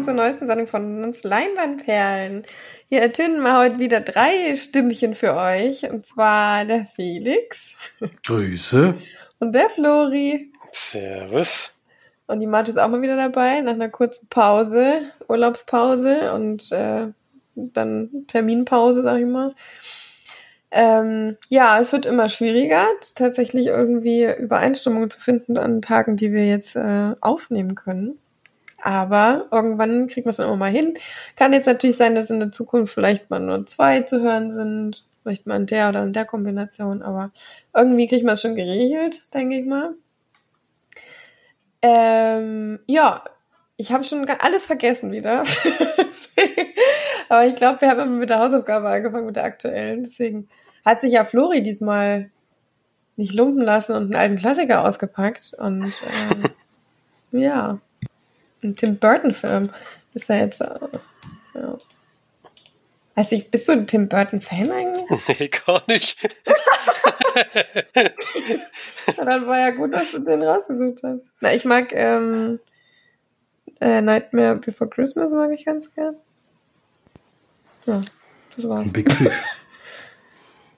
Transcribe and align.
willkommen 0.00 0.18
zur 0.18 0.24
neuesten 0.24 0.46
Sendung 0.46 0.66
von 0.66 1.04
uns 1.04 1.22
Leinwandperlen. 1.24 2.44
Hier 2.88 3.02
ertönen 3.02 3.42
wir 3.42 3.58
heute 3.58 3.78
wieder 3.78 4.00
drei 4.00 4.56
Stimmchen 4.56 5.14
für 5.14 5.34
euch. 5.34 5.90
Und 5.90 6.06
zwar 6.06 6.64
der 6.64 6.86
Felix. 6.86 7.74
Grüße. 8.24 8.94
Und 9.40 9.52
der 9.52 9.68
Flori. 9.68 10.52
Servus. 10.70 11.72
Und 12.26 12.40
die 12.40 12.46
Marte 12.46 12.70
ist 12.70 12.78
auch 12.78 12.88
mal 12.88 13.02
wieder 13.02 13.16
dabei, 13.16 13.60
nach 13.60 13.74
einer 13.74 13.90
kurzen 13.90 14.28
Pause, 14.28 15.02
Urlaubspause 15.28 16.32
und 16.32 16.72
äh, 16.72 17.08
dann 17.54 18.24
Terminpause, 18.26 19.02
sag 19.02 19.18
ich 19.18 19.26
mal. 19.26 19.54
Ähm, 20.70 21.36
ja, 21.50 21.78
es 21.78 21.92
wird 21.92 22.06
immer 22.06 22.30
schwieriger, 22.30 22.86
tatsächlich 23.16 23.66
irgendwie 23.66 24.32
Übereinstimmung 24.32 25.10
zu 25.10 25.20
finden 25.20 25.58
an 25.58 25.82
Tagen, 25.82 26.16
die 26.16 26.32
wir 26.32 26.46
jetzt 26.46 26.74
äh, 26.76 27.14
aufnehmen 27.20 27.74
können. 27.74 28.18
Aber 28.82 29.46
irgendwann 29.50 30.06
kriegt 30.06 30.26
man 30.26 30.30
es 30.30 30.36
dann 30.36 30.46
immer 30.46 30.56
mal 30.56 30.70
hin. 30.70 30.94
Kann 31.36 31.52
jetzt 31.52 31.66
natürlich 31.66 31.96
sein, 31.96 32.14
dass 32.14 32.30
in 32.30 32.40
der 32.40 32.52
Zukunft 32.52 32.94
vielleicht 32.94 33.30
mal 33.30 33.40
nur 33.40 33.66
zwei 33.66 34.00
zu 34.00 34.20
hören 34.20 34.52
sind, 34.52 35.04
vielleicht 35.22 35.46
mal 35.46 35.56
in 35.56 35.66
der 35.66 35.88
oder 35.90 36.02
in 36.02 36.12
der 36.12 36.24
Kombination, 36.24 37.02
aber 37.02 37.30
irgendwie 37.74 38.08
kriegt 38.08 38.24
man 38.24 38.34
es 38.34 38.42
schon 38.42 38.54
geregelt, 38.54 39.22
denke 39.34 39.58
ich 39.58 39.66
mal. 39.66 39.94
Ähm, 41.82 42.80
ja, 42.86 43.24
ich 43.76 43.92
habe 43.92 44.04
schon 44.04 44.28
alles 44.28 44.66
vergessen 44.66 45.12
wieder. 45.12 45.42
aber 47.28 47.46
ich 47.46 47.56
glaube, 47.56 47.80
wir 47.80 47.88
haben 47.88 48.00
immer 48.00 48.18
mit 48.18 48.28
der 48.28 48.40
Hausaufgabe 48.40 48.88
angefangen, 48.88 49.26
mit 49.26 49.36
der 49.36 49.44
aktuellen. 49.44 50.02
Deswegen 50.02 50.48
hat 50.84 51.00
sich 51.00 51.12
ja 51.12 51.24
Flori 51.24 51.62
diesmal 51.62 52.30
nicht 53.16 53.34
lumpen 53.34 53.62
lassen 53.62 53.92
und 53.92 54.04
einen 54.04 54.16
alten 54.16 54.36
Klassiker 54.36 54.86
ausgepackt. 54.86 55.52
Und 55.58 55.84
ähm, 55.84 56.44
ja, 57.40 57.78
ein 58.62 58.76
Tim 58.76 58.96
Burton-Film 58.96 59.70
ist 60.14 60.28
ja 60.28 60.36
jetzt. 60.36 60.60
Äh, 60.60 60.78
ja. 61.54 61.78
Also 63.14 63.36
ich, 63.36 63.50
bist 63.50 63.68
du 63.68 63.72
ein 63.72 63.86
Tim 63.86 64.08
Burton-Fan 64.08 64.70
eigentlich? 64.70 65.06
Nee, 65.38 65.48
gar 65.48 65.82
nicht. 65.88 66.16
dann 69.16 69.46
war 69.46 69.58
ja 69.58 69.70
gut, 69.70 69.94
dass 69.94 70.12
du 70.12 70.20
den 70.20 70.42
rausgesucht 70.42 71.02
hast. 71.02 71.22
Na, 71.40 71.52
ich 71.54 71.64
mag 71.64 71.92
ähm, 71.92 72.60
äh, 73.80 74.00
Nightmare 74.00 74.56
Before 74.56 74.88
Christmas 74.88 75.30
mag 75.30 75.50
ich 75.52 75.64
ganz 75.64 75.92
gern. 75.94 76.16
Ja, 77.86 78.00
das 78.56 78.68
war's. 78.68 78.92
Big 78.92 79.12
Fish. 79.12 79.34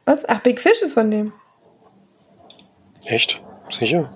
Was? 0.04 0.28
Ach, 0.28 0.40
Big 0.40 0.60
Fish 0.60 0.80
ist 0.82 0.94
von 0.94 1.10
dem. 1.10 1.32
Echt? 3.04 3.42
Sicher? 3.70 4.12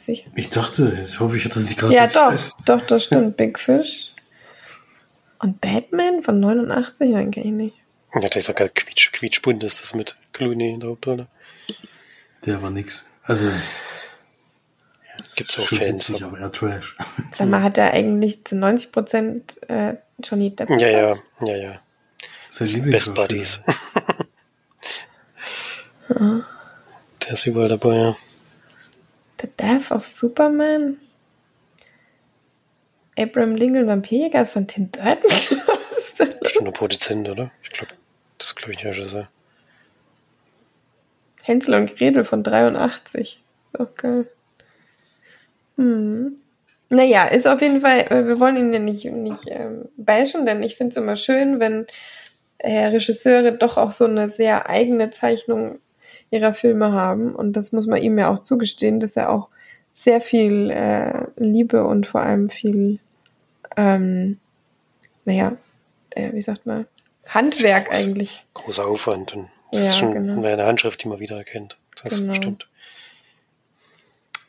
Sicher? 0.00 0.30
Ich 0.34 0.50
dachte, 0.50 0.98
ich 1.02 1.20
hoffe, 1.20 1.36
ich 1.36 1.44
hatte 1.44 1.60
sich 1.60 1.76
gerade 1.76 1.94
Ja, 1.94 2.06
doch, 2.06 2.34
doch, 2.64 2.86
das 2.86 3.04
stimmt. 3.04 3.36
Big 3.38 3.58
Fish. 3.58 4.12
Und 5.38 5.60
Batman 5.60 6.22
von 6.22 6.40
89? 6.40 7.10
Nein, 7.10 7.30
kenn 7.30 7.44
ich 7.44 7.52
nicht. 7.52 7.76
Ja, 8.14 8.20
der 8.20 8.36
ist 8.36 8.48
ja 8.48 8.54
geil. 8.54 8.70
Quietsch, 8.74 9.12
quietschbunt 9.12 9.62
ist 9.62 9.82
das 9.82 9.94
mit 9.94 10.16
Clooney 10.32 10.70
in 10.70 10.80
der 10.80 10.90
Hauptrolle. 10.90 11.28
Der 12.44 12.62
war 12.62 12.70
nix. 12.70 13.08
Also. 13.24 13.46
Ja, 13.46 13.52
es 15.20 15.34
Gibt's 15.34 15.58
ist 15.58 15.64
auch 15.64 15.68
Fans, 15.68 16.08
Witzig, 16.08 16.24
aber 16.24 16.38
eher 16.38 16.50
Trash. 16.50 16.96
Sag 17.34 17.48
mal, 17.48 17.62
hat 17.62 17.78
er 17.78 17.92
eigentlich 17.92 18.44
zu 18.44 18.56
90 18.56 18.92
Prozent 18.92 19.70
äh, 19.70 19.94
Johnny 20.22 20.54
Depp? 20.54 20.70
Ja, 20.70 20.88
ja, 20.88 21.14
ja, 21.40 21.56
ja. 21.56 21.80
Sein 22.50 22.90
Best. 22.90 23.14
Buddies. 23.14 23.60
Der 26.10 26.44
ist 27.34 27.46
überall 27.46 27.68
dabei, 27.68 27.94
ja. 27.94 28.16
The 29.40 29.48
Death 29.56 29.90
of 29.90 30.04
Superman? 30.04 30.98
Abraham 33.16 33.56
Lincoln 33.56 33.86
Vampirjäger 33.86 34.42
ist 34.42 34.52
von 34.52 34.66
Tim 34.66 34.88
Burton? 34.90 35.30
Ist? 35.30 36.40
Bestimmt 36.40 36.68
ein 36.68 36.72
Produzent, 36.72 37.28
oder? 37.28 37.50
Ich 37.62 37.70
glaube, 37.70 37.94
das 38.38 38.48
ist, 38.48 38.56
glaube 38.56 38.72
ich, 38.72 38.84
ein 38.84 38.92
Regisseur. 38.92 39.28
Hänsel 41.42 41.74
und 41.74 41.96
Gretel 41.96 42.24
von 42.24 42.42
83. 42.42 43.42
Auch 43.78 43.94
geil. 43.96 44.26
Hm. 45.76 46.36
Naja, 46.90 47.26
ist 47.26 47.46
auf 47.46 47.62
jeden 47.62 47.80
Fall, 47.80 48.00
äh, 48.10 48.26
wir 48.26 48.40
wollen 48.40 48.56
ihn 48.56 48.72
ja 48.72 48.78
nicht, 48.80 49.04
nicht 49.04 49.44
ähm, 49.46 49.88
bashen, 49.96 50.44
denn 50.44 50.62
ich 50.62 50.76
finde 50.76 50.90
es 50.90 50.96
immer 50.96 51.16
schön, 51.16 51.60
wenn 51.60 51.86
äh, 52.58 52.86
Regisseure 52.86 53.52
doch 53.52 53.76
auch 53.76 53.92
so 53.92 54.04
eine 54.04 54.28
sehr 54.28 54.68
eigene 54.68 55.10
Zeichnung 55.10 55.78
ihrer 56.30 56.54
Filme 56.54 56.92
haben. 56.92 57.34
Und 57.34 57.54
das 57.54 57.72
muss 57.72 57.86
man 57.86 58.00
ihm 58.02 58.18
ja 58.18 58.28
auch 58.30 58.40
zugestehen, 58.40 59.00
dass 59.00 59.16
er 59.16 59.30
auch 59.30 59.48
sehr 59.92 60.20
viel 60.20 60.70
äh, 60.70 61.26
Liebe 61.36 61.84
und 61.84 62.06
vor 62.06 62.20
allem 62.22 62.48
viel, 62.50 62.98
ähm, 63.76 64.38
naja, 65.24 65.56
äh, 66.10 66.32
wie 66.32 66.40
sagt 66.40 66.66
man, 66.66 66.86
Handwerk 67.26 67.86
Groß. 67.88 67.98
eigentlich. 67.98 68.46
Großer 68.54 68.86
Aufwand 68.86 69.34
und 69.36 69.48
das 69.72 69.80
Ja, 69.80 69.86
ist 69.86 69.98
schon 69.98 70.14
genau. 70.14 70.42
eine 70.44 70.64
Handschrift, 70.66 71.02
die 71.04 71.08
man 71.08 71.20
wieder 71.20 71.36
erkennt. 71.36 71.78
Das 72.02 72.16
Genau. 72.18 72.34
stimmt. 72.34 72.68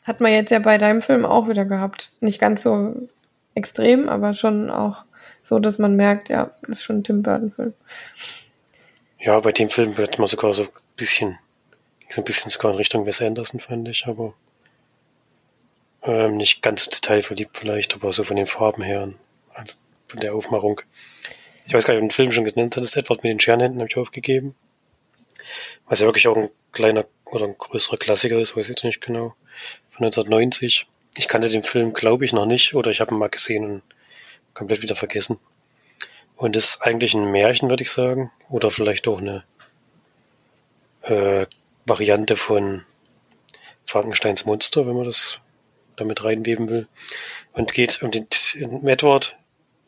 Hat 0.04 0.20
man 0.20 0.32
jetzt 0.32 0.50
ja 0.50 0.58
bei 0.58 0.78
deinem 0.78 1.00
Film 1.02 1.24
auch 1.24 1.48
wieder 1.48 1.64
gehabt. 1.64 2.10
Nicht 2.20 2.40
ganz 2.40 2.62
so 2.62 2.94
extrem, 3.54 4.08
aber 4.08 4.34
schon 4.34 4.68
auch 4.70 5.04
so, 5.44 5.58
dass 5.60 5.78
man 5.78 5.94
merkt, 5.94 6.28
ja, 6.28 6.50
das 6.62 6.78
ist 6.78 6.82
schon 6.84 6.98
ein 6.98 7.04
Tim 7.04 7.22
Burton-Film. 7.22 7.72
Ja, 9.20 9.38
bei 9.38 9.52
dem 9.52 9.68
Film 9.70 9.96
wird 9.98 10.18
man 10.18 10.26
sogar 10.26 10.52
so 10.54 10.62
ein 10.64 10.68
bisschen, 10.96 11.38
ein 12.18 12.24
bisschen 12.24 12.50
sogar 12.50 12.72
in 12.72 12.76
Richtung 12.76 13.06
Wes 13.06 13.22
Anderson, 13.22 13.60
fand 13.60 13.88
ich, 13.88 14.06
aber 14.06 14.34
ähm, 16.02 16.36
nicht 16.36 16.62
ganz 16.62 16.84
so 16.84 16.90
detailverliebt 16.90 17.56
vielleicht, 17.56 17.94
aber 17.94 18.12
so 18.12 18.24
von 18.24 18.36
den 18.36 18.46
Farben 18.46 18.82
her 18.82 19.12
halt 19.54 19.76
von 20.08 20.20
der 20.20 20.34
Aufmachung. 20.34 20.80
Ich 21.66 21.74
weiß 21.74 21.84
gar 21.84 21.94
nicht, 21.94 22.02
ob 22.02 22.08
den 22.08 22.14
Film 22.14 22.32
schon 22.32 22.44
genannt 22.44 22.76
hattest, 22.76 22.96
Edward 22.96 23.22
mit 23.22 23.30
den 23.30 23.40
Scherenhänden 23.40 23.80
habe 23.80 23.88
ich 23.88 23.96
aufgegeben. 23.96 24.54
Was 25.86 26.00
ja 26.00 26.06
wirklich 26.06 26.28
auch 26.28 26.36
ein 26.36 26.50
kleiner 26.72 27.06
oder 27.26 27.46
ein 27.46 27.56
größerer 27.56 27.96
Klassiker 27.96 28.38
ist, 28.38 28.56
weiß 28.56 28.66
ich 28.66 28.76
jetzt 28.76 28.84
nicht 28.84 29.00
genau. 29.00 29.34
Von 29.90 30.06
1990. 30.06 30.86
Ich 31.16 31.28
kannte 31.28 31.48
den 31.48 31.62
Film, 31.62 31.92
glaube 31.92 32.24
ich, 32.24 32.32
noch 32.32 32.46
nicht, 32.46 32.74
oder 32.74 32.90
ich 32.90 33.00
habe 33.00 33.14
ihn 33.14 33.18
mal 33.18 33.28
gesehen 33.28 33.64
und 33.64 33.82
komplett 34.54 34.82
wieder 34.82 34.96
vergessen. 34.96 35.38
Und 36.36 36.56
ist 36.56 36.82
eigentlich 36.82 37.14
ein 37.14 37.30
Märchen, 37.30 37.70
würde 37.70 37.82
ich 37.82 37.90
sagen. 37.90 38.30
Oder 38.50 38.70
vielleicht 38.70 39.06
auch 39.06 39.18
eine 39.18 39.44
äh, 41.02 41.46
Variante 41.84 42.36
von 42.36 42.82
Frankensteins 43.84 44.44
Monster, 44.46 44.86
wenn 44.86 44.96
man 44.96 45.06
das 45.06 45.40
damit 45.96 46.24
reinweben 46.24 46.68
will. 46.68 46.88
Und 47.52 47.74
geht 47.74 48.02
um 48.02 48.10
den 48.10 48.26
um 48.62 48.86
Edward, 48.86 49.36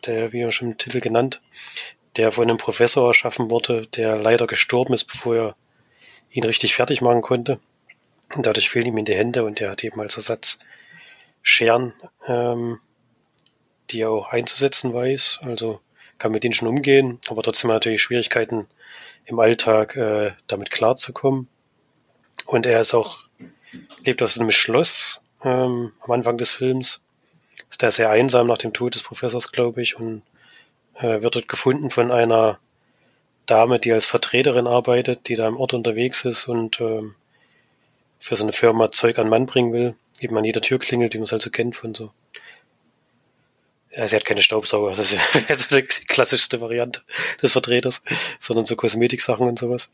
der, 0.07 0.33
wie 0.33 0.41
ja 0.41 0.53
schon 0.53 0.73
im 0.73 0.79
Titel 0.79 1.01
genannt, 1.01 1.41
der 2.17 2.33
von 2.33 2.45
einem 2.45 2.59
Professor 2.59 3.09
erschaffen 3.09 3.51
wurde, 3.51 3.87
der 3.87 4.17
leider 4.17 4.47
gestorben 4.47 4.95
ist, 4.95 5.05
bevor 5.05 5.37
er 5.37 5.57
ihn 6.31 6.45
richtig 6.45 6.75
fertig 6.75 7.01
machen 7.01 7.23
konnte. 7.23 7.61
Und 8.35 8.47
dadurch 8.47 8.71
fehlen 8.71 8.87
ihm 8.87 8.99
in 8.99 9.05
die 9.05 9.15
Hände 9.15 9.45
und 9.45 9.61
er 9.61 9.71
hat 9.71 9.85
eben 9.85 10.01
als 10.01 10.17
Ersatz 10.17 10.59
Scheren, 11.43 11.93
ähm, 12.27 12.81
die 13.91 14.01
er 14.01 14.11
auch 14.11 14.29
einzusetzen 14.29 14.95
weiß. 14.95 15.41
Also 15.43 15.81
kann 16.19 16.33
mit 16.33 16.43
denen 16.43 16.55
schon 16.55 16.69
umgehen, 16.69 17.19
aber 17.29 17.43
trotzdem 17.43 17.71
er 17.71 17.75
natürlich 17.75 18.03
Schwierigkeiten 18.03 18.67
im 19.27 19.39
Alltag 19.39 19.97
äh, 19.97 20.33
damit 20.47 20.71
klarzukommen. 20.71 21.49
Und 22.55 22.67
er 22.67 22.81
ist 22.81 22.95
auch, 22.95 23.19
lebt 24.05 24.23
auf 24.23 24.31
so 24.31 24.41
einem 24.41 24.53
Schloss 24.53 25.25
ähm, 25.43 25.91
am 25.99 26.11
Anfang 26.13 26.39
des 26.39 26.53
Films. 26.53 27.05
Ist 27.69 27.83
da 27.83 27.91
sehr 27.91 28.11
einsam 28.11 28.47
nach 28.47 28.59
dem 28.59 28.73
Tod 28.73 28.95
des 28.95 29.03
Professors, 29.03 29.51
glaube 29.51 29.83
ich, 29.83 29.99
und 29.99 30.23
äh, 31.01 31.21
wird 31.21 31.35
dort 31.35 31.49
gefunden 31.49 31.91
von 31.91 32.13
einer 32.13 32.61
Dame, 33.47 33.81
die 33.81 33.93
als 33.93 34.07
Vertreterin 34.07 34.69
arbeitet, 34.69 35.27
die 35.27 35.35
da 35.35 35.49
im 35.49 35.57
Ort 35.57 35.75
unterwegs 35.75 36.25
ist 36.25 36.47
und 36.47 36.81
ähm, 36.81 37.17
für 38.21 38.37
so 38.37 38.45
eine 38.45 38.53
Firma 38.53 38.93
Zeug 38.93 39.19
an 39.19 39.29
Mann 39.29 39.47
bringen 39.47 39.73
will. 39.73 39.97
Eben 40.21 40.39
an 40.39 40.45
jeder 40.45 40.61
Tür 40.61 40.79
klingelt, 40.79 41.13
die 41.13 41.19
man 41.19 41.25
es 41.25 41.33
halt 41.33 41.43
so 41.43 41.51
kennt 41.51 41.75
von 41.75 41.93
so. 41.93 42.13
Ja, 43.91 44.07
sie 44.07 44.15
hat 44.15 44.25
keine 44.25 44.43
Staubsauger, 44.43 44.91
das 44.91 45.13
ist 45.13 45.13
ja 45.49 45.81
die 45.81 46.07
klassischste 46.07 46.61
Variante 46.61 47.03
des 47.43 47.51
Vertreters, 47.51 48.05
sondern 48.39 48.65
so 48.65 48.77
Kosmetiksachen 48.77 49.49
und 49.49 49.59
sowas. 49.59 49.91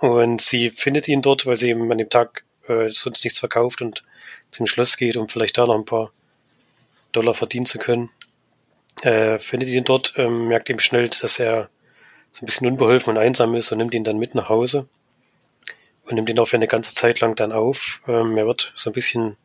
Und 0.00 0.40
sie 0.40 0.70
findet 0.70 1.08
ihn 1.08 1.22
dort, 1.22 1.46
weil 1.46 1.58
sie 1.58 1.70
eben 1.70 1.90
an 1.92 1.98
dem 1.98 2.08
Tag 2.08 2.44
äh, 2.68 2.88
sonst 2.90 3.22
nichts 3.24 3.38
verkauft 3.38 3.82
und 3.82 4.02
zum 4.50 4.66
Schloss 4.66 4.96
geht, 4.96 5.16
um 5.16 5.28
vielleicht 5.28 5.58
da 5.58 5.66
noch 5.66 5.76
ein 5.76 5.84
paar 5.84 6.10
Dollar 7.12 7.34
verdienen 7.34 7.66
zu 7.66 7.78
können. 7.78 8.10
Äh, 9.02 9.38
findet 9.38 9.68
ihn 9.68 9.84
dort, 9.84 10.14
ähm, 10.16 10.48
merkt 10.48 10.70
eben 10.70 10.80
schnell, 10.80 11.08
dass 11.08 11.38
er 11.38 11.68
so 12.32 12.42
ein 12.42 12.46
bisschen 12.46 12.66
unbeholfen 12.66 13.16
und 13.16 13.22
einsam 13.22 13.54
ist 13.54 13.70
und 13.72 13.78
nimmt 13.78 13.94
ihn 13.94 14.04
dann 14.04 14.18
mit 14.18 14.34
nach 14.34 14.48
Hause 14.48 14.88
und 16.04 16.14
nimmt 16.14 16.30
ihn 16.30 16.38
auch 16.38 16.46
für 16.46 16.56
eine 16.56 16.66
ganze 16.66 16.94
Zeit 16.94 17.20
lang 17.20 17.36
dann 17.36 17.52
auf. 17.52 18.00
Ähm, 18.08 18.36
er 18.36 18.46
wird 18.46 18.72
so 18.76 18.90
ein 18.90 18.94
bisschen 18.94 19.36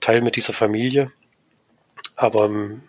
Teil 0.00 0.22
mit 0.22 0.36
dieser 0.36 0.52
Familie. 0.52 1.12
Aber 2.16 2.46
ähm, 2.46 2.82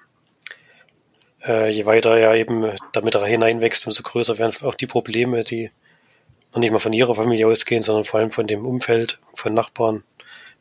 äh, 1.46 1.70
je 1.70 1.86
weiter 1.86 2.18
er 2.18 2.36
eben 2.36 2.72
damit 2.94 3.16
hineinwächst, 3.16 3.88
umso 3.88 4.04
größer 4.04 4.38
werden 4.38 4.56
auch 4.62 4.76
die 4.76 4.88
Probleme, 4.88 5.44
die 5.44 5.72
noch 6.54 6.60
nicht 6.60 6.72
mal 6.72 6.80
von 6.80 6.94
ihrer 6.94 7.16
Familie 7.16 7.48
ausgehen, 7.48 7.84
sondern 7.84 8.06
vor 8.06 8.20
allem 8.20 8.32
von 8.32 8.48
dem 8.48 8.66
Umfeld, 8.66 9.20
von 9.34 9.54
Nachbarn, 9.54 10.04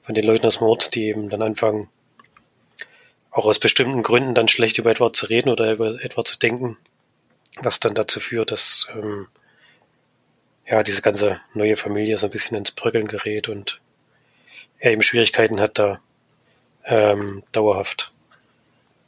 von 0.03 0.15
den 0.15 0.25
Leuten 0.25 0.47
aus 0.47 0.59
dem 0.59 0.67
Ort, 0.67 0.95
die 0.95 1.07
eben 1.07 1.31
dann 1.31 1.43
anfangen, 1.43 1.89
auch 3.31 3.45
aus 3.45 3.59
bestimmten 3.59 4.03
Gründen 4.03 4.35
dann 4.35 4.49
schlecht 4.49 4.79
über 4.79 4.91
etwa 4.91 5.13
zu 5.13 5.27
reden 5.27 5.51
oder 5.51 5.73
über 5.73 6.03
etwa 6.03 6.25
zu 6.25 6.39
denken, 6.39 6.79
was 7.57 7.81
dann 7.81 7.95
dazu 7.95 8.21
führt, 8.21 8.51
dass 8.51 8.87
ähm, 8.95 9.29
ja 10.67 10.83
diese 10.83 11.03
ganze 11.03 11.41
neue 11.55 11.77
Familie 11.77 12.19
so 12.19 12.27
ein 12.27 12.33
bisschen 12.33 12.57
ins 12.57 12.71
Bröckeln 12.71 13.09
gerät 13.09 13.49
und 13.49 13.81
er 14.79 14.93
eben 14.93 15.03
Schwierigkeiten 15.03 15.61
hat, 15.61 15.79
da 15.79 16.01
ähm, 16.85 17.43
dauerhaft 17.53 18.13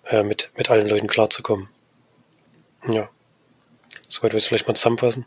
äh, 0.06 0.22
mit, 0.22 0.50
mit 0.56 0.70
allen 0.70 0.88
Leuten 0.88 1.06
klarzukommen. 1.06 1.68
Ja. 2.90 3.08
Soweit 4.08 4.32
wir 4.32 4.38
es 4.38 4.46
vielleicht 4.46 4.66
mal 4.66 4.74
zusammenfassen. 4.74 5.26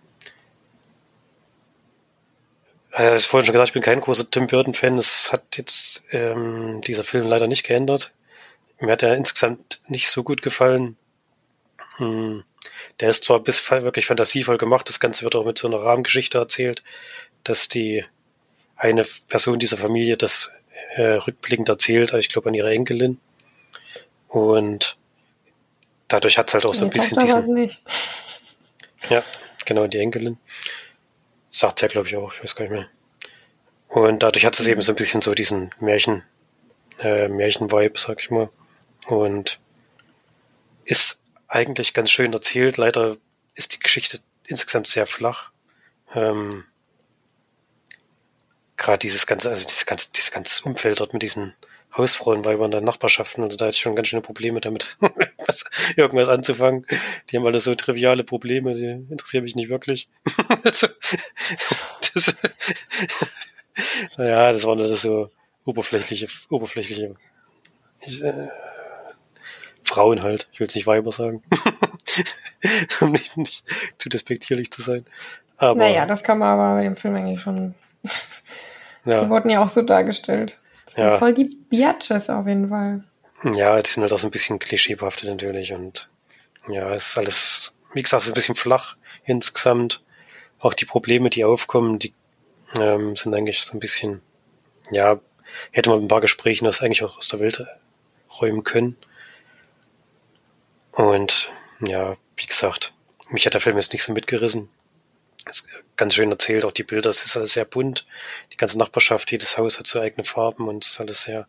Äh, 2.94 3.18
ich 3.18 3.28
vorhin 3.28 3.46
schon 3.46 3.54
gesagt, 3.54 3.70
ich 3.70 3.74
bin 3.74 3.82
kein 3.82 4.02
großer 4.02 4.30
Tim 4.30 4.48
Burton-Fan. 4.48 4.98
Das 4.98 5.32
hat 5.32 5.58
jetzt 5.58 6.04
ähm, 6.12 6.82
dieser 6.82 7.04
Film 7.04 7.28
leider 7.28 7.48
nicht 7.48 7.64
geändert. 7.64 8.12
Mir 8.80 8.94
hat 8.94 9.04
er 9.04 9.16
insgesamt 9.16 9.82
nicht 9.88 10.10
so 10.10 10.24
gut 10.24 10.42
gefallen. 10.42 10.98
Hm. 11.98 12.44
Der 13.00 13.10
ist 13.10 13.24
zwar 13.24 13.40
bis 13.40 13.70
wirklich 13.70 14.06
fantasievoll 14.06 14.58
gemacht, 14.58 14.90
das 14.90 15.00
Ganze 15.00 15.24
wird 15.24 15.36
auch 15.36 15.46
mit 15.46 15.58
so 15.58 15.68
einer 15.68 15.78
Rahmengeschichte 15.78 16.38
erzählt, 16.38 16.84
dass 17.44 17.68
die 17.68 18.06
eine 18.76 19.04
Person 19.28 19.60
dieser 19.60 19.78
Familie 19.78 20.18
das 20.18 20.52
äh, 20.96 21.04
rückblickend 21.04 21.70
erzählt, 21.70 22.14
ich 22.14 22.30
glaube 22.30 22.50
an 22.50 22.56
ihre 22.56 22.72
Enkelin. 22.72 23.20
Und 24.28 24.98
dadurch 26.08 26.38
hat 26.38 26.48
es 26.50 26.54
halt 26.54 26.66
auch 26.66 26.74
so 26.74 26.86
ein 26.86 26.92
bisschen 26.92 27.20
diesen. 27.20 27.72
Ja, 29.10 29.24
genau, 29.66 29.88
die 29.88 30.00
Enkelin. 30.00 30.38
Sagt 31.51 31.81
ja, 31.81 31.89
glaube 31.89 32.07
ich, 32.07 32.15
auch, 32.15 32.33
ich 32.33 32.42
weiß 32.42 32.56
gar 32.56 32.63
nicht 32.63 32.71
mehr. 32.71 32.89
Und 33.88 34.24
dadurch 34.24 34.45
hat 34.45 34.57
es 34.57 34.65
eben 34.68 34.81
so 34.81 34.94
ein 34.94 34.95
bisschen 34.95 35.21
so 35.21 35.33
diesen 35.33 35.75
Märchen, 35.81 36.24
äh, 37.00 37.27
Märchen-Vibe, 37.27 38.00
sag 38.00 38.21
ich 38.21 38.31
mal. 38.31 38.50
Und 39.06 39.59
ist 40.86 41.21
eigentlich 41.50 41.94
ganz 41.94 42.09
schön 42.09 42.31
erzählt. 42.31 42.77
Leider 42.77 43.18
ist 43.53 43.75
die 43.75 43.80
Geschichte 43.80 44.21
insgesamt 44.48 44.88
sehr 44.88 45.06
flach. 45.06 45.51
Ähm, 46.15 46.63
Gerade 48.77 49.00
dieses 49.00 49.27
ganze, 49.27 49.50
also 49.50 49.68
dieses 49.68 49.86
ganze, 49.86 50.09
dieses 50.13 50.31
ganze 50.31 50.63
Umfeld 50.63 51.01
dort 51.01 51.13
mit 51.13 51.21
diesen 51.21 51.54
Hausfrauenweibern 51.98 52.66
in 52.66 52.72
der 52.72 52.82
Nachbarschaften, 52.82 53.44
also 53.44 53.58
da 53.58 53.66
hatte 53.66 53.76
ich 53.76 53.82
schon 53.82 53.96
ganz 53.96 54.08
schöne 54.08 54.22
Probleme 54.22 54.62
damit, 54.62 54.98
irgendwas 55.96 56.30
anzufangen. 56.30 56.86
Die 57.30 57.38
haben 57.38 57.46
alle 57.46 57.60
so 57.60 57.76
triviale 57.76 58.24
Probleme, 58.24 58.76
die 58.76 59.12
interessieren 59.12 59.44
mich 59.44 59.56
nicht 59.56 59.70
wirklich. 59.70 60.08
also, 60.64 60.88
das, 62.14 62.36
naja, 64.18 64.54
das 64.54 64.64
waren 64.64 64.80
alles 64.80 65.02
so 65.02 65.30
oberflächliche, 65.66 66.28
oberflächliche 66.50 67.16
äh, 68.02 68.48
Frauen 69.84 70.24
halt. 70.24 70.48
Ich 70.54 70.60
will 70.60 70.68
es 70.68 70.76
nicht 70.76 70.88
Weiber 70.88 71.12
sagen. 71.12 71.44
um 73.02 73.12
nicht, 73.12 73.36
nicht 73.38 73.66
zu 73.98 74.10
despektierlich 74.10 74.72
zu 74.72 74.82
sein. 74.82 75.06
Aber, 75.58 75.76
naja, 75.76 76.06
das 76.06 76.24
kann 76.24 76.40
man 76.40 76.50
aber 76.50 76.76
bei 76.76 76.84
dem 76.84 76.96
Film 76.96 77.16
eigentlich 77.16 77.42
schon. 77.42 77.76
ja. 79.06 79.24
Die 79.24 79.30
wurden 79.30 79.50
ja 79.50 79.64
auch 79.64 79.70
so 79.70 79.82
dargestellt. 79.82 80.60
Ja. 80.96 81.18
Voll 81.18 81.34
die 81.34 81.46
Biatches 81.46 82.30
auf 82.30 82.48
jeden 82.48 82.70
Fall. 82.70 83.04
Ja, 83.44 83.82
die 83.82 83.90
sind 83.90 84.04
halt 84.04 84.14
auch 84.14 84.20
so 84.20 84.28
ein 84.28 84.32
bisschen 84.32 84.60
klischeebehaftet 84.60 85.30
natürlich 85.30 85.74
und 85.74 86.10
ja, 86.68 86.94
es 86.94 87.10
ist 87.10 87.18
alles, 87.18 87.76
wie 87.94 88.04
gesagt, 88.04 88.22
es 88.22 88.28
ist 88.28 88.34
ein 88.34 88.36
bisschen 88.36 88.56
flach 88.56 88.96
insgesamt. 89.26 90.04
Auch 90.60 90.74
die 90.74 90.86
Probleme, 90.86 91.30
die 91.30 91.44
aufkommen, 91.44 91.98
die 91.98 92.14
ähm, 92.76 93.16
sind 93.16 93.34
eigentlich 93.34 93.64
so 93.64 93.76
ein 93.76 93.80
bisschen, 93.80 94.22
ja, 94.92 95.20
hätte 95.72 95.90
man 95.90 96.04
ein 96.04 96.08
paar 96.08 96.22
Gesprächen 96.22 96.66
das 96.66 96.82
eigentlich 96.82 97.04
auch 97.04 97.18
aus 97.18 97.30
der 97.30 97.40
Welt 97.40 97.66
räumen 98.40 98.64
können. 98.64 98.96
Und 100.92 101.52
ja, 101.80 102.14
wie 102.36 102.46
gesagt, 102.46 102.94
mich 103.30 103.46
hat 103.46 103.54
der 103.54 103.62
Film 103.62 103.78
jetzt 103.78 103.94
nicht 103.94 104.04
so 104.04 104.14
mitgerissen. 104.14 104.70
Ist 105.50 105.68
ganz 105.96 106.14
schön 106.14 106.32
erzählt, 106.32 106.66
auch 106.66 106.72
die 106.72 106.84
Bilder, 106.84 107.10
es 107.10 107.26
ist 107.26 107.36
alles 107.36 107.54
sehr 107.54 107.66
bunt. 107.66 108.06
Die 108.54 108.58
ganze 108.58 108.78
Nachbarschaft, 108.78 109.32
jedes 109.32 109.58
Haus 109.58 109.80
hat 109.80 109.88
so 109.88 110.00
eigene 110.00 110.24
Farben 110.24 110.68
und 110.68 110.84
es 110.84 110.92
ist 110.92 111.00
alles 111.00 111.24
sehr 111.24 111.48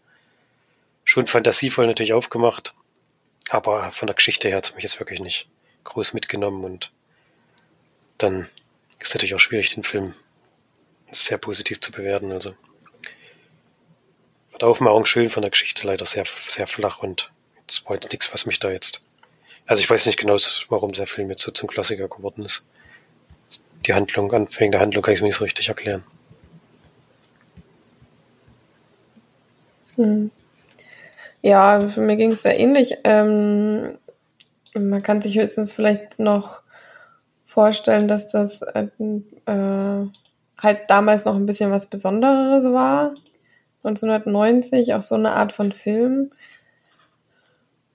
schon 1.05 1.27
fantasievoll 1.27 1.87
natürlich 1.87 2.13
aufgemacht. 2.13 2.75
Aber 3.51 3.93
von 3.93 4.07
der 4.07 4.15
Geschichte 4.15 4.49
her 4.49 4.57
hat 4.57 4.67
es 4.67 4.75
mich 4.75 4.85
jetzt 4.85 4.99
wirklich 5.01 5.21
nicht 5.21 5.49
groß 5.85 6.15
mitgenommen 6.15 6.65
und 6.65 6.93
dann 8.19 8.49
ist 8.99 9.15
natürlich 9.15 9.35
auch 9.35 9.41
schwierig, 9.41 9.75
den 9.75 9.83
Film 9.83 10.15
sehr 11.11 11.39
positiv 11.39 11.81
zu 11.81 11.93
bewerten. 11.93 12.33
Also 12.33 12.55
war 14.53 14.69
Aufmachung 14.69 15.07
schön 15.07 15.29
von 15.29 15.43
der 15.43 15.51
Geschichte, 15.51 15.87
leider 15.87 16.07
sehr, 16.07 16.25
sehr 16.25 16.67
flach 16.67 17.01
und 17.01 17.33
es 17.69 17.85
war 17.85 17.95
jetzt 17.95 18.13
nichts, 18.13 18.33
was 18.33 18.47
mich 18.47 18.61
da 18.61 18.71
jetzt 18.71 19.03
also 19.67 19.81
ich 19.81 19.89
weiß 19.89 20.07
nicht 20.07 20.19
genau, 20.19 20.37
warum 20.69 20.93
der 20.93 21.07
Film 21.07 21.31
jetzt 21.31 21.43
so 21.43 21.53
zum 21.53 21.69
Klassiker 21.69 22.09
geworden 22.09 22.45
ist. 22.45 22.67
Die 23.87 23.95
Handlung, 23.95 24.31
wegen 24.31 24.73
der 24.73 24.81
Handlung 24.81 25.03
kann 25.03 25.13
ich 25.13 25.19
es 25.19 25.23
mir 25.23 25.29
nicht 25.29 25.37
so 25.37 25.45
richtig 25.45 25.69
erklären. 25.69 26.05
Hm. 29.97 30.31
Ja, 31.43 31.81
für 31.81 32.01
mir 32.01 32.17
ging 32.17 32.33
es 32.33 32.43
sehr 32.43 32.59
ähnlich. 32.59 32.99
Ähm, 33.05 33.99
man 34.75 35.03
kann 35.03 35.21
sich 35.21 35.37
höchstens 35.37 35.73
vielleicht 35.73 36.19
noch 36.19 36.63
vorstellen, 37.45 38.09
dass 38.09 38.29
das 38.29 38.63
äh, 38.63 38.89
halt 39.47 40.81
damals 40.89 41.25
noch 41.25 41.35
ein 41.35 41.47
bisschen 41.47 41.71
was 41.71 41.87
Besonderes 41.87 42.65
war. 42.73 43.15
1990, 43.85 44.95
auch 44.95 45.03
so 45.03 45.17
eine 45.17 45.33
Art 45.33 45.53
von 45.53 45.73
Film. 45.73 46.31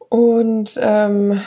Und 0.10 0.78
ähm, 0.81 1.42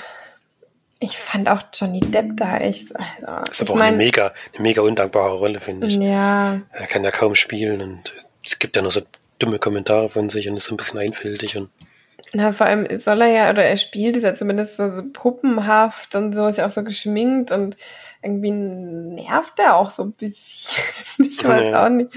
ich 1.02 1.16
fand 1.16 1.48
auch 1.48 1.62
Johnny 1.72 2.00
Depp 2.00 2.36
da 2.36 2.58
echt. 2.58 2.94
Also, 2.94 3.42
das 3.46 3.50
ist 3.52 3.62
aber 3.62 3.72
auch 3.72 3.78
mein, 3.78 3.88
eine 3.88 3.96
mega, 3.96 4.34
eine 4.52 4.62
mega 4.62 4.82
undankbare 4.82 5.38
Rolle, 5.38 5.58
finde 5.58 5.86
ich. 5.86 5.96
Ja. 5.96 6.60
Er 6.70 6.86
kann 6.86 7.02
ja 7.02 7.10
kaum 7.10 7.34
spielen 7.34 7.80
und 7.80 8.14
es 8.44 8.58
gibt 8.58 8.76
ja 8.76 8.82
nur 8.82 8.90
so 8.90 9.00
dumme 9.38 9.58
Kommentare 9.58 10.10
von 10.10 10.28
sich 10.28 10.48
und 10.48 10.58
ist 10.58 10.66
so 10.66 10.74
ein 10.74 10.76
bisschen 10.76 11.00
einfältig 11.00 11.56
und. 11.56 11.70
Na, 12.32 12.52
vor 12.52 12.66
allem 12.66 12.86
soll 12.98 13.22
er 13.22 13.28
ja, 13.28 13.50
oder 13.50 13.64
er 13.64 13.78
spielt, 13.78 14.16
ist 14.16 14.22
ja 14.22 14.34
zumindest 14.34 14.76
so, 14.76 14.94
so 14.94 15.02
puppenhaft 15.10 16.14
und 16.14 16.34
so, 16.34 16.46
ist 16.46 16.58
ja 16.58 16.66
auch 16.66 16.70
so 16.70 16.84
geschminkt 16.84 17.50
und 17.50 17.76
irgendwie 18.22 18.52
nervt 18.52 19.58
er 19.58 19.76
auch 19.76 19.90
so 19.90 20.02
ein 20.02 20.12
bisschen. 20.12 20.84
ich 21.30 21.42
weiß 21.42 21.68
ja. 21.68 21.84
auch 21.84 21.88
nicht. 21.88 22.10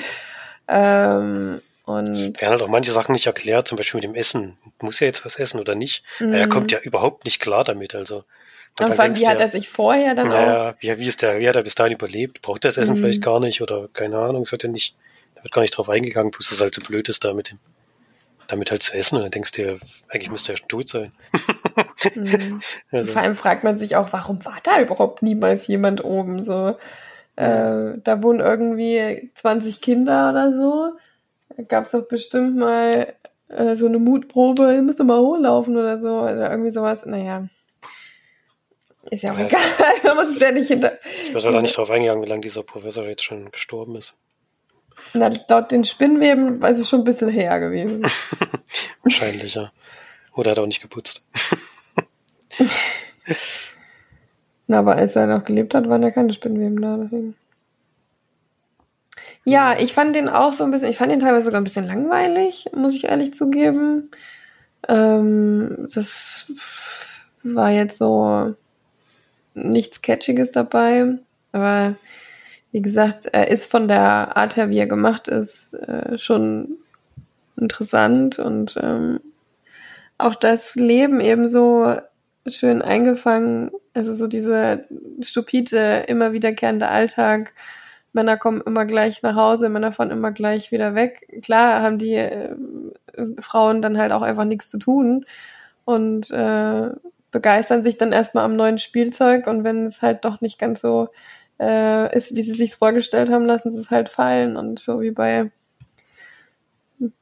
Ähm, 0.68 1.62
und 1.86 2.42
werden 2.42 2.52
halt 2.52 2.62
auch 2.62 2.68
manche 2.68 2.92
Sachen 2.92 3.14
nicht 3.14 3.28
erklärt, 3.28 3.68
zum 3.68 3.78
Beispiel 3.78 4.00
mit 4.00 4.04
dem 4.04 4.16
Essen. 4.16 4.58
Muss 4.82 5.02
er 5.02 5.08
jetzt 5.08 5.26
was 5.26 5.38
essen 5.38 5.60
oder 5.60 5.74
nicht? 5.74 6.04
Mhm. 6.20 6.34
Er 6.34 6.50
kommt 6.50 6.72
ja 6.74 6.80
überhaupt 6.80 7.24
nicht 7.24 7.40
klar 7.40 7.64
damit, 7.64 7.96
also. 7.96 8.26
Und, 8.80 8.88
und 8.88 8.96
vor 8.96 9.04
allem, 9.04 9.16
wie 9.16 9.28
hat 9.28 9.40
er 9.40 9.50
sich 9.50 9.70
vorher 9.70 10.16
dann 10.16 10.30
naja, 10.30 10.70
auch? 10.70 10.74
Wie, 10.80 10.98
wie 10.98 11.08
ist 11.08 11.22
der, 11.22 11.40
wie 11.40 11.48
hat 11.48 11.56
er 11.56 11.64
bis 11.64 11.76
dahin 11.76 11.94
überlebt? 11.94 12.42
Braucht 12.42 12.66
er 12.66 12.70
das 12.70 12.78
Essen 12.78 12.96
mhm. 12.96 13.02
vielleicht 13.02 13.22
gar 13.22 13.40
nicht 13.40 13.62
oder 13.62 13.88
keine 13.94 14.18
Ahnung, 14.18 14.42
es 14.42 14.52
wird 14.52 14.64
ja 14.64 14.70
nicht, 14.70 14.96
da 15.36 15.44
wird 15.44 15.54
gar 15.54 15.62
nicht 15.62 15.78
drauf 15.78 15.90
eingegangen, 15.90 16.32
bloß 16.32 16.50
dass 16.50 16.58
es 16.58 16.62
halt 16.62 16.74
so 16.74 16.82
blöd 16.82 17.08
ist, 17.08 17.24
da 17.24 17.34
mit 17.34 17.52
dem, 17.52 17.60
damit 18.48 18.72
halt 18.72 18.82
zu 18.82 18.98
essen 18.98 19.18
und 19.18 19.22
dann 19.24 19.32
denkst 19.32 19.52
du 19.52 19.64
dir, 19.64 19.80
eigentlich 20.10 20.32
müsste 20.32 20.54
er 20.54 20.58
schon 20.58 20.68
tot 20.68 20.90
sein. 20.90 21.12
Mhm. 22.16 22.62
also. 22.92 23.12
Vor 23.12 23.22
allem 23.22 23.36
fragt 23.36 23.64
man 23.64 23.78
sich 23.78 23.96
auch, 23.96 24.12
warum 24.12 24.44
war 24.44 24.58
da 24.64 24.82
überhaupt 24.82 25.22
niemals 25.22 25.68
jemand 25.68 26.04
oben, 26.04 26.44
so, 26.44 26.76
äh, 27.36 27.94
da 28.04 28.24
wohnen 28.24 28.40
irgendwie 28.40 29.32
20 29.36 29.82
Kinder 29.82 30.32
oder 30.32 30.54
so 30.54 30.98
gab 31.68 31.86
es 31.86 31.92
doch 31.92 32.08
bestimmt 32.08 32.58
mal 32.58 33.14
äh, 33.50 33.76
so 33.76 33.88
eine 33.88 34.00
Mutprobe, 34.00 34.74
ihr 34.74 34.82
müsst 34.82 35.00
mal 35.04 35.20
hochlaufen 35.20 35.78
oder 35.78 36.00
so, 36.00 36.22
oder 36.22 36.52
irgendwie 36.52 36.72
sowas. 36.72 37.06
Naja. 37.06 37.48
Ist 39.10 39.24
ja 39.24 39.34
auch 39.34 39.40
egal. 39.40 39.62
Man 40.04 40.16
muss 40.16 40.36
es 40.36 40.40
ja 40.40 40.52
nicht 40.52 40.68
hinter. 40.68 40.94
Ich 41.24 41.34
bin 41.34 41.56
auch 41.56 41.62
nicht 41.62 41.78
drauf 41.78 41.90
eingegangen, 41.90 42.24
wie 42.24 42.30
lange 42.30 42.42
dieser 42.42 42.64
Professor 42.64 43.06
jetzt 43.06 43.24
schon 43.24 43.52
gestorben 43.52 43.96
ist. 43.96 44.16
Na, 45.14 45.30
laut 45.50 45.72
den 45.72 45.84
Spinnweben 45.86 46.62
ist 46.64 46.80
es 46.80 46.90
schon 46.90 47.02
ein 47.02 47.06
bisschen 47.06 47.30
her 47.30 47.60
gewesen. 47.60 48.04
Wahrscheinlich, 49.04 49.56
ja. 49.56 49.72
Oder 50.34 50.52
hat 50.52 50.58
er 50.58 50.64
auch 50.64 50.68
nicht 50.68 50.82
geputzt. 50.82 51.26
Na, 54.68 54.80
aber 54.80 54.96
als 54.96 55.16
er 55.16 55.28
noch 55.28 55.44
gelebt 55.44 55.76
hat, 55.76 55.90
waren 55.90 56.04
ja 56.04 56.12
keine 56.12 56.34
Spinnweben 56.34 56.82
da, 56.82 56.98
deswegen. 56.98 57.36
Ja, 59.46 59.78
ich 59.78 59.94
fand 59.94 60.16
den 60.16 60.30
auch 60.30 60.54
so 60.54 60.64
ein 60.64 60.72
bisschen, 60.72 60.90
ich 60.90 60.98
fand 60.98 61.12
den 61.12 61.20
teilweise 61.20 61.46
sogar 61.46 61.60
ein 61.60 61.66
bisschen 61.66 61.88
langweilig, 61.88 62.68
muss 62.74 62.96
ich 62.96 63.04
ehrlich 63.04 63.34
zugeben. 63.34 64.10
Ähm, 64.88 65.90
das 65.94 66.52
war 67.44 67.72
jetzt 67.72 67.98
so 67.98 68.56
nichts 69.54 70.02
Catchiges 70.02 70.52
dabei, 70.52 71.18
aber 71.52 71.96
wie 72.72 72.82
gesagt, 72.82 73.26
er 73.32 73.50
ist 73.50 73.70
von 73.70 73.88
der 73.88 74.36
Art 74.36 74.56
her, 74.56 74.70
wie 74.70 74.80
er 74.80 74.88
gemacht 74.88 75.28
ist, 75.28 75.74
äh, 75.74 76.18
schon 76.18 76.78
interessant 77.56 78.40
und 78.40 78.78
ähm, 78.82 79.20
auch 80.18 80.36
das 80.36 80.76
Leben 80.76 81.20
eben 81.20 81.48
so 81.48 81.96
schön 82.48 82.82
eingefangen, 82.82 83.72
also 83.94 84.14
so 84.14 84.28
diese 84.28 84.88
stupide, 85.22 86.06
immer 86.08 86.34
wiederkehrende 86.34 86.88
Alltag, 86.88 87.54
Männer 88.14 88.38
kommen 88.38 88.62
immer 88.66 88.86
gleich 88.86 89.22
nach 89.24 89.36
Hause, 89.36 89.70
Männer 89.70 89.92
fahren 89.92 90.12
immer 90.12 90.32
gleich 90.32 90.72
wieder 90.72 90.94
weg. 90.96 91.28
Klar 91.44 91.82
haben 91.82 91.98
die 91.98 92.14
äh, 92.16 92.56
Frauen 93.40 93.82
dann 93.82 93.98
halt 93.98 94.12
auch 94.12 94.22
einfach 94.22 94.46
nichts 94.46 94.70
zu 94.70 94.78
tun. 94.78 95.26
und 95.86 96.32
äh, 96.32 96.90
begeistern 97.34 97.84
sich 97.84 97.98
dann 97.98 98.14
erstmal 98.14 98.46
am 98.46 98.56
neuen 98.56 98.78
Spielzeug 98.78 99.48
und 99.48 99.66
wenn 99.66 99.86
es 99.86 100.02
halt 100.02 100.24
doch 100.24 100.40
nicht 100.40 100.58
ganz 100.58 100.80
so 100.80 101.10
äh, 101.60 102.16
ist, 102.16 102.36
wie 102.36 102.44
sie 102.44 102.54
sich 102.54 102.76
vorgestellt 102.76 103.30
haben, 103.30 103.46
lassen 103.46 103.74
sie 103.74 103.82
es 103.82 103.90
halt 103.90 104.08
fallen 104.08 104.56
und 104.56 104.80
so 104.80 105.02
wie 105.02 105.12
bei 105.12 105.52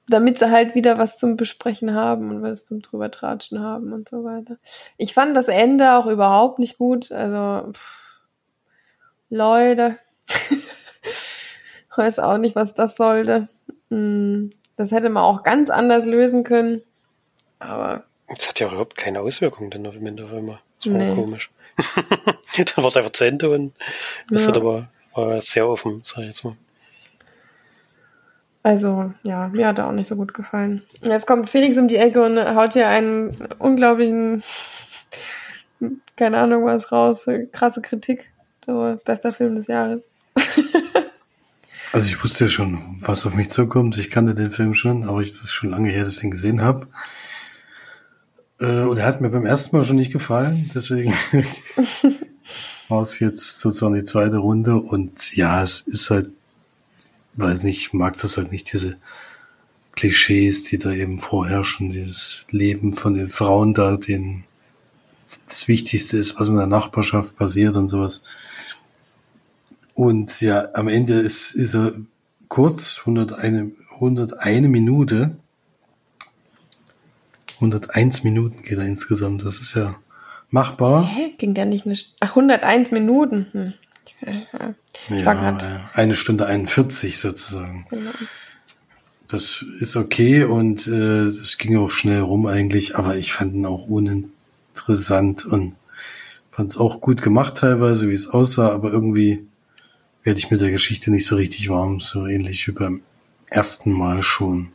damit 0.08 0.40
sie 0.40 0.52
halt 0.52 0.76
wieder 0.76 0.98
was 0.98 1.18
zum 1.18 1.38
Besprechen 1.38 1.94
haben 1.94 2.30
und 2.30 2.42
was 2.42 2.66
zum 2.66 2.82
drüber 2.82 3.10
tratschen 3.10 3.62
haben 3.62 3.94
und 3.94 4.10
so 4.10 4.24
weiter. 4.24 4.58
Ich 4.98 5.14
fand 5.14 5.36
das 5.36 5.48
Ende 5.48 5.94
auch 5.94 6.06
überhaupt 6.06 6.60
nicht 6.60 6.78
gut. 6.78 7.12
Also, 7.12 7.72
pff, 7.72 8.22
Leute, 9.30 9.98
weiß 11.96 12.20
auch 12.20 12.38
nicht, 12.38 12.56
was 12.56 12.74
das 12.74 12.96
sollte. 12.96 13.48
Hm, 13.90 14.52
Das 14.76 14.92
hätte 14.92 15.10
man 15.10 15.24
auch 15.24 15.44
ganz 15.44 15.70
anders 15.70 16.06
lösen 16.06 16.44
können. 16.44 16.82
Aber 17.60 18.04
Das 18.36 18.50
hat 18.50 18.60
ja 18.60 18.68
auch 18.68 18.72
überhaupt 18.72 18.98
keine 18.98 19.22
Auswirkungen 19.22 19.70
dann 19.72 19.86
auf 19.86 19.96
im 19.96 20.06
Ende 20.06 20.26
auf 20.26 20.34
einmal. 20.34 20.60
Das 20.84 20.94
war 20.94 21.00
Nee. 21.00 21.16
komisch. 21.16 21.50
dann 22.58 22.66
war 22.78 22.86
es 22.88 22.98
einfach 22.98 23.12
zu 23.12 23.24
Ende 23.24 23.50
und 23.50 23.74
das 24.30 24.44
Ja. 24.44 24.48
hat 24.50 24.58
aber 24.58 24.90
war 25.14 25.42
sehr 25.42 25.68
offen, 25.68 26.02
sag 26.06 26.20
ich 26.20 26.28
jetzt 26.28 26.44
mal. 26.44 26.56
Also, 28.64 29.12
ja, 29.24 29.48
mir 29.48 29.68
hat 29.68 29.80
er 29.80 29.88
auch 29.88 29.92
nicht 29.92 30.08
so 30.08 30.16
gut 30.16 30.34
gefallen. 30.34 30.84
Jetzt 31.02 31.26
kommt 31.26 31.50
Felix 31.50 31.78
um 31.78 31.88
die 31.88 31.96
Ecke 31.98 32.22
und 32.24 32.38
haut 32.56 32.74
hier 32.74 32.88
einen 32.88 33.36
unglaublichen, 33.58 34.44
keine 36.16 36.38
Ahnung 36.38 36.64
was 36.66 36.92
raus, 36.92 37.26
krasse 37.52 37.82
Kritik. 37.82 38.30
So, 38.68 39.00
bester 39.04 39.34
Film 39.34 39.56
des 39.56 39.68
Jahres. 39.68 40.04
Also 41.94 42.08
ich 42.08 42.24
wusste 42.24 42.46
ja 42.46 42.50
schon, 42.50 42.96
was 43.02 43.26
auf 43.26 43.34
mich 43.34 43.50
zukommt. 43.50 43.98
Ich 43.98 44.10
kannte 44.10 44.34
den 44.34 44.52
Film 44.54 44.76
schon, 44.76 45.10
aber 45.10 45.20
ich 45.20 45.34
das 45.34 45.42
ist 45.42 45.52
schon 45.52 45.72
lange 45.72 45.90
her, 45.90 46.06
dass 46.06 46.14
ich 46.14 46.20
den 46.22 46.32
gesehen 46.32 46.62
habe. 46.62 46.88
Äh, 48.62 48.84
und 48.84 48.98
er 48.98 49.06
hat 49.06 49.20
mir 49.22 49.30
beim 49.30 49.46
ersten 49.46 49.76
Mal 49.76 49.84
schon 49.84 49.96
nicht 49.98 50.14
gefallen, 50.14 50.70
deswegen 50.74 51.14
war 52.88 53.02
es 53.02 53.20
jetzt 53.20 53.60
sozusagen 53.60 53.96
die 53.96 54.04
zweite 54.04 54.38
Runde. 54.38 54.76
Und 54.76 55.36
ja, 55.36 55.64
es 55.64 55.82
ist 55.82 56.10
halt, 56.12 56.30
weiß 57.34 57.64
nicht, 57.64 57.80
ich 57.80 57.94
mag 57.94 58.18
das 58.18 58.38
halt 58.38 58.52
nicht, 58.52 58.72
diese 58.72 58.98
Klischees, 59.94 60.64
die 60.66 60.78
da 60.78 60.92
eben 60.92 61.20
vorherrschen, 61.20 61.90
dieses 61.90 62.46
Leben 62.52 62.96
von 62.96 63.16
den 63.16 63.32
Frauen 63.32 63.74
da, 63.74 63.98
den 63.98 64.44
das 65.48 65.68
Wichtigste 65.68 66.18
ist, 66.18 66.40
was 66.40 66.50
in 66.50 66.58
der 66.58 66.68
Nachbarschaft 66.68 67.36
passiert 67.38 67.76
und 67.76 67.90
sowas. 67.90 68.22
Und 69.94 70.42
ja, 70.42 70.70
am 70.74 70.88
Ende 70.88 71.20
ist, 71.20 71.54
ist 71.54 71.74
er 71.74 71.94
kurz, 72.48 73.00
101, 73.00 73.74
101 73.94 74.68
Minute. 74.68 75.38
101 77.62 78.24
Minuten 78.24 78.64
geht 78.64 78.78
er 78.78 78.86
insgesamt. 78.86 79.46
Das 79.46 79.60
ist 79.60 79.76
ja 79.76 79.96
machbar. 80.50 81.06
Hä? 81.08 81.34
Ging 81.38 81.54
der 81.54 81.66
nicht 81.66 81.86
eine, 81.86 81.96
St- 81.96 82.08
ach, 82.20 82.32
101 82.36 82.92
Minuten. 82.92 83.48
Hm. 83.52 83.74
Ja, 84.26 84.74
Ich 85.10 85.26
war 85.26 85.36
Ja, 85.36 85.52
grad- 85.52 85.64
äh, 85.64 85.80
eine 86.00 86.16
Stunde 86.16 86.46
41 86.46 87.20
sozusagen. 87.20 87.86
genau. 87.90 88.12
Das 89.28 89.64
ist 89.80 89.96
okay 89.96 90.44
und 90.44 90.88
äh, 90.88 91.24
es 91.28 91.58
ging 91.58 91.78
auch 91.78 91.90
schnell 91.90 92.20
rum 92.20 92.48
eigentlich, 92.48 92.98
aber 92.98 93.16
ich 93.16 93.32
fand 93.32 93.54
ihn 93.54 93.66
auch 93.66 93.88
uninteressant 93.88 95.46
und 95.46 95.76
fand 96.52 96.70
es 96.70 96.76
auch 96.78 97.00
gut 97.00 97.22
gemacht 97.22 97.56
teilweise, 97.58 98.10
wie 98.10 98.14
es 98.14 98.28
aussah, 98.28 98.74
aber 98.74 98.92
irgendwie 98.92 99.48
werde 100.24 100.38
ich 100.38 100.52
mit 100.52 100.60
der 100.60 100.72
Geschichte 100.72 101.12
nicht 101.12 101.26
so 101.26 101.38
richtig 101.38 101.70
warm, 101.70 102.02
so 102.02 102.28
ähnlich 102.28 102.68
wie 102.68 102.74
beim 102.74 103.02
ersten 103.50 103.94
Mal 103.94 104.22
schon. 104.22 104.74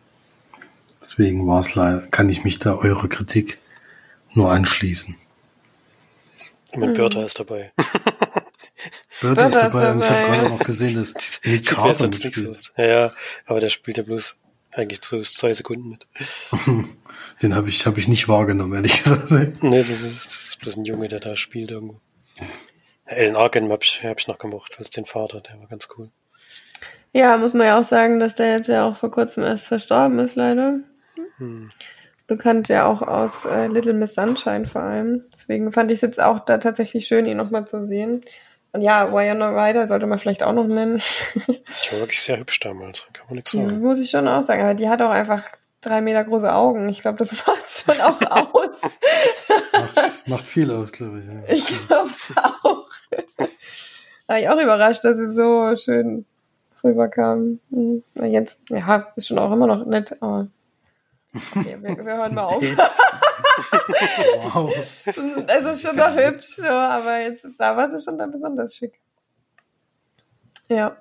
Deswegen 1.06 1.46
war 1.46 1.60
es 1.60 1.76
leider, 1.76 2.00
kann 2.08 2.28
ich 2.28 2.42
mich 2.42 2.58
da 2.58 2.75
eurer 2.75 3.08
Kritik 3.08 3.58
nur 4.34 4.50
anschließen. 4.50 5.14
Und 6.72 6.80
mit 6.80 6.94
Bertha 6.94 7.22
ist 7.22 7.38
dabei. 7.38 7.72
Bird 9.20 9.38
ist 9.38 9.54
dabei 9.54 9.92
und 9.92 10.00
ich 10.00 10.10
habe 10.10 10.32
gerade 10.32 10.48
noch 10.50 10.58
gesehen, 10.58 10.96
dass 10.96 11.14
Nick 11.44 11.70
mir 11.70 11.76
Carter 11.76 12.08
nicht 12.08 12.22
so. 12.22 12.28
mitspielt. 12.28 12.72
Ja, 12.76 12.84
ja, 12.84 13.12
aber 13.46 13.60
der 13.60 13.70
spielt 13.70 13.98
ja 13.98 14.02
bloß 14.02 14.36
eigentlich 14.72 15.00
so 15.04 15.22
zwei 15.22 15.54
Sekunden 15.54 15.90
mit. 15.90 16.08
Den 17.40 17.54
habe 17.54 17.68
ich, 17.68 17.86
hab 17.86 17.98
ich 17.98 18.08
nicht 18.08 18.26
wahrgenommen, 18.26 18.75
ehrlich 18.75 19.04
gesagt. 19.04 19.30
Nee, 19.30 19.82
das 19.82 20.00
ist, 20.00 20.26
das 20.26 20.48
ist 20.48 20.58
bloß 20.60 20.76
ein 20.76 20.86
Junge, 20.86 21.06
der 21.06 21.20
da 21.20 21.36
spielt 21.36 21.70
irgendwo. 21.70 22.00
Alan 23.06 23.36
Arkin 23.36 23.70
habe 23.70 23.84
ich, 23.84 24.02
hab 24.02 24.18
ich 24.18 24.26
noch 24.26 24.38
gemocht, 24.38 24.76
als 24.80 24.90
den 24.90 25.04
Vater, 25.04 25.40
der 25.40 25.60
war 25.60 25.68
ganz 25.68 25.88
cool. 25.96 26.10
Ja, 27.12 27.38
muss 27.38 27.54
man 27.54 27.68
ja 27.68 27.78
auch 27.78 27.86
sagen, 27.86 28.18
dass 28.18 28.34
der 28.34 28.58
jetzt 28.58 28.68
ja 28.68 28.88
auch 28.88 28.98
vor 28.98 29.12
kurzem 29.12 29.44
erst 29.44 29.68
verstorben 29.68 30.18
ist, 30.18 30.34
leider. 30.34 30.80
Hm. 31.38 31.71
Bekannt 32.26 32.69
ja 32.69 32.87
auch 32.87 33.02
aus 33.02 33.45
äh, 33.45 33.69
Little 33.69 33.93
Miss 33.95 34.14
Sunshine 34.14 34.66
vor 34.66 34.83
allem. 34.83 35.25
Deswegen 35.35 35.73
fand 35.73 35.90
ich 35.90 35.97
es 35.97 36.00
jetzt 36.00 36.21
auch 36.21 36.40
da 36.40 36.59
tatsächlich 36.59 37.07
schön, 37.07 37.26
ihn 37.26 37.37
nochmal 37.37 37.66
zu 37.66 37.83
sehen. 37.83 38.25
Und 38.73 38.83
ja, 38.83 39.12
Winona 39.12 39.50
Ryder 39.50 39.87
sollte 39.87 40.07
man 40.07 40.19
vielleicht 40.19 40.43
auch 40.43 40.52
noch 40.52 40.66
nennen. 40.66 41.00
Die 41.47 41.93
war 41.93 42.00
wirklich 42.00 42.21
sehr 42.21 42.38
hübsch 42.38 42.59
damals, 42.61 43.07
kann 43.12 43.26
man 43.28 43.37
nichts 43.37 43.52
Die 43.52 43.59
sagen. 43.59 43.81
muss 43.81 43.99
ich 44.00 44.11
schon 44.11 44.26
auch 44.28 44.43
sagen. 44.43 44.62
Aber 44.62 44.75
die 44.75 44.88
hat 44.88 45.00
auch 45.02 45.11
einfach 45.11 45.45
drei 45.81 46.00
Meter 46.00 46.25
große 46.25 46.52
Augen. 46.52 46.88
Ich 46.88 47.00
glaube, 47.00 47.19
das 47.19 47.33
macht 47.47 47.64
schon 47.71 48.00
auch 48.00 48.21
aus. 48.31 48.71
Macht, 49.73 50.28
macht 50.28 50.49
viel 50.49 50.71
aus, 50.73 50.90
glaube 50.93 51.21
ich. 51.21 51.26
Ja. 51.26 51.55
Ich 51.55 51.87
glaube 51.87 52.11
auch. 52.64 52.87
War 54.26 54.40
ich 54.40 54.49
auch 54.49 54.61
überrascht, 54.61 55.05
dass 55.05 55.16
sie 55.16 55.33
so 55.33 55.76
schön 55.76 56.26
rüberkam. 56.83 57.61
Hm, 57.71 58.02
na 58.14 58.26
Jetzt, 58.26 58.59
ja, 58.69 59.07
ist 59.14 59.28
schon 59.28 59.38
auch 59.38 59.52
immer 59.52 59.69
noch 59.69 59.87
nett, 59.87 60.16
aber. 60.21 60.49
Okay, 61.55 61.76
wir, 61.81 62.05
wir 62.05 62.16
hören 62.16 62.35
mal 62.35 62.45
auf. 62.45 62.62
wow. 62.62 64.71
Also 65.49 65.88
schon 65.88 65.97
noch 65.97 66.16
hübsch, 66.16 66.57
so, 66.57 66.66
aber 66.66 67.21
jetzt, 67.21 67.47
da 67.59 67.76
war 67.76 67.90
sie 67.90 68.02
schon 68.02 68.19
dann 68.19 68.31
besonders 68.31 68.76
schick. 68.76 69.00
Ja. 70.69 70.97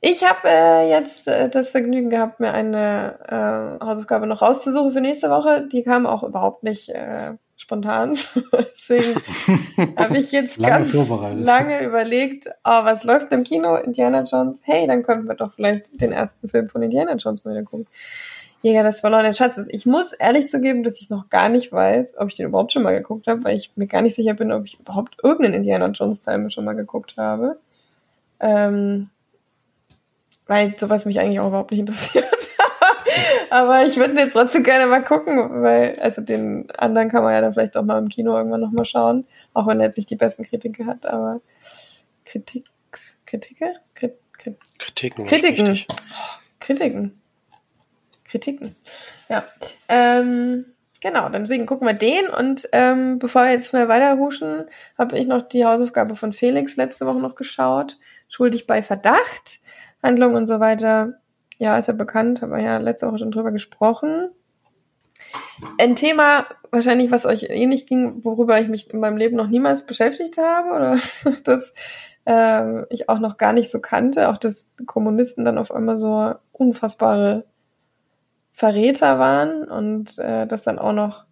Ich 0.00 0.22
habe 0.22 0.40
äh, 0.44 0.90
jetzt 0.90 1.26
äh, 1.26 1.48
das 1.48 1.70
Vergnügen 1.70 2.08
gehabt, 2.08 2.38
mir 2.38 2.52
eine 2.52 3.78
äh, 3.80 3.84
Hausaufgabe 3.84 4.26
noch 4.26 4.42
rauszusuchen 4.42 4.92
für 4.92 5.00
nächste 5.00 5.30
Woche. 5.30 5.66
Die 5.66 5.82
kam 5.82 6.06
auch 6.06 6.22
überhaupt 6.22 6.62
nicht 6.62 6.88
äh, 6.90 7.32
spontan. 7.56 8.16
Deswegen 8.78 9.20
habe 9.96 10.18
ich 10.18 10.30
jetzt 10.30 10.60
Lange 10.60 10.88
ganz 10.90 11.44
lange 11.44 11.84
überlegt, 11.84 12.48
oh, 12.64 12.84
was 12.84 13.02
läuft 13.02 13.32
im 13.32 13.42
Kino? 13.42 13.74
Indiana 13.74 14.22
Jones. 14.22 14.58
Hey, 14.62 14.86
dann 14.86 15.02
könnten 15.02 15.26
wir 15.26 15.34
doch 15.34 15.52
vielleicht 15.52 16.00
den 16.00 16.12
ersten 16.12 16.48
Film 16.48 16.68
von 16.68 16.82
Indiana 16.82 17.16
Jones 17.16 17.44
mal 17.44 17.50
wieder 17.50 17.64
gucken. 17.64 17.88
Jäger 18.62 18.82
des 18.82 19.00
verlorenen 19.00 19.34
Schatzes. 19.34 19.66
Ich 19.70 19.86
muss 19.86 20.12
ehrlich 20.12 20.48
zugeben, 20.48 20.82
dass 20.82 21.00
ich 21.00 21.10
noch 21.10 21.28
gar 21.28 21.48
nicht 21.48 21.70
weiß, 21.70 22.14
ob 22.18 22.28
ich 22.28 22.36
den 22.36 22.46
überhaupt 22.46 22.72
schon 22.72 22.82
mal 22.82 22.96
geguckt 22.96 23.26
habe, 23.26 23.44
weil 23.44 23.56
ich 23.56 23.72
mir 23.76 23.86
gar 23.86 24.02
nicht 24.02 24.16
sicher 24.16 24.34
bin, 24.34 24.50
ob 24.50 24.64
ich 24.64 24.80
überhaupt 24.80 25.16
irgendeinen 25.22 25.54
Indiana 25.54 25.86
Jones 25.88 26.20
Teil 26.20 26.50
schon 26.50 26.64
mal 26.64 26.74
geguckt 26.74 27.14
habe. 27.16 27.58
Ähm, 28.40 29.10
weil 30.46 30.76
sowas 30.78 31.04
mich 31.04 31.20
eigentlich 31.20 31.38
auch 31.40 31.48
überhaupt 31.48 31.70
nicht 31.70 31.80
interessiert. 31.80 32.24
Aber 33.50 33.84
ich 33.86 33.96
würde 33.96 34.20
jetzt 34.20 34.32
trotzdem 34.32 34.64
gerne 34.64 34.86
mal 34.86 35.04
gucken, 35.04 35.62
weil, 35.62 35.98
also 36.00 36.20
den 36.20 36.70
anderen 36.72 37.08
kann 37.08 37.22
man 37.22 37.32
ja 37.32 37.40
dann 37.40 37.52
vielleicht 37.52 37.76
auch 37.76 37.84
mal 37.84 37.98
im 37.98 38.08
Kino 38.08 38.36
irgendwann 38.36 38.60
nochmal 38.60 38.84
schauen, 38.84 39.26
auch 39.54 39.66
wenn 39.66 39.80
er 39.80 39.86
jetzt 39.86 39.96
nicht 39.96 40.10
die 40.10 40.16
besten 40.16 40.42
Kritiken 40.44 40.86
hat, 40.86 41.06
aber 41.06 41.40
Kritiks, 42.24 43.20
Kritike? 43.24 43.74
Krit, 43.94 44.14
Krit, 44.32 44.56
Kritiken. 44.78 45.26
Kritiken. 45.26 45.84
Kritiken. 46.60 47.20
Kritiken. 48.28 48.76
Ja. 49.28 49.44
Ähm, 49.88 50.66
genau, 51.00 51.28
deswegen 51.28 51.66
gucken 51.66 51.86
wir 51.86 51.94
den 51.94 52.28
und 52.28 52.68
ähm, 52.72 53.18
bevor 53.18 53.44
wir 53.44 53.52
jetzt 53.52 53.68
schnell 53.68 53.88
weiterhuschen, 53.88 54.66
habe 54.96 55.18
ich 55.18 55.26
noch 55.26 55.48
die 55.48 55.64
Hausaufgabe 55.64 56.16
von 56.16 56.32
Felix 56.32 56.76
letzte 56.76 57.06
Woche 57.06 57.20
noch 57.20 57.34
geschaut. 57.34 57.96
Schuldig 58.28 58.66
bei 58.66 58.82
Verdacht. 58.82 59.60
Handlung 60.02 60.34
und 60.34 60.46
so 60.46 60.60
weiter. 60.60 61.14
Ja, 61.58 61.78
ist 61.78 61.88
ja 61.88 61.94
bekannt, 61.94 62.40
haben 62.40 62.52
wir 62.52 62.60
ja 62.60 62.78
letzte 62.78 63.08
Woche 63.08 63.18
schon 63.18 63.32
drüber 63.32 63.50
gesprochen. 63.50 64.30
Ein 65.78 65.96
Thema, 65.96 66.46
wahrscheinlich, 66.70 67.10
was 67.10 67.26
euch 67.26 67.46
ähnlich 67.48 67.86
ging, 67.86 68.24
worüber 68.24 68.60
ich 68.60 68.68
mich 68.68 68.92
in 68.92 69.00
meinem 69.00 69.16
Leben 69.16 69.36
noch 69.36 69.48
niemals 69.48 69.84
beschäftigt 69.84 70.38
habe 70.38 70.70
oder 70.70 70.98
das 71.44 71.72
ähm, 72.26 72.86
ich 72.90 73.08
auch 73.08 73.18
noch 73.18 73.38
gar 73.38 73.52
nicht 73.52 73.70
so 73.70 73.80
kannte, 73.80 74.28
auch 74.28 74.36
dass 74.36 74.70
Kommunisten 74.86 75.44
dann 75.44 75.58
auf 75.58 75.72
einmal 75.72 75.96
so 75.96 76.34
unfassbare 76.52 77.46
Verräter 78.58 79.20
waren 79.20 79.62
und 79.68 80.18
äh, 80.18 80.44
das 80.48 80.62
dann 80.62 80.80
auch 80.80 80.92
noch 80.92 81.26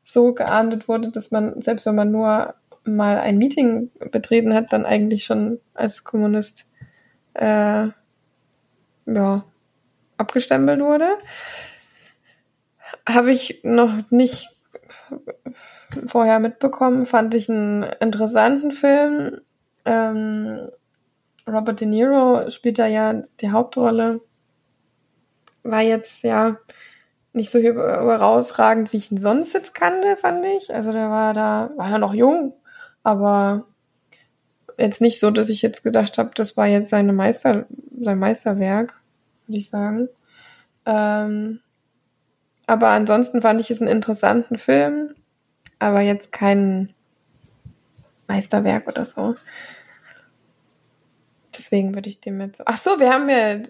so 0.00 0.32
geahndet 0.32 0.88
wurde, 0.88 1.10
dass 1.10 1.30
man, 1.30 1.60
selbst 1.60 1.84
wenn 1.84 1.94
man 1.94 2.10
nur 2.10 2.54
mal 2.84 3.18
ein 3.18 3.36
Meeting 3.36 3.90
betreten 4.10 4.54
hat, 4.54 4.72
dann 4.72 4.86
eigentlich 4.86 5.26
schon 5.26 5.60
als 5.74 6.02
Kommunist 6.02 6.64
äh, 7.34 7.88
ja, 9.04 9.44
abgestempelt 10.16 10.80
wurde. 10.80 11.18
Habe 13.06 13.32
ich 13.32 13.60
noch 13.64 14.10
nicht 14.10 14.48
vorher 16.06 16.38
mitbekommen, 16.38 17.04
fand 17.04 17.34
ich 17.34 17.50
einen 17.50 17.82
interessanten 18.00 18.72
Film. 18.72 19.42
Ähm, 19.84 20.70
Robert 21.46 21.82
De 21.82 21.86
Niro 21.86 22.48
spielt 22.48 22.78
da 22.78 22.86
ja 22.86 23.12
die 23.42 23.50
Hauptrolle. 23.50 24.22
War 25.62 25.80
jetzt 25.80 26.22
ja 26.22 26.58
nicht 27.32 27.50
so 27.50 27.60
herausragend, 27.60 28.92
wie 28.92 28.98
ich 28.98 29.10
ihn 29.10 29.18
sonst 29.18 29.54
jetzt 29.54 29.74
kannte, 29.74 30.16
fand 30.16 30.44
ich. 30.44 30.74
Also 30.74 30.92
der 30.92 31.08
war 31.08 31.34
da, 31.34 31.70
war 31.76 31.90
ja 31.90 31.98
noch 31.98 32.14
jung, 32.14 32.54
aber 33.02 33.66
jetzt 34.78 35.00
nicht 35.00 35.18
so, 35.18 35.30
dass 35.30 35.48
ich 35.48 35.62
jetzt 35.62 35.82
gedacht 35.82 36.18
habe, 36.18 36.30
das 36.34 36.56
war 36.56 36.66
jetzt 36.66 36.90
seine 36.90 37.12
Meister, 37.12 37.66
sein 38.00 38.18
Meisterwerk, 38.18 39.00
würde 39.46 39.58
ich 39.58 39.70
sagen. 39.70 40.08
Ähm, 40.84 41.60
aber 42.66 42.88
ansonsten 42.88 43.42
fand 43.42 43.60
ich 43.60 43.70
es 43.70 43.80
einen 43.80 43.90
interessanten 43.90 44.58
Film, 44.58 45.14
aber 45.78 46.00
jetzt 46.00 46.32
kein 46.32 46.92
Meisterwerk 48.28 48.86
oder 48.88 49.04
so. 49.04 49.36
Deswegen 51.56 51.94
würde 51.94 52.08
ich 52.08 52.20
dem 52.20 52.40
jetzt. 52.40 52.62
Ach 52.66 52.78
so, 52.78 52.98
wir 52.98 53.12
haben 53.12 53.26
mir 53.26 53.68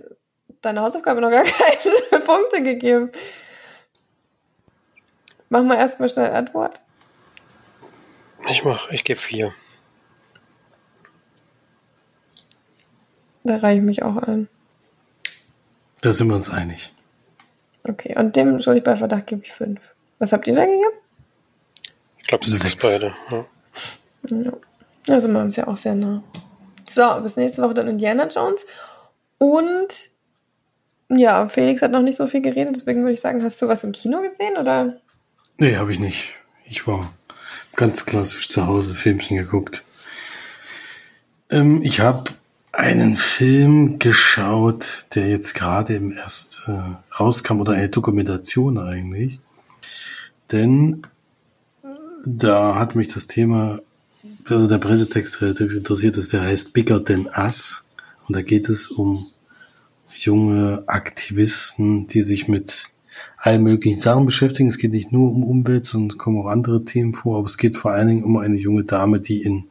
deine 0.62 0.81
Hausaufgabe 0.81 1.21
noch 1.21 1.31
gar 1.31 1.45
keine 2.12 2.25
Punkte 2.25 2.62
gegeben. 2.62 3.11
Machen 5.49 5.66
wir 5.69 5.76
erstmal 5.76 6.09
schnell 6.09 6.31
Antwort. 6.33 6.81
Ich 8.49 8.64
mach, 8.64 8.90
ich 8.90 9.04
gebe 9.04 9.21
vier. 9.21 9.52
Da 13.45 13.57
reiche 13.57 13.78
ich 13.78 13.85
mich 13.85 14.02
auch 14.02 14.16
ein. 14.16 14.49
Da 16.00 16.12
sind 16.12 16.28
wir 16.28 16.37
uns 16.37 16.50
einig. 16.50 16.92
Okay, 17.85 18.16
und 18.16 18.37
dem 18.37 18.61
schuldig 18.61 18.85
bei 18.85 18.97
Verdacht 18.97 19.26
gebe 19.26 19.42
ich 19.45 19.52
fünf. 19.52 19.95
Was 20.19 20.33
habt 20.33 20.47
ihr 20.47 20.54
da 20.54 20.64
gegeben? 20.64 20.97
Ich 22.19 22.26
glaube, 22.28 22.45
das 22.49 22.59
sind 22.59 22.81
beide. 22.81 23.12
Ja. 23.31 23.45
Ja. 24.31 24.52
Da 25.07 25.21
sind 25.21 25.33
wir 25.33 25.40
uns 25.40 25.57
ja 25.57 25.66
auch 25.66 25.76
sehr 25.76 25.97
nah. 25.97 26.23
So, 26.88 27.21
bis 27.23 27.37
nächste 27.37 27.62
Woche 27.62 27.75
dann 27.75 27.88
Indiana 27.88 28.28
Jones. 28.28 28.64
Und 29.38 30.12
ja, 31.19 31.49
Felix 31.49 31.83
hat 31.83 31.90
noch 31.90 32.02
nicht 32.02 32.16
so 32.16 32.26
viel 32.26 32.40
geredet, 32.40 32.76
deswegen 32.76 33.02
würde 33.02 33.14
ich 33.14 33.21
sagen, 33.21 33.42
hast 33.42 33.61
du 33.61 33.69
was 33.69 33.85
im 33.85 33.92
Kino 33.92 34.21
gesehen 34.23 34.57
oder? 34.57 34.97
Nee, 35.59 35.76
habe 35.76 35.92
ich 35.92 36.00
nicht. 36.00 36.35
Ich 36.64 36.87
war 36.87 37.12
ganz 37.76 38.07
klassisch 38.07 38.49
zu 38.49 38.66
Hause 38.66 38.95
Filmchen 38.95 39.37
geguckt. 39.37 39.83
Ähm, 41.50 41.83
ich 41.83 42.00
habe 42.00 42.31
einen 42.73 43.16
Film 43.16 43.99
geschaut, 43.99 45.07
der 45.14 45.28
jetzt 45.28 45.54
gerade 45.54 45.95
im 45.95 46.12
erst 46.12 46.62
äh, 46.66 46.81
rauskam 47.19 47.61
oder 47.61 47.73
eine 47.73 47.90
Dokumentation 47.90 48.78
eigentlich. 48.78 49.38
Denn 50.50 51.02
da 52.25 52.76
hat 52.76 52.95
mich 52.95 53.09
das 53.09 53.26
Thema, 53.26 53.81
also 54.49 54.69
der 54.69 54.78
Pressetext 54.78 55.42
relativ 55.42 55.75
interessiert 55.75 56.16
ist, 56.16 56.33
der 56.33 56.42
heißt 56.42 56.73
Bigger 56.73 57.04
Than 57.04 57.28
Us. 57.37 57.85
Und 58.26 58.37
da 58.37 58.42
geht 58.42 58.69
es 58.69 58.87
um 58.87 59.26
junge 60.16 60.85
Aktivisten, 60.87 62.07
die 62.07 62.23
sich 62.23 62.49
mit 62.49 62.87
allen 63.37 63.62
möglichen 63.62 64.00
Sachen 64.00 64.26
beschäftigen. 64.26 64.69
Es 64.69 64.78
geht 64.78 64.92
nicht 64.92 65.12
nur 65.12 65.33
um 65.33 65.45
Umwelt, 65.45 65.85
sondern 65.85 66.19
kommen 66.19 66.40
auch 66.40 66.47
andere 66.47 66.85
Themen 66.85 67.14
vor, 67.14 67.38
aber 67.38 67.47
es 67.47 67.59
geht 67.59 67.76
vor 67.76 67.92
allen 67.92 68.09
Dingen 68.09 68.25
um 68.25 68.37
eine 68.37 68.57
junge 68.57 68.85
Dame, 68.85 69.21
die 69.21 69.42
in 69.42 69.69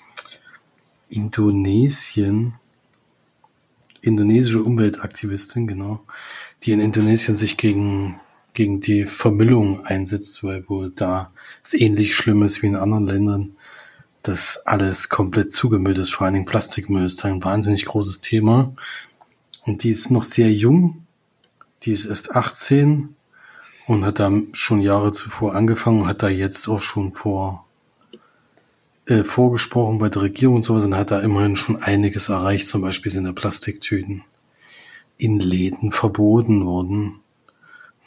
Indonesien 1.10 2.53
indonesische 4.01 4.63
Umweltaktivistin, 4.63 5.68
genau, 5.68 6.01
die 6.63 6.72
in 6.72 6.79
Indonesien 6.79 7.35
sich 7.35 7.57
gegen, 7.57 8.20
gegen 8.53 8.81
die 8.81 9.05
Vermüllung 9.05 9.85
einsetzt, 9.85 10.44
weil 10.44 10.68
wohl 10.68 10.92
da 10.96 11.31
es 11.63 11.74
ähnlich 11.74 12.16
schlimm 12.16 12.44
ist 12.44 12.61
wie 12.61 12.68
in 12.68 12.75
anderen 12.75 13.05
Ländern, 13.05 13.55
dass 14.24 14.66
alles 14.66 15.09
komplett 15.09 15.51
zugemüllt 15.51 15.98
ist, 15.98 16.13
vor 16.13 16.25
allen 16.25 16.35
Dingen 16.35 16.46
Plastikmüll 16.46 17.05
ist 17.05 17.24
ein 17.25 17.44
wahnsinnig 17.44 17.85
großes 17.85 18.22
Thema. 18.22 18.74
Und 19.65 19.83
die 19.83 19.89
ist 19.89 20.11
noch 20.11 20.24
sehr 20.24 20.51
jung, 20.51 21.05
die 21.83 21.91
ist 21.91 22.05
erst 22.05 22.35
18 22.35 23.15
und 23.87 24.05
hat 24.05 24.19
da 24.19 24.31
schon 24.53 24.81
Jahre 24.81 25.11
zuvor 25.11 25.55
angefangen, 25.55 26.07
hat 26.07 26.24
da 26.24 26.29
jetzt 26.29 26.67
auch 26.67 26.81
schon 26.81 27.13
vor 27.13 27.65
äh, 29.05 29.24
vorgesprochen 29.24 30.00
bei 30.00 30.09
der 30.09 30.24
Regierung 30.24 30.57
und 30.57 30.61
sowas 30.63 30.85
und 30.85 30.95
hat 30.95 31.11
da 31.11 31.19
immerhin 31.19 31.57
schon 31.57 31.81
einiges 31.81 32.29
erreicht. 32.29 32.67
Zum 32.67 32.81
Beispiel 32.81 33.11
sind 33.11 33.25
da 33.25 33.31
Plastiktüten 33.31 34.24
in 35.17 35.39
Läden 35.39 35.91
verboten 35.91 36.65
worden 36.65 37.19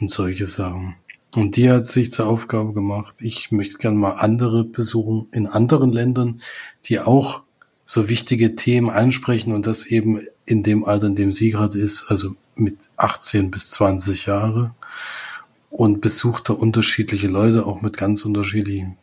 und 0.00 0.10
solche 0.10 0.46
Sachen. 0.46 0.96
Und 1.34 1.56
die 1.56 1.70
hat 1.70 1.86
sich 1.86 2.12
zur 2.12 2.26
Aufgabe 2.26 2.72
gemacht, 2.72 3.16
ich 3.18 3.52
möchte 3.52 3.78
gerne 3.78 3.98
mal 3.98 4.12
andere 4.12 4.64
besuchen 4.64 5.28
in 5.32 5.46
anderen 5.46 5.92
Ländern, 5.92 6.40
die 6.84 7.00
auch 7.00 7.43
so 7.84 8.08
wichtige 8.08 8.56
Themen 8.56 8.90
ansprechen 8.90 9.52
und 9.52 9.66
das 9.66 9.86
eben 9.86 10.20
in 10.46 10.62
dem 10.62 10.84
Alter, 10.84 11.06
in 11.08 11.16
dem 11.16 11.32
sie 11.32 11.50
gerade 11.50 11.78
ist, 11.78 12.10
also 12.10 12.34
mit 12.56 12.90
18 12.96 13.50
bis 13.50 13.70
20 13.70 14.26
Jahre 14.26 14.74
und 15.70 16.00
besucht 16.00 16.48
da 16.48 16.54
unterschiedliche 16.54 17.26
Leute, 17.26 17.66
auch 17.66 17.82
mit 17.82 17.96
ganz 17.96 18.24
unterschiedlichen 18.24 18.96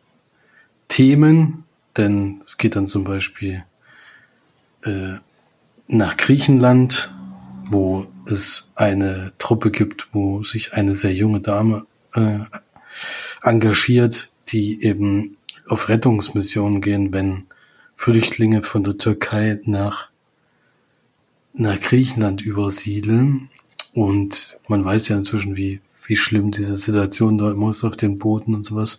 Themen 0.87 1.65
denn 1.97 2.41
es 2.45 2.57
geht 2.57 2.75
dann 2.75 2.87
zum 2.87 3.03
Beispiel 3.03 3.63
äh, 4.83 5.15
nach 5.87 6.17
Griechenland, 6.17 7.11
wo 7.69 8.07
es 8.25 8.71
eine 8.75 9.33
Truppe 9.37 9.71
gibt, 9.71 10.09
wo 10.13 10.43
sich 10.43 10.73
eine 10.73 10.95
sehr 10.95 11.13
junge 11.13 11.41
Dame 11.41 11.85
äh, 12.13 12.39
engagiert, 13.41 14.29
die 14.49 14.83
eben 14.83 15.37
auf 15.67 15.89
Rettungsmissionen 15.89 16.81
gehen, 16.81 17.13
wenn 17.13 17.45
Flüchtlinge 18.01 18.63
von 18.63 18.83
der 18.83 18.97
Türkei 18.97 19.59
nach, 19.65 20.07
nach 21.53 21.79
Griechenland 21.79 22.41
übersiedeln. 22.41 23.49
Und 23.93 24.57
man 24.67 24.83
weiß 24.83 25.09
ja 25.09 25.17
inzwischen, 25.17 25.55
wie, 25.55 25.81
wie 26.07 26.15
schlimm 26.15 26.49
diese 26.49 26.77
Situation 26.77 27.37
da 27.37 27.51
immer 27.51 27.69
ist 27.69 27.83
auf 27.83 27.95
den 27.95 28.17
Booten 28.17 28.55
und 28.55 28.65
sowas. 28.65 28.97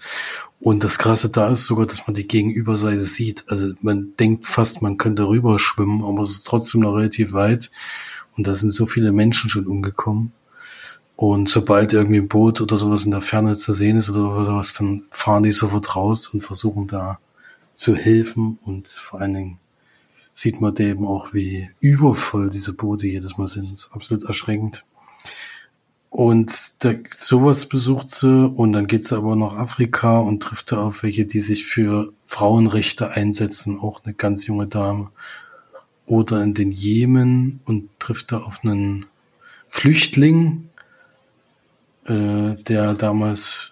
Und 0.61 0.85
das 0.85 0.99
Krasse 0.99 1.31
da 1.31 1.51
ist 1.51 1.65
sogar, 1.65 1.87
dass 1.87 2.07
man 2.07 2.15
die 2.15 2.29
Gegenüberseite 2.29 3.03
sieht. 3.03 3.43
Also 3.49 3.73
man 3.81 4.13
denkt 4.21 4.47
fast, 4.47 4.83
man 4.83 4.99
könnte 4.99 5.27
rüberschwimmen, 5.27 6.05
aber 6.05 6.23
es 6.23 6.31
ist 6.31 6.47
trotzdem 6.47 6.83
noch 6.83 6.95
relativ 6.95 7.33
weit. 7.33 7.73
Und 8.37 8.47
da 8.47 8.55
sind 8.55 8.71
so 8.71 8.87
viele 8.87 9.11
Menschen 9.11 9.51
schon 9.51 9.67
umgekommen. 9.67 10.31
Und 11.17 11.49
sobald 11.49 11.93
irgendwie 11.93 12.21
ein 12.21 12.29
Boot 12.29 12.61
oder 12.61 12.79
sowas 12.79 13.05
in 13.05 13.11
der 13.11 13.23
Ferne 13.23 13.57
zu 13.57 13.73
sehen 13.73 13.97
ist 13.97 14.11
oder 14.11 14.45
sowas, 14.45 14.75
dann 14.75 15.03
fahren 15.11 15.43
die 15.43 15.51
sofort 15.51 15.97
raus 15.97 16.29
und 16.29 16.45
versuchen 16.45 16.87
da 16.87 17.19
zu 17.73 17.97
helfen. 17.97 18.59
Und 18.65 18.89
vor 18.89 19.21
allen 19.21 19.35
Dingen 19.35 19.59
sieht 20.35 20.61
man 20.61 20.77
eben 20.77 21.07
auch, 21.07 21.33
wie 21.33 21.71
übervoll 21.81 22.51
diese 22.51 22.75
Boote 22.75 23.07
jedes 23.07 23.39
Mal 23.39 23.49
sind. 23.49 23.73
Ist 23.73 23.91
absolut 23.93 24.25
erschreckend. 24.25 24.85
Und 26.13 26.85
da, 26.85 26.93
sowas 27.15 27.67
besucht 27.67 28.11
sie 28.11 28.47
und 28.47 28.75
dann 28.75 28.87
geht 28.87 29.07
sie 29.07 29.17
aber 29.17 29.35
nach 29.35 29.55
Afrika 29.55 30.19
und 30.19 30.43
trifft 30.43 30.71
da 30.71 30.83
auf 30.83 31.03
welche, 31.03 31.25
die 31.25 31.41
sich 31.41 31.65
für 31.65 32.13
Frauenrechte 32.27 33.13
einsetzen, 33.13 33.81
auch 33.81 34.05
eine 34.05 34.13
ganz 34.13 34.47
junge 34.47 34.67
Dame. 34.67 35.11
Oder 36.05 36.43
in 36.43 36.53
den 36.53 36.71
Jemen 36.71 37.61
und 37.65 37.89
trifft 37.99 38.33
da 38.33 38.39
auf 38.43 38.63
einen 38.63 39.07
Flüchtling, 39.69 40.69
äh, 42.05 42.57
der 42.57 42.93
damals 42.93 43.72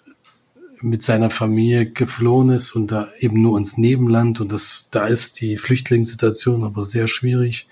mit 0.83 1.03
seiner 1.03 1.31
Familie 1.31 1.87
geflohen 1.87 2.51
ist 2.51 2.73
und 2.75 2.91
da 2.91 3.09
eben 3.19 3.43
nur 3.43 3.59
ins 3.59 3.77
Nebenland 3.77 4.41
und 4.41 4.51
das, 4.53 4.89
da 4.91 5.07
ist 5.07 5.41
die 5.41 5.59
Flüchtlingssituation 5.59 6.65
aber 6.65 6.85
sehr 6.85 7.09
schwierig. 7.09 7.69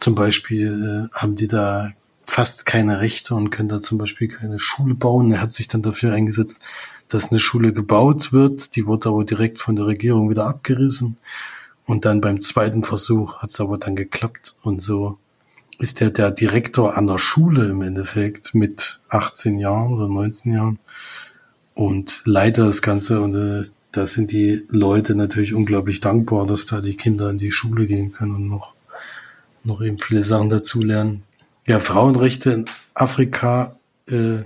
Zum 0.00 0.14
Beispiel 0.14 1.10
äh, 1.12 1.16
haben 1.16 1.36
die 1.36 1.48
da 1.48 1.92
fast 2.26 2.66
keine 2.66 3.00
Rechte 3.00 3.34
und 3.34 3.50
können 3.50 3.68
da 3.68 3.80
zum 3.80 3.98
Beispiel 3.98 4.28
keine 4.28 4.58
Schule 4.58 4.94
bauen. 4.94 5.32
Er 5.32 5.40
hat 5.40 5.52
sich 5.52 5.68
dann 5.68 5.82
dafür 5.82 6.12
eingesetzt, 6.12 6.62
dass 7.08 7.30
eine 7.30 7.40
Schule 7.40 7.72
gebaut 7.72 8.32
wird. 8.32 8.74
Die 8.76 8.86
wurde 8.86 9.08
aber 9.10 9.24
direkt 9.24 9.60
von 9.60 9.76
der 9.76 9.86
Regierung 9.86 10.28
wieder 10.28 10.46
abgerissen. 10.46 11.16
Und 11.84 12.04
dann 12.04 12.20
beim 12.20 12.40
zweiten 12.40 12.82
Versuch 12.82 13.38
hat 13.38 13.50
es 13.50 13.60
aber 13.60 13.78
dann 13.78 13.94
geklappt. 13.94 14.56
Und 14.62 14.82
so 14.82 15.18
ist 15.78 16.02
er 16.02 16.10
der 16.10 16.30
Direktor 16.30 16.96
an 16.96 17.06
der 17.06 17.18
Schule 17.18 17.66
im 17.68 17.82
Endeffekt 17.82 18.54
mit 18.54 19.00
18 19.08 19.58
Jahren 19.58 19.92
oder 19.92 20.08
19 20.08 20.52
Jahren 20.52 20.78
und 21.76 22.22
leider 22.24 22.66
das 22.66 22.82
Ganze. 22.82 23.20
Und 23.20 23.34
äh, 23.34 23.68
da 23.92 24.06
sind 24.08 24.32
die 24.32 24.64
Leute 24.68 25.14
natürlich 25.14 25.54
unglaublich 25.54 26.00
dankbar, 26.00 26.46
dass 26.46 26.66
da 26.66 26.80
die 26.80 26.96
Kinder 26.96 27.30
in 27.30 27.38
die 27.38 27.52
Schule 27.52 27.86
gehen 27.86 28.12
können 28.12 28.34
und 28.34 28.48
noch, 28.48 28.72
noch 29.62 29.82
eben 29.82 29.98
viele 29.98 30.24
Sachen 30.24 30.48
dazulernen. 30.48 31.22
Ja, 31.66 31.78
Frauenrechte 31.78 32.50
in 32.50 32.64
Afrika 32.94 33.76
äh, 34.06 34.38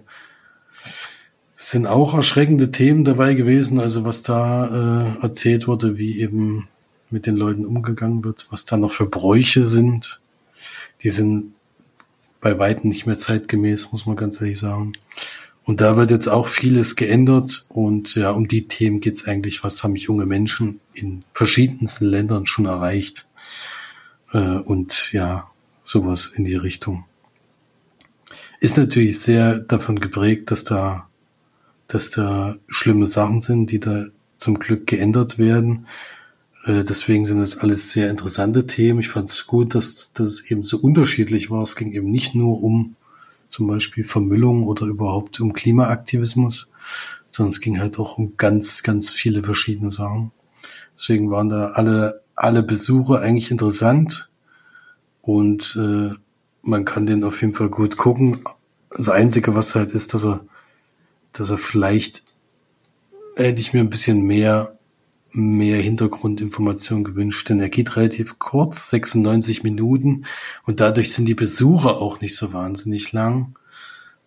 sind 1.56 1.86
auch 1.86 2.14
erschreckende 2.14 2.72
Themen 2.72 3.04
dabei 3.04 3.34
gewesen. 3.34 3.78
Also 3.78 4.04
was 4.04 4.24
da 4.24 5.14
äh, 5.20 5.22
erzählt 5.22 5.68
wurde, 5.68 5.96
wie 5.96 6.20
eben 6.20 6.68
mit 7.10 7.26
den 7.26 7.36
Leuten 7.36 7.64
umgegangen 7.64 8.24
wird, 8.24 8.48
was 8.50 8.66
da 8.66 8.76
noch 8.76 8.92
für 8.92 9.06
Bräuche 9.06 9.68
sind. 9.68 10.20
Die 11.02 11.10
sind 11.10 11.54
bei 12.40 12.58
weitem 12.58 12.90
nicht 12.90 13.06
mehr 13.06 13.16
zeitgemäß, 13.16 13.92
muss 13.92 14.06
man 14.06 14.16
ganz 14.16 14.40
ehrlich 14.40 14.58
sagen. 14.58 14.94
Und 15.70 15.80
da 15.80 15.96
wird 15.96 16.10
jetzt 16.10 16.26
auch 16.26 16.48
vieles 16.48 16.96
geändert. 16.96 17.64
Und 17.68 18.16
ja, 18.16 18.32
um 18.32 18.48
die 18.48 18.66
Themen 18.66 18.98
geht's 18.98 19.28
eigentlich, 19.28 19.62
was 19.62 19.84
haben 19.84 19.94
junge 19.94 20.26
Menschen 20.26 20.80
in 20.94 21.22
verschiedensten 21.32 22.06
Ländern 22.06 22.44
schon 22.46 22.66
erreicht. 22.66 23.28
Äh, 24.32 24.56
und 24.56 25.12
ja, 25.12 25.48
sowas 25.84 26.32
in 26.34 26.44
die 26.44 26.56
Richtung. 26.56 27.04
Ist 28.58 28.78
natürlich 28.78 29.20
sehr 29.20 29.60
davon 29.60 30.00
geprägt, 30.00 30.50
dass 30.50 30.64
da 30.64 31.06
dass 31.86 32.10
da 32.10 32.56
schlimme 32.66 33.06
Sachen 33.06 33.38
sind, 33.38 33.70
die 33.70 33.78
da 33.78 34.06
zum 34.38 34.58
Glück 34.58 34.88
geändert 34.88 35.38
werden. 35.38 35.86
Äh, 36.64 36.82
deswegen 36.82 37.26
sind 37.26 37.38
das 37.38 37.58
alles 37.58 37.92
sehr 37.92 38.10
interessante 38.10 38.66
Themen. 38.66 38.98
Ich 38.98 39.08
fand 39.08 39.30
es 39.30 39.46
gut, 39.46 39.76
dass, 39.76 40.12
dass 40.14 40.26
es 40.26 40.50
eben 40.50 40.64
so 40.64 40.78
unterschiedlich 40.78 41.48
war. 41.48 41.62
Es 41.62 41.76
ging 41.76 41.92
eben 41.92 42.10
nicht 42.10 42.34
nur 42.34 42.60
um 42.60 42.96
zum 43.50 43.66
Beispiel 43.66 44.04
Vermüllung 44.04 44.66
oder 44.66 44.86
überhaupt 44.86 45.40
um 45.40 45.52
Klimaaktivismus, 45.52 46.70
sondern 47.30 47.52
es 47.52 47.60
ging 47.60 47.78
halt 47.78 47.98
auch 47.98 48.16
um 48.16 48.36
ganz, 48.36 48.82
ganz 48.82 49.10
viele 49.10 49.42
verschiedene 49.42 49.90
Sachen. 49.90 50.32
Deswegen 50.94 51.30
waren 51.30 51.48
da 51.48 51.72
alle, 51.72 52.22
alle 52.34 52.62
Besuche 52.62 53.20
eigentlich 53.20 53.50
interessant 53.50 54.30
und 55.20 55.76
äh, 55.78 56.14
man 56.62 56.84
kann 56.84 57.06
den 57.06 57.24
auf 57.24 57.40
jeden 57.42 57.54
Fall 57.54 57.68
gut 57.68 57.96
gucken. 57.96 58.44
Das 58.90 59.08
Einzige, 59.08 59.54
was 59.54 59.74
halt 59.74 59.92
ist, 59.92 60.14
dass 60.14 60.24
er, 60.24 60.40
dass 61.32 61.50
er 61.50 61.58
vielleicht 61.58 62.24
hätte 63.36 63.60
ich 63.60 63.72
mir 63.72 63.80
ein 63.80 63.90
bisschen 63.90 64.22
mehr 64.22 64.78
mehr 65.32 65.78
Hintergrundinformationen 65.78 67.04
gewünscht, 67.04 67.48
denn 67.48 67.60
er 67.60 67.68
geht 67.68 67.96
relativ 67.96 68.38
kurz, 68.38 68.90
96 68.90 69.62
Minuten, 69.62 70.24
und 70.64 70.80
dadurch 70.80 71.12
sind 71.12 71.26
die 71.26 71.34
Besucher 71.34 71.98
auch 71.98 72.20
nicht 72.20 72.36
so 72.36 72.52
wahnsinnig 72.52 73.12
lang. 73.12 73.56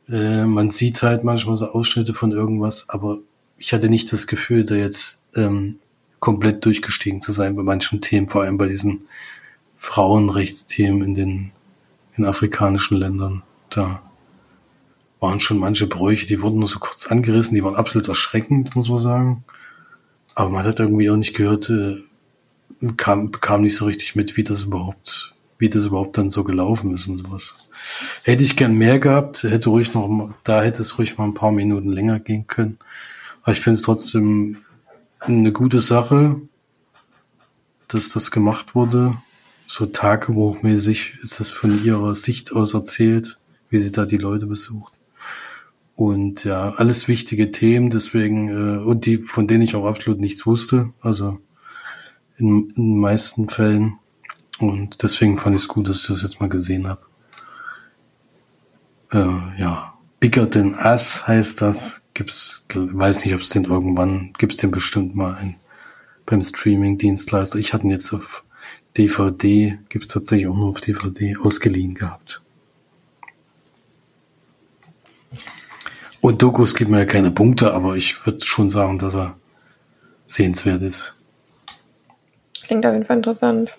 Äh, 0.08 0.46
man 0.46 0.72
sieht 0.72 1.02
halt 1.04 1.24
manchmal 1.24 1.58
so 1.58 1.70
Ausschnitte 1.70 2.14
von 2.14 2.32
irgendwas, 2.32 2.90
aber 2.90 3.20
ich 3.58 3.74
hatte 3.74 3.90
nicht 3.90 4.12
das 4.14 4.28
Gefühl, 4.28 4.66
da 4.66 4.76
jetzt 4.76 5.22
ähm, 5.36 5.80
komplett 6.20 6.64
durchgestiegen 6.66 7.22
zu 7.22 7.32
sein 7.32 7.56
bei 7.56 7.64
manchen 7.64 8.02
Themen, 8.02 8.30
vor 8.30 8.44
allem 8.44 8.58
bei 8.58 8.68
diesen 8.68 9.08
Frauenrechtsthemen 9.78 11.02
in 11.02 11.16
den 11.16 11.52
in 12.16 12.26
afrikanischen 12.26 12.98
Ländern. 12.98 13.44
Da 13.70 14.02
waren 15.20 15.40
schon 15.40 15.58
manche 15.58 15.88
Bräuche, 15.88 16.28
die 16.28 16.42
wurden 16.42 16.60
nur 16.60 16.68
so 16.68 16.80
kurz 16.80 17.08
angerissen, 17.08 17.56
die 17.56 17.64
waren 17.64 17.76
absolut 17.76 18.08
erschreckend, 18.08 18.76
muss 18.76 18.90
man 18.90 19.00
sagen. 19.00 19.44
Aber 20.36 20.50
man 20.50 20.66
hat 20.66 20.80
irgendwie 20.80 21.10
auch 21.10 21.16
nicht 21.16 21.36
gehört, 21.36 21.70
äh, 21.70 22.04
kam, 22.98 23.32
bekam 23.32 23.62
nicht 23.62 23.76
so 23.76 23.86
richtig 23.86 24.16
mit, 24.16 24.36
wie 24.38 24.44
das 24.44 24.64
überhaupt, 24.64 25.36
wie 25.58 25.70
das 25.70 25.86
überhaupt 25.86 26.18
dann 26.18 26.30
so 26.30 26.44
gelaufen 26.44 26.94
ist 26.96 27.08
und 27.08 27.20
sowas. 27.20 27.70
Hätte 28.24 28.44
ich 28.44 28.56
gern 28.56 28.76
mehr 28.76 29.00
gehabt, 29.00 29.44
hätte 29.44 29.70
ruhig 29.70 29.94
noch, 29.94 30.34
da 30.44 30.62
hätte 30.64 30.82
es 30.82 30.98
ruhig 30.98 31.18
mal 31.18 31.26
ein 31.26 31.34
paar 31.34 31.52
Minuten 31.52 31.90
länger 31.90 32.20
gehen 32.20 32.48
können. 32.48 32.78
Aber 33.44 33.54
ich 33.54 33.62
finde 33.62 33.78
es 33.78 33.86
trotzdem 33.86 34.58
eine 35.20 35.52
gute 35.52 35.82
Sache, 35.82 36.42
dass 37.88 38.10
das 38.10 38.32
gemacht 38.32 38.76
wurde. 38.76 39.18
So 39.68 39.86
tagebuchmäßig 39.86 41.20
ist 41.22 41.40
das 41.40 41.52
von 41.52 41.84
ihrer 41.84 42.16
Sicht 42.16 42.54
aus 42.54 42.74
erzählt, 42.74 43.38
wie 43.70 43.80
sie 43.80 43.92
da 43.92 44.06
die 44.06 44.18
Leute 44.18 44.46
besucht. 44.46 45.00
Und 45.96 46.44
ja, 46.44 46.72
alles 46.72 47.08
wichtige 47.08 47.52
Themen, 47.52 47.90
deswegen, 47.90 48.50
äh, 48.50 48.84
und 48.84 49.06
die, 49.06 49.18
von 49.18 49.48
denen 49.48 49.64
ich 49.64 49.76
auch 49.76 49.86
absolut 49.86 50.20
nichts 50.20 50.46
wusste, 50.46 50.92
also 51.02 51.40
in, 52.38 52.72
in 52.76 52.94
den 52.94 52.98
meisten 52.98 53.48
Fällen. 53.50 54.00
Und 54.60 55.04
deswegen 55.04 55.38
fand 55.38 55.56
ich 55.56 55.64
es 55.64 55.68
gut, 55.68 55.88
dass 55.88 56.02
ich 56.02 56.08
das 56.08 56.24
jetzt 56.24 56.40
mal 56.40 56.50
gesehen 56.50 56.88
habe. 56.88 57.02
Äh, 59.12 59.62
ja, 59.62 59.94
Bigger 60.20 60.50
Than 60.50 60.76
Us 60.76 61.28
heißt 61.28 61.62
das. 61.62 62.02
Gibt's, 62.14 62.66
weiß 62.74 63.26
nicht, 63.26 63.34
ob 63.34 63.42
es 63.42 63.50
den 63.50 63.66
irgendwann, 63.66 64.34
gibt's 64.38 64.58
den 64.58 64.72
bestimmt 64.72 65.16
mal 65.16 65.36
ein, 65.36 65.58
beim 66.26 66.44
Streaming-Dienstleister. 66.44 67.60
Ich 67.60 67.74
hatte 67.74 67.88
ihn 67.88 67.92
jetzt 67.92 68.14
auf 68.14 68.44
DVD, 68.98 69.80
gibt's 69.90 70.10
tatsächlich 70.10 70.48
auch 70.48 70.56
nur 70.56 70.70
auf 70.70 70.82
DVD 70.82 71.36
ausgeliehen 71.38 71.96
gehabt. 71.96 72.44
Und 76.24 76.42
Dokus 76.42 76.74
gibt 76.74 76.90
mir 76.90 77.00
ja 77.00 77.06
keine 77.06 77.32
Punkte, 77.32 77.74
aber 77.74 77.98
ich 77.98 78.26
würde 78.26 78.46
schon 78.46 78.70
sagen, 78.70 78.98
dass 78.98 79.14
er 79.14 79.36
sehenswert 80.26 80.82
ist. 80.82 81.14
Klingt 82.64 82.86
auf 82.86 82.94
jeden 82.94 83.04
Fall 83.04 83.18
interessant. 83.18 83.76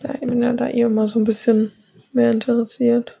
Da 0.00 0.14
bin 0.14 0.42
ja 0.42 0.54
da 0.54 0.68
eh 0.68 0.80
immer 0.80 1.06
so 1.06 1.18
ein 1.18 1.24
bisschen 1.24 1.72
mehr 2.14 2.32
interessiert. 2.32 3.20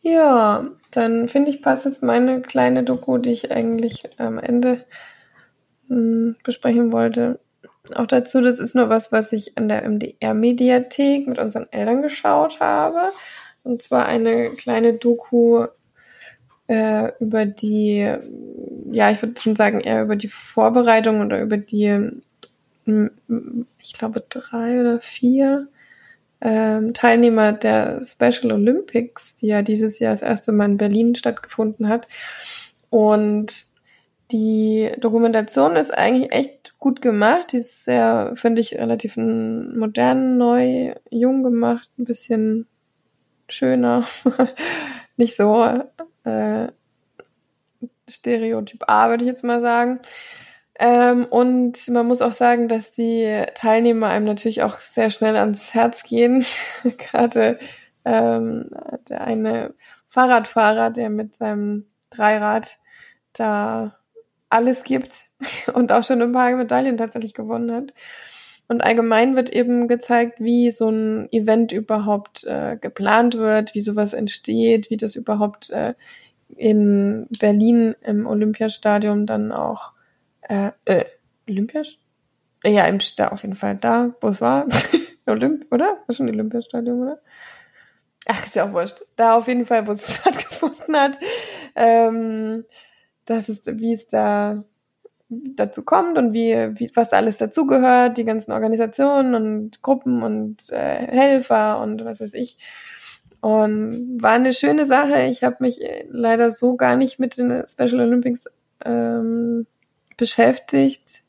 Ja, 0.00 0.70
dann 0.90 1.28
finde 1.28 1.50
ich, 1.50 1.60
passt 1.60 1.84
jetzt 1.84 2.02
meine 2.02 2.40
kleine 2.40 2.82
Doku, 2.82 3.18
die 3.18 3.32
ich 3.32 3.50
eigentlich 3.50 4.04
am 4.16 4.38
Ende 4.38 4.86
mh, 5.88 5.96
hm, 5.96 6.36
besprechen 6.44 6.92
wollte, 6.92 7.40
auch 7.94 8.06
dazu. 8.06 8.40
Das 8.40 8.58
ist 8.58 8.74
nur 8.74 8.88
was, 8.88 9.12
was 9.12 9.34
ich 9.34 9.58
an 9.58 9.68
der 9.68 9.86
MDR-Mediathek 9.86 11.28
mit 11.28 11.38
unseren 11.38 11.70
Eltern 11.70 12.00
geschaut 12.00 12.58
habe. 12.58 13.12
Und 13.66 13.82
zwar 13.82 14.06
eine 14.06 14.50
kleine 14.50 14.94
Doku 14.94 15.66
äh, 16.68 17.12
über 17.18 17.46
die, 17.46 18.14
ja, 18.92 19.10
ich 19.10 19.20
würde 19.20 19.40
schon 19.40 19.56
sagen, 19.56 19.80
eher 19.80 20.02
über 20.02 20.14
die 20.14 20.28
Vorbereitung 20.28 21.20
oder 21.20 21.42
über 21.42 21.56
die, 21.56 22.10
ich 22.86 23.92
glaube, 23.92 24.24
drei 24.28 24.80
oder 24.80 25.00
vier 25.00 25.66
ähm, 26.40 26.94
Teilnehmer 26.94 27.52
der 27.52 28.04
Special 28.04 28.52
Olympics, 28.52 29.34
die 29.34 29.48
ja 29.48 29.62
dieses 29.62 29.98
Jahr 29.98 30.12
das 30.12 30.22
erste 30.22 30.52
Mal 30.52 30.66
in 30.66 30.76
Berlin 30.76 31.16
stattgefunden 31.16 31.88
hat. 31.88 32.06
Und 32.88 33.66
die 34.30 34.92
Dokumentation 35.00 35.74
ist 35.74 35.92
eigentlich 35.92 36.32
echt 36.32 36.78
gut 36.78 37.02
gemacht. 37.02 37.52
Die 37.52 37.58
ist 37.58 37.84
sehr, 37.84 38.32
finde 38.36 38.60
ich, 38.60 38.78
relativ 38.78 39.16
modern, 39.16 40.36
neu, 40.36 40.94
jung 41.10 41.42
gemacht, 41.42 41.88
ein 41.98 42.04
bisschen 42.04 42.68
schöner, 43.48 44.06
nicht 45.16 45.36
so 45.36 45.64
äh, 46.24 46.68
Stereotyp 48.08 48.84
A, 48.88 49.08
würde 49.08 49.24
ich 49.24 49.28
jetzt 49.28 49.44
mal 49.44 49.60
sagen. 49.60 50.00
Ähm, 50.78 51.24
und 51.24 51.88
man 51.88 52.06
muss 52.06 52.20
auch 52.20 52.32
sagen, 52.32 52.68
dass 52.68 52.92
die 52.92 53.44
Teilnehmer 53.54 54.08
einem 54.08 54.26
natürlich 54.26 54.62
auch 54.62 54.80
sehr 54.80 55.10
schnell 55.10 55.36
ans 55.36 55.72
Herz 55.74 56.02
gehen. 56.02 56.44
Gerade 56.98 57.58
ähm, 58.04 58.70
der 59.08 59.22
eine 59.22 59.74
Fahrradfahrer, 60.08 60.90
der 60.90 61.10
mit 61.10 61.34
seinem 61.34 61.86
Dreirad 62.10 62.78
da 63.32 63.96
alles 64.50 64.84
gibt 64.84 65.24
und 65.74 65.92
auch 65.92 66.04
schon 66.04 66.22
ein 66.22 66.32
paar 66.32 66.54
Medaillen 66.54 66.96
tatsächlich 66.96 67.34
gewonnen 67.34 67.72
hat. 67.72 67.94
Und 68.68 68.82
allgemein 68.82 69.36
wird 69.36 69.50
eben 69.50 69.86
gezeigt, 69.86 70.40
wie 70.40 70.70
so 70.70 70.88
ein 70.88 71.30
Event 71.32 71.70
überhaupt 71.70 72.44
äh, 72.44 72.76
geplant 72.76 73.36
wird, 73.36 73.74
wie 73.74 73.80
sowas 73.80 74.12
entsteht, 74.12 74.90
wie 74.90 74.96
das 74.96 75.14
überhaupt 75.14 75.70
äh, 75.70 75.94
in 76.56 77.26
Berlin 77.38 77.94
im 78.02 78.26
Olympiastadion 78.26 79.26
dann 79.26 79.52
auch 79.52 79.92
äh, 80.42 80.70
äh 80.84 81.04
Olympiastadion? 81.48 82.02
Ja, 82.64 82.86
im 82.86 82.98
da 83.16 83.28
auf 83.28 83.42
jeden 83.42 83.54
Fall 83.54 83.76
da, 83.76 84.14
wo 84.20 84.28
es 84.28 84.40
war. 84.40 84.66
Olymp, 85.26 85.66
oder? 85.70 85.98
Ist 86.08 86.16
schon 86.16 86.28
Olympiastadion, 86.28 87.02
oder? 87.02 87.20
Ach, 88.26 88.44
ist 88.44 88.56
ja 88.56 88.68
auch 88.68 88.72
wurscht. 88.72 89.02
Da 89.14 89.36
auf 89.36 89.46
jeden 89.46 89.66
Fall, 89.66 89.86
wo 89.86 89.92
es 89.92 90.14
stattgefunden 90.20 90.96
hat. 90.96 91.18
Ähm, 91.76 92.64
das 93.24 93.48
ist, 93.48 93.66
wie 93.78 93.92
es 93.92 94.08
da 94.08 94.64
dazu 95.54 95.84
kommt 95.84 96.18
und 96.18 96.32
wie, 96.32 96.54
wie 96.78 96.90
was 96.94 97.10
da 97.10 97.16
alles 97.16 97.38
dazugehört, 97.38 98.18
die 98.18 98.24
ganzen 98.24 98.52
Organisationen 98.52 99.34
und 99.34 99.82
Gruppen 99.82 100.22
und 100.22 100.70
äh, 100.70 101.06
Helfer 101.06 101.80
und 101.80 102.04
was 102.04 102.20
weiß 102.20 102.34
ich. 102.34 102.58
Und 103.40 104.18
war 104.20 104.32
eine 104.32 104.52
schöne 104.52 104.86
Sache. 104.86 105.26
Ich 105.26 105.44
habe 105.44 105.56
mich 105.60 105.80
leider 106.08 106.50
so 106.50 106.76
gar 106.76 106.96
nicht 106.96 107.18
mit 107.18 107.36
den 107.36 107.62
Special 107.68 108.00
Olympics 108.00 108.46
ähm, 108.84 109.66
beschäftigt. 110.16 111.22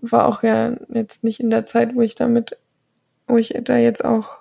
War 0.00 0.26
auch 0.26 0.42
ja 0.42 0.76
jetzt 0.88 1.24
nicht 1.24 1.40
in 1.40 1.50
der 1.50 1.66
Zeit, 1.66 1.94
wo 1.94 2.00
ich 2.00 2.14
damit, 2.14 2.56
wo 3.26 3.36
ich 3.36 3.54
da 3.62 3.76
jetzt 3.76 4.04
auch 4.04 4.38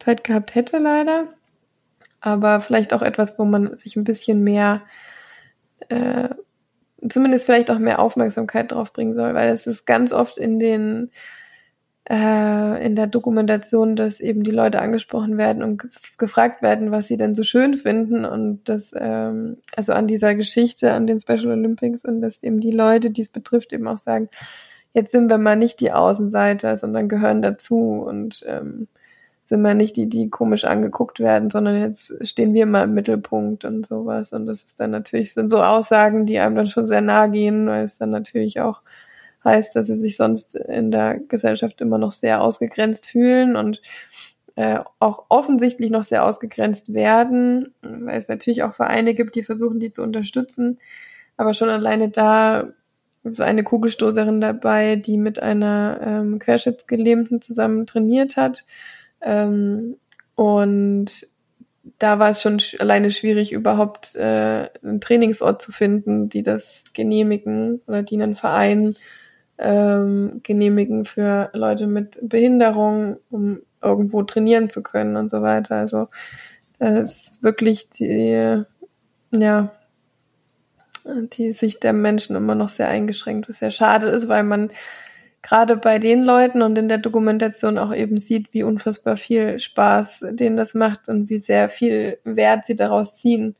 Zeit 0.00 0.24
gehabt 0.24 0.54
hätte, 0.54 0.78
leider. 0.78 1.28
Aber 2.20 2.60
vielleicht 2.60 2.92
auch 2.92 3.02
etwas, 3.02 3.38
wo 3.38 3.44
man 3.44 3.76
sich 3.78 3.96
ein 3.96 4.04
bisschen 4.04 4.42
mehr 4.42 4.82
äh, 5.88 6.28
zumindest 7.08 7.46
vielleicht 7.46 7.70
auch 7.70 7.78
mehr 7.78 8.00
Aufmerksamkeit 8.00 8.72
drauf 8.72 8.92
bringen 8.92 9.14
soll, 9.14 9.34
weil 9.34 9.52
es 9.52 9.66
ist 9.66 9.86
ganz 9.86 10.12
oft 10.12 10.38
in 10.38 10.58
den 10.58 11.10
äh, 12.08 12.84
in 12.84 12.96
der 12.96 13.06
Dokumentation, 13.06 13.94
dass 13.96 14.20
eben 14.20 14.42
die 14.42 14.50
Leute 14.50 14.80
angesprochen 14.80 15.38
werden 15.38 15.62
und 15.62 15.82
gefragt 16.18 16.62
werden, 16.62 16.90
was 16.90 17.06
sie 17.06 17.16
denn 17.16 17.34
so 17.34 17.42
schön 17.44 17.76
finden 17.78 18.24
und 18.24 18.68
das 18.68 18.92
ähm, 18.96 19.58
also 19.76 19.92
an 19.92 20.08
dieser 20.08 20.34
Geschichte, 20.34 20.92
an 20.92 21.06
den 21.06 21.20
Special 21.20 21.52
Olympics 21.52 22.04
und 22.04 22.20
dass 22.20 22.42
eben 22.42 22.60
die 22.60 22.72
Leute, 22.72 23.10
die 23.10 23.22
es 23.22 23.30
betrifft, 23.30 23.72
eben 23.72 23.86
auch 23.86 23.98
sagen, 23.98 24.28
jetzt 24.94 25.12
sind 25.12 25.30
wir 25.30 25.38
mal 25.38 25.56
nicht 25.56 25.80
die 25.80 25.92
Außenseiter, 25.92 26.76
sondern 26.76 27.08
gehören 27.08 27.40
dazu 27.40 28.02
und 28.06 28.44
ähm, 28.46 28.88
sind 29.42 29.62
wir 29.62 29.74
nicht 29.74 29.96
die, 29.96 30.08
die 30.08 30.30
komisch 30.30 30.64
angeguckt 30.64 31.18
werden, 31.20 31.50
sondern 31.50 31.80
jetzt 31.80 32.26
stehen 32.26 32.54
wir 32.54 32.66
mal 32.66 32.84
im 32.84 32.94
Mittelpunkt 32.94 33.64
und 33.64 33.86
sowas. 33.86 34.32
Und 34.32 34.46
das 34.46 34.62
ist 34.62 34.80
dann 34.80 34.92
natürlich, 34.92 35.34
sind 35.34 35.48
so 35.48 35.62
Aussagen, 35.62 36.26
die 36.26 36.38
einem 36.38 36.54
dann 36.54 36.68
schon 36.68 36.86
sehr 36.86 37.00
nahe 37.00 37.30
gehen, 37.30 37.66
weil 37.66 37.84
es 37.84 37.98
dann 37.98 38.10
natürlich 38.10 38.60
auch 38.60 38.82
heißt, 39.44 39.74
dass 39.74 39.86
sie 39.86 39.96
sich 39.96 40.16
sonst 40.16 40.54
in 40.54 40.90
der 40.90 41.18
Gesellschaft 41.18 41.80
immer 41.80 41.98
noch 41.98 42.12
sehr 42.12 42.42
ausgegrenzt 42.42 43.06
fühlen 43.06 43.56
und 43.56 43.82
äh, 44.54 44.80
auch 44.98 45.24
offensichtlich 45.28 45.90
noch 45.90 46.04
sehr 46.04 46.24
ausgegrenzt 46.24 46.92
werden, 46.92 47.74
weil 47.82 48.18
es 48.18 48.28
natürlich 48.28 48.62
auch 48.62 48.74
Vereine 48.74 49.14
gibt, 49.14 49.34
die 49.34 49.42
versuchen, 49.42 49.80
die 49.80 49.90
zu 49.90 50.02
unterstützen. 50.02 50.78
Aber 51.36 51.54
schon 51.54 51.70
alleine 51.70 52.10
da 52.10 52.68
so 53.24 53.42
eine 53.42 53.64
Kugelstoßerin 53.64 54.40
dabei, 54.40 54.96
die 54.96 55.16
mit 55.16 55.40
einer 55.40 56.00
ähm, 56.02 56.38
Querschnittsgelähmten 56.38 57.40
zusammen 57.40 57.86
trainiert 57.86 58.36
hat. 58.36 58.64
Ähm, 59.22 59.96
und 60.34 61.26
da 61.98 62.18
war 62.18 62.30
es 62.30 62.42
schon 62.42 62.60
sch 62.60 62.80
alleine 62.80 63.10
schwierig, 63.10 63.52
überhaupt 63.52 64.14
äh, 64.16 64.68
einen 64.82 65.00
Trainingsort 65.00 65.62
zu 65.62 65.72
finden, 65.72 66.28
die 66.28 66.42
das 66.42 66.84
genehmigen 66.94 67.80
oder 67.86 68.02
die 68.02 68.20
einen 68.20 68.36
Verein 68.36 68.94
ähm, 69.58 70.40
genehmigen 70.42 71.04
für 71.04 71.50
Leute 71.54 71.86
mit 71.86 72.18
Behinderung, 72.22 73.18
um 73.30 73.60
irgendwo 73.82 74.22
trainieren 74.22 74.70
zu 74.70 74.82
können 74.82 75.16
und 75.16 75.30
so 75.30 75.42
weiter. 75.42 75.76
Also 75.76 76.08
das 76.78 77.28
ist 77.28 77.42
wirklich 77.42 77.90
die, 77.90 78.64
ja, 79.30 79.72
die 81.04 81.52
Sicht 81.52 81.82
der 81.82 81.92
Menschen 81.92 82.36
immer 82.36 82.54
noch 82.54 82.68
sehr 82.68 82.88
eingeschränkt, 82.88 83.48
was 83.48 83.58
sehr 83.58 83.70
schade 83.70 84.08
ist, 84.08 84.28
weil 84.28 84.44
man 84.44 84.70
gerade 85.42 85.76
bei 85.76 85.98
den 85.98 86.22
Leuten 86.22 86.62
und 86.62 86.78
in 86.78 86.88
der 86.88 86.98
Dokumentation 86.98 87.76
auch 87.76 87.94
eben 87.94 88.18
sieht, 88.18 88.54
wie 88.54 88.62
unfassbar 88.62 89.16
viel 89.16 89.58
Spaß 89.58 90.20
denen 90.30 90.56
das 90.56 90.74
macht 90.74 91.08
und 91.08 91.28
wie 91.28 91.38
sehr 91.38 91.68
viel 91.68 92.18
Wert 92.24 92.64
sie 92.64 92.76
daraus 92.76 93.18
ziehen. 93.18 93.56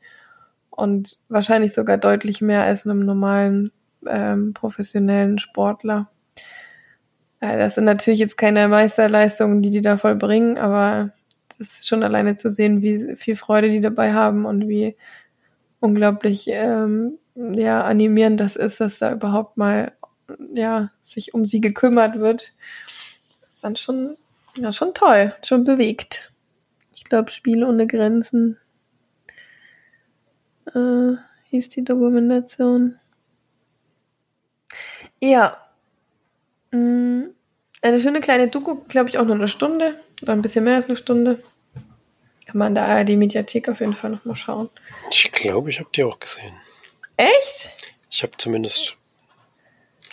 Und 0.69 1.19
wahrscheinlich 1.29 1.73
sogar 1.73 1.97
deutlich 1.97 2.41
mehr 2.41 2.63
als 2.63 2.87
einem 2.87 3.05
normalen 3.05 3.71
ähm, 4.07 4.53
professionellen 4.53 5.39
Sportler. 5.39 6.09
Ja, 7.41 7.57
das 7.57 7.75
sind 7.75 7.83
natürlich 7.83 8.21
jetzt 8.21 8.37
keine 8.37 8.67
Meisterleistungen, 8.69 9.61
die 9.61 9.69
die 9.69 9.81
da 9.81 9.97
vollbringen, 9.97 10.57
aber 10.57 11.11
das 11.59 11.73
ist 11.73 11.87
schon 11.87 12.01
alleine 12.01 12.35
zu 12.35 12.49
sehen, 12.49 12.81
wie 12.81 13.15
viel 13.17 13.35
Freude 13.35 13.69
die 13.69 13.81
dabei 13.81 14.13
haben 14.13 14.45
und 14.45 14.67
wie 14.67 14.95
unglaublich 15.79 16.45
ähm, 16.47 17.17
ja, 17.35 17.83
animierend 17.83 18.39
das 18.39 18.55
ist, 18.55 18.79
dass 18.79 18.99
da 18.99 19.11
überhaupt 19.11 19.57
mal 19.57 19.91
ja, 20.53 20.91
sich 21.01 21.33
um 21.33 21.45
sie 21.45 21.61
gekümmert 21.61 22.19
wird. 22.19 22.53
Das 23.41 23.55
ist 23.55 23.63
dann 23.63 23.75
schon, 23.75 24.17
ja, 24.57 24.73
schon 24.73 24.93
toll, 24.93 25.33
schon 25.43 25.63
bewegt. 25.63 26.31
Ich 26.95 27.03
glaube, 27.03 27.31
Spiel 27.31 27.63
ohne 27.63 27.87
Grenzen 27.87 28.57
äh, 30.73 31.15
hieß 31.49 31.69
die 31.69 31.83
Dokumentation. 31.83 32.99
Ja. 35.21 35.63
Mm, 36.71 37.23
eine 37.81 37.99
schöne 37.99 38.21
kleine 38.21 38.47
Doku, 38.47 38.75
glaube 38.87 39.09
ich, 39.09 39.17
auch 39.17 39.25
nur 39.25 39.35
eine 39.35 39.47
Stunde 39.47 39.99
oder 40.21 40.33
ein 40.33 40.41
bisschen 40.41 40.63
mehr 40.63 40.75
als 40.75 40.87
eine 40.87 40.97
Stunde. 40.97 41.43
Kann 42.45 42.57
man 42.57 42.69
in 42.69 42.75
der 42.75 42.85
ARD-Mediathek 42.85 43.69
auf 43.69 43.79
jeden 43.79 43.95
Fall 43.95 44.11
nochmal 44.11 44.35
schauen. 44.35 44.69
Ich 45.11 45.31
glaube, 45.31 45.69
ich 45.69 45.79
habe 45.79 45.89
die 45.95 46.03
auch 46.03 46.19
gesehen. 46.19 46.53
Echt? 47.17 47.69
Ich 48.09 48.23
habe 48.23 48.33
zumindest, 48.37 48.97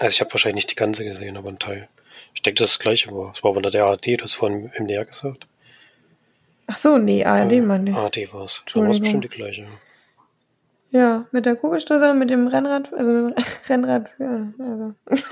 also 0.01 0.15
ich 0.15 0.21
habe 0.21 0.33
wahrscheinlich 0.33 0.65
nicht 0.65 0.71
die 0.71 0.77
ganze 0.77 1.05
gesehen, 1.05 1.37
aber 1.37 1.51
ein 1.51 1.59
Teil. 1.59 1.89
Ich 2.35 2.43
denke, 2.43 2.59
das 2.59 2.71
ist 2.71 2.79
das 2.79 2.83
gleiche 2.83 3.13
war. 3.13 3.33
Es 3.35 3.43
war 3.43 3.51
aber 3.51 3.63
der 3.63 3.85
ARD, 3.85 4.07
du 4.07 4.23
hast 4.23 4.35
vorhin 4.35 4.71
im 4.75 4.85
MDR 4.85 5.05
gesagt. 5.05 5.47
Ach 6.67 6.79
so, 6.79 6.99
nee, 6.99 7.25
ARD 7.25 7.53
äh, 7.53 7.61
meine 7.61 7.91
ich. 7.91 7.97
ARD 7.97 8.33
war 8.33 8.45
es. 8.45 8.63
Dann 8.73 8.85
war 8.85 8.91
es 8.91 9.01
bestimmt 9.01 9.25
die 9.25 9.29
gleiche. 9.29 9.67
Ja, 10.91 11.27
mit 11.31 11.47
der 11.47 11.57
Kugelstoßer, 11.57 12.15
mit 12.15 12.31
dem 12.31 12.49
Rennrad, 12.49 12.93
also 12.93 13.13
mit 13.13 13.39
dem 13.39 13.45
Rennrad, 13.69 14.15
ja, 14.19 14.53
also. 14.59 14.95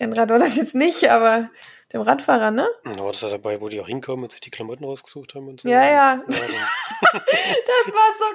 Rennrad 0.00 0.28
war 0.28 0.38
das 0.38 0.56
jetzt 0.56 0.74
nicht, 0.74 1.08
aber 1.10 1.50
dem 1.92 2.02
Radfahrer, 2.02 2.50
ne? 2.50 2.68
Da 2.84 3.00
war 3.00 3.12
das 3.12 3.22
ja 3.22 3.30
dabei, 3.30 3.60
wo 3.60 3.68
die 3.68 3.80
auch 3.80 3.86
hinkommen 3.88 4.24
und 4.24 4.32
sich 4.32 4.40
die 4.40 4.50
Klamotten 4.50 4.84
rausgesucht 4.84 5.34
haben 5.34 5.48
und 5.48 5.60
so. 5.60 5.68
Ja, 5.68 5.84
ja. 5.84 5.90
ja 5.90 6.22
das 6.28 7.92
war 7.92 8.10
so 8.18 8.26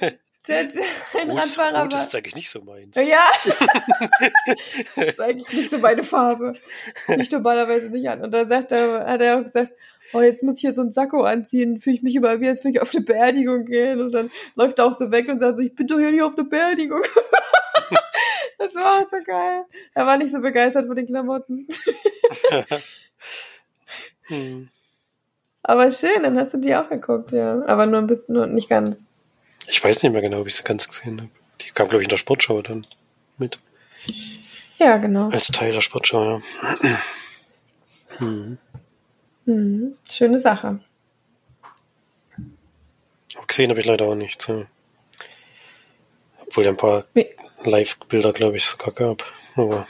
geil. 0.00 0.18
Der, 0.48 0.64
der 0.64 0.82
Rennradfahrer 1.14 1.82
Rot, 1.82 1.92
das 1.92 2.06
ist 2.06 2.14
eigentlich 2.16 2.34
nicht 2.34 2.50
so 2.50 2.62
meins. 2.62 2.96
Ja. 2.96 3.22
das 4.96 5.06
ist 5.06 5.20
eigentlich 5.20 5.52
nicht 5.52 5.70
so 5.70 5.78
meine 5.78 6.02
Farbe. 6.02 6.54
Ich 7.16 7.30
normalerweise 7.30 7.90
nicht 7.90 8.08
an. 8.08 8.22
Und 8.22 8.32
dann 8.32 8.48
sagt 8.48 8.72
er, 8.72 9.06
hat 9.06 9.20
er 9.20 9.38
auch 9.38 9.44
gesagt, 9.44 9.72
oh, 10.12 10.20
jetzt 10.20 10.42
muss 10.42 10.56
ich 10.56 10.62
hier 10.62 10.74
so 10.74 10.82
ein 10.82 10.90
Sakko 10.90 11.22
anziehen, 11.22 11.78
fühle 11.78 11.96
ich 11.96 12.02
mich 12.02 12.16
immer 12.16 12.40
wie, 12.40 12.48
als 12.48 12.64
würde 12.64 12.76
ich 12.76 12.82
auf 12.82 12.92
eine 12.92 13.04
Beerdigung 13.04 13.64
gehen. 13.66 14.00
Und 14.00 14.12
dann 14.12 14.30
läuft 14.56 14.80
er 14.80 14.86
auch 14.86 14.96
so 14.96 15.12
weg 15.12 15.28
und 15.28 15.38
sagt 15.38 15.58
so, 15.58 15.62
ich 15.62 15.74
bin 15.76 15.86
doch 15.86 15.98
hier 15.98 16.10
nicht 16.10 16.22
auf 16.22 16.36
eine 16.36 16.48
Beerdigung. 16.48 17.02
das 18.58 18.74
war 18.74 19.00
auch 19.00 19.10
so 19.10 19.18
geil. 19.24 19.64
Er 19.94 20.06
war 20.06 20.16
nicht 20.16 20.32
so 20.32 20.40
begeistert 20.40 20.86
von 20.86 20.96
den 20.96 21.06
Klamotten. 21.06 21.68
hm. 24.22 24.68
Aber 25.62 25.90
schön, 25.92 26.24
dann 26.24 26.36
hast 26.36 26.52
du 26.52 26.58
die 26.58 26.74
auch 26.74 26.88
geguckt, 26.88 27.30
ja. 27.30 27.62
Aber 27.66 27.86
nur 27.86 28.00
ein 28.00 28.08
bisschen, 28.08 28.34
nur 28.34 28.46
nicht 28.48 28.68
ganz. 28.68 29.04
Ich 29.68 29.82
weiß 29.82 30.02
nicht 30.02 30.12
mehr 30.12 30.22
genau, 30.22 30.40
ob 30.40 30.46
ich 30.46 30.56
sie 30.56 30.64
ganz 30.64 30.88
gesehen 30.88 31.20
habe. 31.20 31.30
Die 31.60 31.70
kam, 31.70 31.88
glaube 31.88 32.02
ich, 32.02 32.06
in 32.06 32.10
der 32.10 32.16
Sportschau 32.16 32.62
dann 32.62 32.86
mit. 33.38 33.58
Ja, 34.78 34.96
genau. 34.96 35.30
Als 35.30 35.48
Teil 35.48 35.72
der 35.72 35.80
Sportschau, 35.80 36.24
ja. 36.24 36.42
hm. 38.18 38.58
Mhm. 39.44 39.96
Schöne 40.10 40.38
Sache. 40.38 40.80
Aber 43.36 43.46
gesehen 43.46 43.70
habe 43.70 43.80
ich 43.80 43.86
leider 43.86 44.06
auch 44.06 44.14
nichts. 44.14 44.46
Ja. 44.46 44.66
Obwohl 46.46 46.66
ein 46.66 46.76
paar 46.76 47.04
Live-Bilder, 47.64 48.32
glaube 48.32 48.56
ich, 48.56 48.66
sogar 48.66 48.92
gab. 48.92 49.24
Aber 49.56 49.86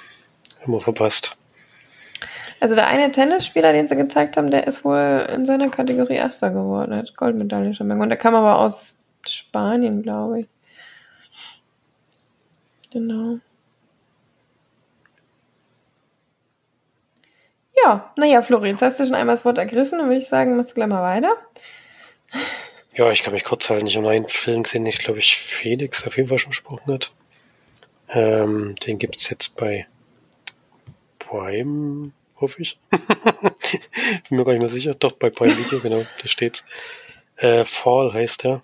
immer 0.64 0.80
verpasst. 0.80 1.37
Also 2.61 2.76
der 2.76 2.87
eine 2.87 3.11
Tennisspieler, 3.11 3.72
den 3.72 3.88
sie 3.88 3.96
gezeigt 3.96 4.37
haben, 4.37 4.50
der 4.50 4.66
ist 4.68 4.85
wohl 4.85 5.26
in 5.35 5.46
seiner 5.46 5.68
Kategorie 5.68 6.14
Erster 6.14 6.50
geworden. 6.50 6.94
Hat 6.94 7.16
Goldmedaille 7.16 7.74
schon 7.74 7.90
Und 7.90 8.08
der 8.08 8.18
kam 8.18 8.37
aber 8.37 8.58
aus 8.58 8.96
Spanien, 9.28 10.02
glaube 10.02 10.40
ich. 10.40 10.46
Genau. 12.92 13.38
Ja, 17.85 18.12
naja, 18.16 18.42
Flori, 18.42 18.68
jetzt 18.68 18.82
hast 18.82 19.00
du 19.00 19.04
schon 19.04 19.14
einmal 19.14 19.35
das 19.35 19.44
Wort 19.44 19.58
ergriffen, 19.58 19.98
dann 19.98 20.08
würde 20.08 20.18
ich 20.18 20.28
sagen, 20.28 20.56
machst 20.56 20.70
du 20.70 20.74
gleich 20.74 20.88
mal 20.88 21.02
weiter. 21.02 21.37
Ja, 22.94 23.11
ich 23.11 23.22
kann 23.22 23.32
mich 23.32 23.44
kurz 23.44 23.70
halten. 23.70 23.87
Ich 23.87 23.96
habe 23.96 24.08
einen 24.08 24.26
Film 24.26 24.64
gesehen, 24.64 24.85
den 24.85 24.90
ich 24.90 24.98
glaube 24.98 25.18
ich 25.18 25.38
Felix 25.38 26.06
auf 26.06 26.16
jeden 26.16 26.28
Fall 26.28 26.38
schon 26.38 26.50
besprochen 26.50 26.92
hat. 26.92 27.12
Ähm, 28.11 28.74
den 28.87 28.98
gibt 28.98 29.16
es 29.16 29.30
jetzt 29.30 29.56
bei 29.56 29.87
Prime, 31.18 32.12
hoffe 32.38 32.61
ich. 32.61 32.78
Bin 34.28 34.37
mir 34.37 34.44
gar 34.44 34.52
nicht 34.52 34.61
mehr 34.61 34.68
sicher. 34.68 34.94
Doch, 34.94 35.12
bei 35.12 35.30
Prime 35.30 35.56
Video, 35.56 35.80
genau, 35.80 36.04
da 36.20 36.28
steht's. 36.28 36.64
Äh, 37.37 37.64
Fall 37.64 38.12
heißt 38.12 38.44
er. 38.44 38.62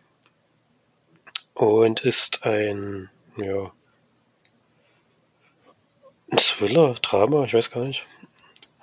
Und 1.59 2.05
ist 2.05 2.47
ein, 2.47 3.11
ja, 3.37 3.73
ein 6.31 6.39
Thriller, 6.39 6.95
Drama, 7.03 7.47
ich 7.47 7.55
weiß 7.55 7.73
gar 7.73 7.85
nicht. 7.85 8.07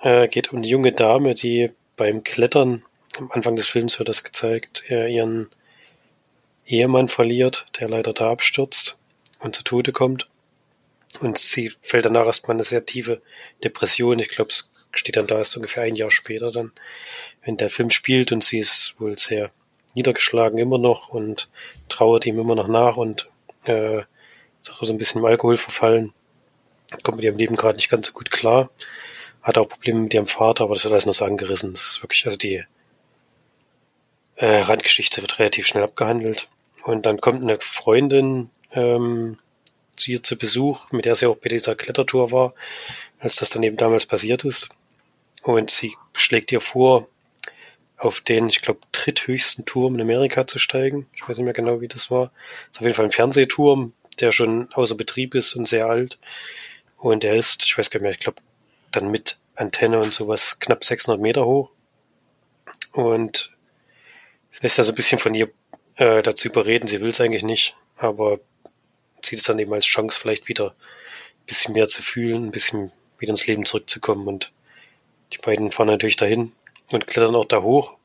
Äh, 0.00 0.28
geht 0.28 0.52
um 0.52 0.60
die 0.60 0.68
junge 0.68 0.92
Dame, 0.92 1.34
die 1.34 1.70
beim 1.96 2.22
Klettern, 2.22 2.84
am 3.16 3.30
Anfang 3.30 3.56
des 3.56 3.66
Films 3.66 3.98
wird 3.98 4.10
das 4.10 4.24
gezeigt, 4.24 4.84
äh, 4.90 5.10
ihren 5.10 5.48
Ehemann 6.66 7.08
verliert, 7.08 7.66
der 7.80 7.88
leider 7.88 8.12
da 8.12 8.30
abstürzt 8.30 9.00
und 9.38 9.56
zu 9.56 9.64
Tode 9.64 9.92
kommt. 9.92 10.28
Und 11.20 11.38
sie 11.38 11.72
fällt 11.80 12.04
danach 12.04 12.26
erstmal 12.26 12.58
eine 12.58 12.64
sehr 12.64 12.84
tiefe 12.84 13.22
Depression. 13.64 14.18
Ich 14.18 14.28
glaube, 14.28 14.50
es 14.50 14.70
steht 14.92 15.16
dann 15.16 15.26
da 15.26 15.38
erst 15.38 15.56
ungefähr 15.56 15.84
ein 15.84 15.96
Jahr 15.96 16.10
später 16.10 16.52
dann, 16.52 16.72
wenn 17.42 17.56
der 17.56 17.70
Film 17.70 17.88
spielt 17.88 18.32
und 18.32 18.44
sie 18.44 18.58
ist 18.58 18.96
wohl 18.98 19.18
sehr 19.18 19.50
niedergeschlagen 19.96 20.58
immer 20.58 20.78
noch 20.78 21.08
und 21.08 21.48
trauert 21.88 22.26
ihm 22.26 22.38
immer 22.38 22.54
noch 22.54 22.68
nach 22.68 22.96
und 22.96 23.28
äh, 23.64 24.02
ist 24.60 24.72
auch 24.72 24.82
so 24.82 24.92
ein 24.92 24.98
bisschen 24.98 25.20
im 25.20 25.24
Alkohol 25.26 25.56
verfallen. 25.56 26.12
Kommt 27.02 27.16
mit 27.16 27.24
ihrem 27.24 27.36
Leben 27.36 27.56
gerade 27.56 27.76
nicht 27.76 27.88
ganz 27.88 28.06
so 28.06 28.12
gut 28.12 28.30
klar 28.30 28.70
hat 29.46 29.58
auch 29.58 29.68
Probleme 29.68 30.00
mit 30.00 30.12
ihrem 30.12 30.26
Vater, 30.26 30.64
aber 30.64 30.74
das 30.74 30.82
wird 30.82 30.92
alles 30.92 31.06
nur 31.06 31.14
so 31.14 31.24
angerissen. 31.24 31.72
Das 31.72 31.86
ist 31.86 32.02
wirklich, 32.02 32.26
also 32.26 32.36
die 32.36 32.64
äh, 34.34 34.56
Randgeschichte 34.62 35.22
wird 35.22 35.38
relativ 35.38 35.68
schnell 35.68 35.84
abgehandelt. 35.84 36.48
Und 36.82 37.06
dann 37.06 37.20
kommt 37.20 37.42
eine 37.42 37.60
Freundin 37.60 38.50
ähm, 38.72 39.38
zu 39.94 40.10
ihr 40.10 40.22
zu 40.24 40.36
Besuch, 40.36 40.90
mit 40.90 41.04
der 41.04 41.14
sie 41.14 41.26
auch 41.26 41.36
bei 41.36 41.48
dieser 41.48 41.76
Klettertour 41.76 42.32
war, 42.32 42.54
als 43.20 43.36
das 43.36 43.50
dann 43.50 43.62
eben 43.62 43.76
damals 43.76 44.04
passiert 44.04 44.44
ist. 44.44 44.68
Und 45.44 45.70
sie 45.70 45.94
schlägt 46.12 46.50
ihr 46.50 46.60
vor, 46.60 47.06
auf 47.96 48.20
den, 48.20 48.48
ich 48.48 48.60
glaube, 48.60 48.80
dritthöchsten 48.92 49.64
Turm 49.64 49.94
in 49.94 50.00
Amerika 50.00 50.46
zu 50.46 50.58
steigen. 50.58 51.06
Ich 51.14 51.22
weiß 51.22 51.36
nicht 51.36 51.44
mehr 51.44 51.54
genau, 51.54 51.80
wie 51.80 51.88
das 51.88 52.10
war. 52.10 52.32
Ist 52.70 52.78
auf 52.78 52.82
jeden 52.82 52.94
Fall 52.94 53.06
ein 53.06 53.12
Fernsehturm, 53.12 53.92
der 54.20 54.32
schon 54.32 54.68
außer 54.74 54.96
Betrieb 54.96 55.34
ist 55.34 55.54
und 55.54 55.66
sehr 55.66 55.86
alt. 55.86 56.18
Und 56.98 57.24
er 57.24 57.34
ist, 57.34 57.64
ich 57.64 57.76
weiß 57.76 57.90
gar 57.90 57.98
nicht 57.98 58.02
mehr, 58.02 58.12
ich 58.12 58.20
glaube, 58.20 58.42
dann 58.92 59.10
mit 59.10 59.38
Antenne 59.54 60.00
und 60.00 60.12
sowas 60.12 60.60
knapp 60.60 60.84
600 60.84 61.20
Meter 61.20 61.46
hoch. 61.46 61.70
Und 62.92 63.56
lässt 64.60 64.78
also 64.78 64.92
ein 64.92 64.96
bisschen 64.96 65.18
von 65.18 65.34
ihr 65.34 65.50
äh, 65.96 66.22
dazu 66.22 66.48
überreden. 66.48 66.88
Sie 66.88 67.00
will 67.00 67.10
es 67.10 67.20
eigentlich 67.20 67.42
nicht, 67.42 67.74
aber 67.96 68.40
sieht 69.22 69.40
es 69.40 69.44
dann 69.44 69.58
eben 69.58 69.72
als 69.72 69.86
Chance, 69.86 70.18
vielleicht 70.20 70.48
wieder 70.48 70.70
ein 70.70 71.46
bisschen 71.46 71.74
mehr 71.74 71.88
zu 71.88 72.02
fühlen, 72.02 72.46
ein 72.46 72.50
bisschen 72.52 72.92
wieder 73.18 73.30
ins 73.30 73.46
Leben 73.46 73.64
zurückzukommen 73.64 74.28
und 74.28 74.52
Die 75.32 75.38
beiden 75.38 75.72
fahren 75.72 75.88
natürlich 75.88 76.16
dahin 76.16 76.52
und 76.92 77.06
klettern 77.06 77.34
auch 77.34 77.44
da 77.44 77.62
hoch. 77.62 77.96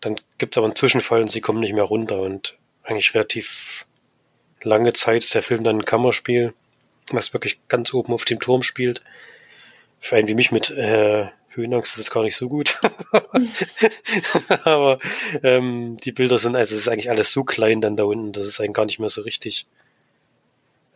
Dann 0.00 0.16
gibt 0.38 0.54
es 0.54 0.58
aber 0.58 0.66
einen 0.66 0.76
Zwischenfall 0.76 1.22
und 1.22 1.30
sie 1.30 1.40
kommen 1.40 1.60
nicht 1.60 1.72
mehr 1.72 1.84
runter 1.84 2.20
und 2.20 2.58
eigentlich 2.82 3.14
relativ 3.14 3.86
lange 4.62 4.92
Zeit 4.92 5.24
ist 5.24 5.34
der 5.34 5.42
Film 5.42 5.64
dann 5.64 5.78
ein 5.78 5.84
Kammerspiel, 5.84 6.54
was 7.10 7.32
wirklich 7.32 7.60
ganz 7.68 7.92
oben 7.94 8.12
auf 8.12 8.24
dem 8.24 8.40
Turm 8.40 8.62
spielt. 8.62 9.02
Für 10.00 10.16
einen 10.16 10.28
wie 10.28 10.34
mich 10.34 10.52
mit 10.52 10.70
äh, 10.70 11.28
Höhenangst 11.50 11.94
ist 11.94 12.00
es 12.00 12.10
gar 12.10 12.22
nicht 12.22 12.36
so 12.36 12.48
gut. 12.48 12.80
aber 14.64 14.98
ähm, 15.42 15.96
die 16.02 16.12
Bilder 16.12 16.38
sind, 16.38 16.56
also 16.56 16.74
es 16.74 16.82
ist 16.82 16.88
eigentlich 16.88 17.10
alles 17.10 17.32
so 17.32 17.44
klein 17.44 17.80
dann 17.80 17.96
da 17.96 18.04
unten, 18.04 18.32
dass 18.32 18.44
es 18.44 18.60
einen 18.60 18.72
gar 18.72 18.86
nicht 18.86 18.98
mehr 18.98 19.10
so 19.10 19.22
richtig, 19.22 19.66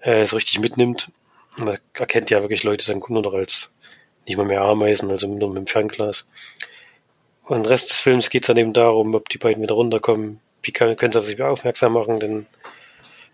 äh, 0.01 0.27
so 0.27 0.37
richtig 0.37 0.59
mitnimmt. 0.61 1.11
Man 1.57 1.79
erkennt 1.95 2.31
ja 2.31 2.41
wirklich 2.41 2.64
Leute 2.64 2.87
dann 2.87 3.03
nur 3.09 3.23
noch 3.23 3.35
als 3.35 3.73
nicht 4.29 4.37
mal 4.37 4.47
mehr 4.47 4.62
Ameisen, 4.62 5.11
also 5.11 5.27
nur 5.27 5.49
mit 5.49 5.59
dem 5.59 5.67
Fernglas. 5.67 6.31
Und 7.45 7.64
den 7.64 7.67
Rest 7.67 7.91
des 7.91 8.01
Films 8.01 8.31
geht 8.31 8.43
es 8.43 8.49
dann 8.49 8.59
eben 8.59 8.73
darum, 8.73 9.14
ob 9.14 9.29
die 9.29 9.38
beiden 9.38 9.62
wieder 9.62 9.75
runterkommen. 9.75 10.41
Wie 10.62 10.73
können, 10.73 10.97
können 10.97 11.12
sie 11.12 11.19
auf 11.19 11.25
sich 11.25 11.41
aufmerksam 11.43 11.95
machen, 11.95 12.21
denn 12.21 12.47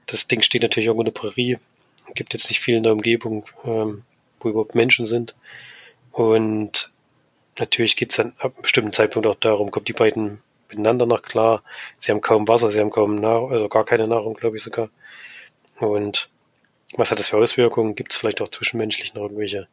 das 0.07 0.29
Ding 0.29 0.43
steht 0.43 0.63
natürlich 0.63 0.87
irgendwo 0.87 1.03
in 1.03 1.13
der 1.13 1.21
Prärie. 1.21 1.59
Gibt 2.15 2.33
jetzt 2.35 2.49
nicht 2.49 2.61
viel 2.61 2.77
in 2.77 2.83
der 2.83 2.93
Umgebung, 2.93 3.47
ähm, 3.65 4.05
wo 4.41 4.51
überhaupt 4.51 4.75
Menschen 4.75 5.07
sind. 5.07 5.35
Und 6.13 6.93
natürlich 7.59 7.97
geht 7.97 8.11
es 8.11 8.17
dann 8.19 8.35
ab 8.39 8.53
einem 8.55 8.63
bestimmten 8.63 8.93
Zeitpunkt 8.93 9.27
auch 9.27 9.35
darum, 9.35 9.71
kommen 9.71 9.87
die 9.87 9.93
beiden 9.93 10.43
miteinander 10.69 11.07
noch 11.07 11.23
klar. 11.23 11.65
Sie 11.99 12.13
haben 12.13 12.21
kaum 12.21 12.47
Wasser, 12.47 12.71
sie 12.71 12.81
haben 12.81 12.91
kaum 12.91 13.17
Nahrung, 13.17 13.51
also 13.51 13.69
gar 13.69 13.85
keine 13.85 14.07
Nahrung, 14.07 14.35
glaube 14.35 14.57
ich 14.57 14.63
sogar. 14.63 14.91
Und 15.81 16.29
was 16.97 17.11
hat 17.11 17.19
das 17.19 17.31
für 17.31 17.39
Auswirkungen? 17.39 17.97
Gibt 17.97 18.13
es 18.13 18.19
vielleicht 18.19 18.41
auch 18.41 18.49
zwischenmenschlich 18.49 19.15
noch 19.15 19.23
irgendwelche 19.23 19.67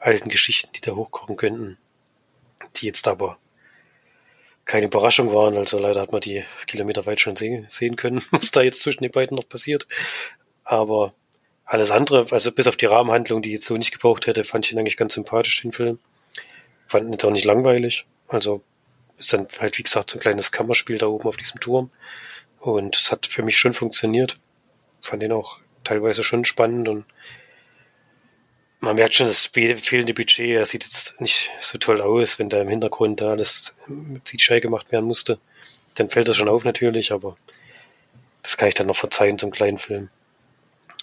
alten 0.00 0.28
Geschichten, 0.28 0.70
die 0.74 0.80
da 0.80 0.92
hochkochen 0.92 1.36
könnten, 1.36 1.78
die 2.76 2.86
jetzt 2.86 3.06
aber 3.06 3.38
keine 4.64 4.86
Überraschung 4.86 5.32
waren. 5.32 5.56
Also 5.56 5.78
leider 5.78 6.00
hat 6.00 6.12
man 6.12 6.20
die 6.20 6.44
Kilometer 6.66 7.06
weit 7.06 7.20
schon 7.20 7.36
sehen, 7.36 7.66
sehen 7.68 7.96
können, 7.96 8.22
was 8.30 8.50
da 8.50 8.62
jetzt 8.62 8.82
zwischen 8.82 9.02
den 9.02 9.12
beiden 9.12 9.36
noch 9.36 9.48
passiert. 9.48 9.86
Aber 10.64 11.14
alles 11.64 11.90
andere, 11.90 12.26
also 12.30 12.50
bis 12.50 12.66
auf 12.66 12.76
die 12.76 12.86
Rahmenhandlung, 12.86 13.42
die 13.42 13.52
jetzt 13.52 13.66
so 13.66 13.76
nicht 13.76 13.92
gebraucht 13.92 14.26
hätte, 14.26 14.44
fand 14.44 14.66
ich 14.66 14.72
ihn 14.72 14.78
eigentlich 14.78 14.96
ganz 14.96 15.14
sympathisch, 15.14 15.62
den 15.62 15.72
Film. 15.72 15.98
Fand 16.86 17.06
ihn 17.06 17.12
jetzt 17.12 17.24
auch 17.24 17.30
nicht 17.30 17.44
langweilig. 17.44 18.06
Also 18.26 18.62
ist 19.18 19.32
dann 19.32 19.46
halt, 19.58 19.78
wie 19.78 19.82
gesagt, 19.82 20.10
so 20.10 20.18
ein 20.18 20.20
kleines 20.20 20.50
Kammerspiel 20.50 20.98
da 20.98 21.06
oben 21.06 21.28
auf 21.28 21.36
diesem 21.36 21.60
Turm. 21.60 21.90
Und 22.58 22.96
es 22.96 23.12
hat 23.12 23.26
für 23.26 23.42
mich 23.42 23.58
schon 23.58 23.74
funktioniert. 23.74 24.38
Fand 25.00 25.22
ihn 25.22 25.32
auch 25.32 25.58
teilweise 25.84 26.24
schon 26.24 26.44
spannend 26.44 26.88
und 26.88 27.04
man 28.80 28.96
merkt 28.96 29.14
schon 29.14 29.26
das 29.26 29.46
fehlende 29.46 30.14
Budget. 30.14 30.56
Er 30.56 30.66
sieht 30.66 30.84
jetzt 30.84 31.20
nicht 31.20 31.50
so 31.60 31.78
toll 31.78 32.00
aus, 32.00 32.38
wenn 32.38 32.48
da 32.48 32.60
im 32.60 32.68
Hintergrund 32.68 33.20
da 33.20 33.30
alles 33.30 33.74
mit 33.86 34.26
CGI 34.26 34.60
gemacht 34.60 34.90
werden 34.90 35.04
musste. 35.04 35.38
Dann 35.94 36.08
fällt 36.08 36.28
das 36.28 36.36
schon 36.36 36.48
auf 36.48 36.64
natürlich, 36.64 37.12
aber 37.12 37.36
das 38.42 38.56
kann 38.56 38.68
ich 38.68 38.74
dann 38.74 38.86
noch 38.86 38.96
verzeihen 38.96 39.38
zum 39.38 39.50
kleinen 39.50 39.78
Film. 39.78 40.08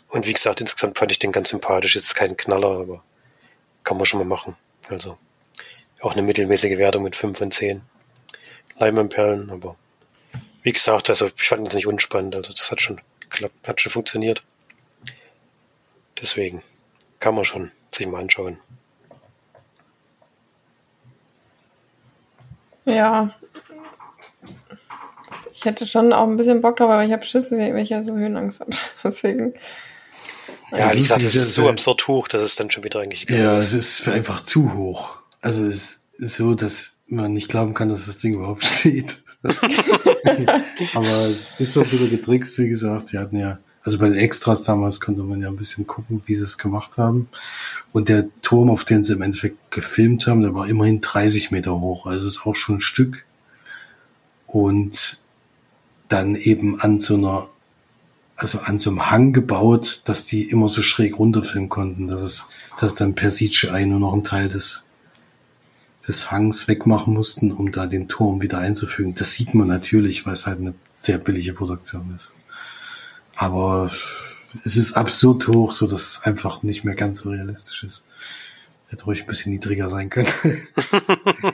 Und 0.09 0.25
wie 0.25 0.33
gesagt, 0.33 0.61
insgesamt 0.61 0.97
fand 0.97 1.11
ich 1.11 1.19
den 1.19 1.31
ganz 1.31 1.49
sympathisch. 1.49 1.95
Jetzt 1.95 2.15
kein 2.15 2.35
Knaller, 2.35 2.79
aber 2.79 3.03
kann 3.83 3.97
man 3.97 4.05
schon 4.05 4.19
mal 4.19 4.25
machen. 4.25 4.55
Also 4.89 5.17
auch 6.01 6.13
eine 6.13 6.21
mittelmäßige 6.21 6.77
Wertung 6.77 7.03
mit 7.03 7.15
5 7.15 7.37
von 7.37 7.51
10. 7.51 7.81
Leimanperlen, 8.79 9.49
aber 9.49 9.75
wie 10.61 10.71
gesagt, 10.71 11.09
also 11.09 11.27
ich 11.27 11.47
fand 11.47 11.67
es 11.67 11.73
nicht 11.73 11.87
unspannend. 11.87 12.35
Also 12.35 12.53
das 12.53 12.71
hat 12.71 12.81
schon 12.81 13.01
geklappt, 13.19 13.67
hat 13.67 13.81
schon 13.81 13.91
funktioniert. 13.91 14.43
Deswegen 16.19 16.63
kann 17.19 17.35
man 17.35 17.45
schon 17.45 17.71
sich 17.91 18.07
mal 18.07 18.21
anschauen. 18.21 18.57
Ja. 22.85 23.33
Ich 25.53 25.65
hätte 25.65 25.85
schon 25.85 26.13
auch 26.13 26.27
ein 26.27 26.37
bisschen 26.37 26.61
Bock 26.61 26.77
drauf, 26.77 26.89
aber 26.89 27.03
ich 27.03 27.11
habe 27.11 27.25
Schüsse, 27.25 27.57
weil 27.57 27.77
ich 27.79 27.89
ja 27.89 28.03
so 28.03 28.15
Höhenangst 28.15 28.61
habe. 28.61 28.71
Deswegen. 29.03 29.53
Ja, 30.71 30.93
wie 30.93 30.99
gesagt, 30.99 31.23
das 31.23 31.35
ist 31.35 31.53
so 31.53 31.69
absurd 31.69 32.07
hoch, 32.07 32.27
dass 32.27 32.41
es 32.41 32.55
dann 32.55 32.69
schon 32.69 32.83
wieder 32.83 32.99
eigentlich 32.99 33.29
Ja, 33.29 33.57
es 33.57 33.73
ist 33.73 34.07
einfach 34.07 34.41
zu 34.41 34.73
hoch. 34.73 35.17
Also 35.41 35.65
es 35.65 36.03
ist 36.17 36.35
so, 36.35 36.55
dass 36.55 36.97
man 37.07 37.33
nicht 37.33 37.49
glauben 37.49 37.73
kann, 37.73 37.89
dass 37.89 38.05
das 38.05 38.19
Ding 38.19 38.35
überhaupt 38.35 38.63
steht. 38.65 39.17
aber 40.93 41.25
es 41.29 41.59
ist 41.59 41.77
auch 41.77 41.91
wieder 41.91 42.07
getrickst, 42.07 42.57
wie 42.59 42.69
gesagt. 42.69 43.11
Die 43.11 43.17
hatten 43.17 43.37
ja 43.37 43.59
also 43.87 43.99
bei 43.99 44.09
den 44.09 44.17
Extras 44.17 44.63
damals 44.63 44.99
konnte 44.99 45.23
man 45.23 45.41
ja 45.41 45.47
ein 45.47 45.55
bisschen 45.55 45.87
gucken, 45.87 46.21
wie 46.25 46.35
sie 46.35 46.43
es 46.43 46.57
gemacht 46.57 46.97
haben. 46.97 47.29
Und 47.93 48.09
der 48.09 48.27
Turm, 48.41 48.69
auf 48.69 48.83
den 48.83 49.05
sie 49.05 49.13
im 49.13 49.21
Endeffekt 49.21 49.71
gefilmt 49.71 50.27
haben, 50.27 50.41
der 50.41 50.53
war 50.53 50.67
immerhin 50.67 50.99
30 50.99 51.51
Meter 51.51 51.79
hoch. 51.79 52.05
Also 52.05 52.27
ist 52.27 52.45
auch 52.45 52.57
schon 52.57 52.79
ein 52.79 52.81
Stück. 52.81 53.23
Und 54.45 55.21
dann 56.09 56.35
eben 56.35 56.81
an 56.81 56.99
so 56.99 57.15
einer, 57.15 57.47
also 58.35 58.59
an 58.59 58.77
so 58.77 58.89
einem 58.89 59.09
Hang 59.09 59.31
gebaut, 59.31 60.01
dass 60.03 60.25
die 60.25 60.43
immer 60.49 60.67
so 60.67 60.81
schräg 60.81 61.17
runterfilmen 61.17 61.69
konnten, 61.69 62.09
dass 62.09 62.23
es, 62.23 62.49
dass 62.81 62.93
dann 62.93 63.15
per 63.15 63.29
CGI 63.29 63.85
nur 63.85 64.01
noch 64.01 64.11
ein 64.11 64.25
Teil 64.25 64.49
des, 64.49 64.89
des 66.05 66.29
Hangs 66.29 66.67
wegmachen 66.67 67.13
mussten, 67.13 67.53
um 67.53 67.71
da 67.71 67.85
den 67.85 68.09
Turm 68.09 68.41
wieder 68.41 68.57
einzufügen. 68.57 69.15
Das 69.15 69.31
sieht 69.31 69.53
man 69.53 69.69
natürlich, 69.69 70.25
weil 70.25 70.33
es 70.33 70.45
halt 70.45 70.59
eine 70.59 70.73
sehr 70.93 71.19
billige 71.19 71.53
Produktion 71.53 72.13
ist. 72.13 72.33
Aber 73.37 73.91
es 74.65 74.75
ist 74.77 74.93
absurd 74.93 75.47
hoch, 75.47 75.71
so 75.71 75.87
dass 75.87 76.01
es 76.01 76.23
einfach 76.23 76.63
nicht 76.63 76.83
mehr 76.83 76.95
ganz 76.95 77.19
so 77.19 77.29
realistisch 77.29 77.83
ist. 77.83 78.03
Hätte 78.89 79.05
ruhig 79.05 79.21
ein 79.21 79.27
bisschen 79.27 79.51
niedriger 79.51 79.89
sein 79.89 80.09
können. 80.09 80.27
so 80.35 80.91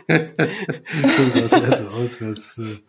sah 0.07 1.45
es 1.45 1.51
eher 1.51 1.77
so 1.77 1.89
aus, 1.89 2.21
was, 2.21 2.57
äh, 2.59 2.79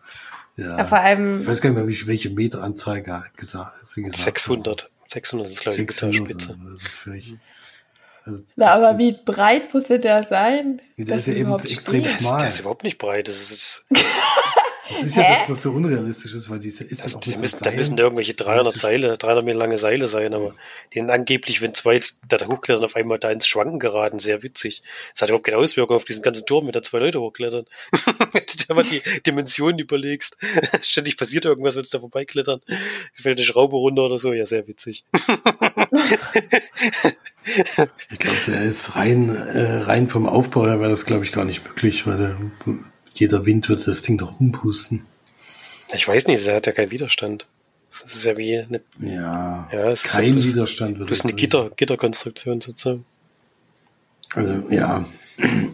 ja. 0.57 0.79
ja. 0.79 0.87
Vor 0.87 0.99
allem. 0.99 1.41
Ich 1.41 1.47
weiß 1.47 1.61
gar 1.61 1.71
nicht 1.71 1.85
mehr, 1.85 2.07
welche 2.07 2.31
Meteranzeige 2.31 3.25
gesagt, 3.37 3.89
sie 3.89 4.03
gesagt 4.03 4.23
600. 4.23 4.83
Haben. 4.85 4.91
600 5.09 5.49
ist, 5.49 5.61
glaube 5.61 5.77
ich, 5.77 5.87
600, 5.87 6.17
Spitze. 6.17 6.59
Also 6.65 6.79
völlig, 6.79 7.37
also, 8.25 8.43
Na, 8.57 8.75
aber 8.75 8.99
wie 8.99 9.13
breit 9.13 9.73
musste 9.75 9.99
der 9.99 10.25
sein? 10.25 10.81
Der 10.97 11.19
ist 11.19 11.27
ja 11.27 11.35
eben 11.35 11.53
extrem 11.59 12.05
schmal. 12.05 12.39
Der 12.39 12.49
ist 12.49 12.61
überhaupt 12.61 12.85
nicht 12.85 12.99
breit. 12.99 13.29
Das 13.29 13.37
ist, 13.51 13.87
Das 14.89 15.03
ist 15.03 15.17
Hä? 15.17 15.21
ja 15.21 15.39
das, 15.39 15.49
was 15.49 15.63
so 15.63 15.71
unrealistisch 15.73 16.35
ist, 16.35 16.51
weil 16.51 16.59
diese 16.59 16.85
ist 16.85 17.03
also, 17.03 17.19
ja 17.19 17.19
auch 17.19 17.35
da, 17.35 17.41
müssen, 17.41 17.65
da 17.65 17.71
müssen 17.71 17.97
irgendwelche 17.97 18.35
300 18.35 18.75
Seile, 18.75 19.17
300 19.17 19.45
Meter 19.45 19.59
lange 19.59 19.79
Seile 19.79 20.09
sein, 20.09 20.35
aber 20.35 20.55
die 20.93 20.99
sind 20.99 21.11
angeblich, 21.11 21.63
wenn 21.63 21.73
zwei 21.73 22.01
da 22.29 22.39
hochklettern, 22.47 22.85
auf 22.85 22.95
einmal 22.97 23.19
da 23.19 23.31
ins 23.31 23.47
Schwanken 23.47 23.79
geraten, 23.79 24.19
sehr 24.19 24.43
witzig. 24.43 24.83
Das 25.15 25.23
hat 25.23 25.31
überhaupt 25.31 25.47
keine 25.47 25.59
Auswirkung 25.59 25.97
auf 25.97 26.05
diesen 26.05 26.23
ganzen 26.23 26.45
Turm, 26.45 26.67
wenn 26.67 26.73
da 26.73 26.83
zwei 26.83 26.99
Leute 26.99 27.21
hochklettern. 27.21 27.65
wenn 28.33 28.43
du 28.69 28.75
mal 28.75 28.85
die 28.85 29.03
Dimensionen 29.27 29.79
überlegst. 29.79 30.37
Ständig 30.83 31.17
passiert 31.17 31.45
irgendwas, 31.47 31.77
wenn 31.77 31.85
sie 31.85 31.93
da 31.93 32.01
vorbeiklettern. 32.01 32.61
Fällt 33.15 33.39
eine 33.39 33.47
Schraube 33.47 33.77
runter 33.77 34.03
oder 34.03 34.19
so, 34.19 34.33
ja, 34.33 34.45
sehr 34.45 34.67
witzig. 34.69 35.05
ich 38.11 38.19
glaube, 38.19 38.39
der 38.47 38.63
ist 38.63 38.97
rein, 38.97 39.35
äh, 39.35 39.83
rein 39.83 40.09
vom 40.09 40.29
Aufbau 40.29 40.67
her 40.67 40.81
wäre 40.81 40.91
das, 40.91 41.07
glaube 41.07 41.25
ich, 41.25 41.33
gar 41.33 41.45
nicht 41.45 41.65
möglich, 41.67 42.07
weil 42.07 42.19
der 42.19 42.37
jeder 43.15 43.47
Wind 43.47 43.69
würde 43.69 43.85
das 43.85 44.03
Ding 44.03 44.19
doch 44.19 44.41
umpusten. 44.41 45.07
Ich 45.95 46.07
weiß 46.07 46.27
nicht, 46.27 46.45
er 46.47 46.57
hat 46.57 46.67
ja 46.67 46.73
keinen 46.73 46.91
Widerstand. 46.91 47.47
Das 47.91 48.15
ist 48.15 48.25
ja 48.25 48.37
wie 48.37 48.59
eine, 48.59 48.81
ja, 48.99 49.69
ja 49.73 49.95
kein 49.95 50.25
ja 50.27 50.33
bloß, 50.33 50.49
Widerstand. 50.49 50.99
Würde 50.99 51.07
bloß 51.07 51.23
eine 51.23 51.33
Gitter, 51.35 51.71
Gitterkonstruktion 51.77 52.61
sozusagen. 52.61 53.05
Also, 54.35 54.69
ja. 54.69 55.05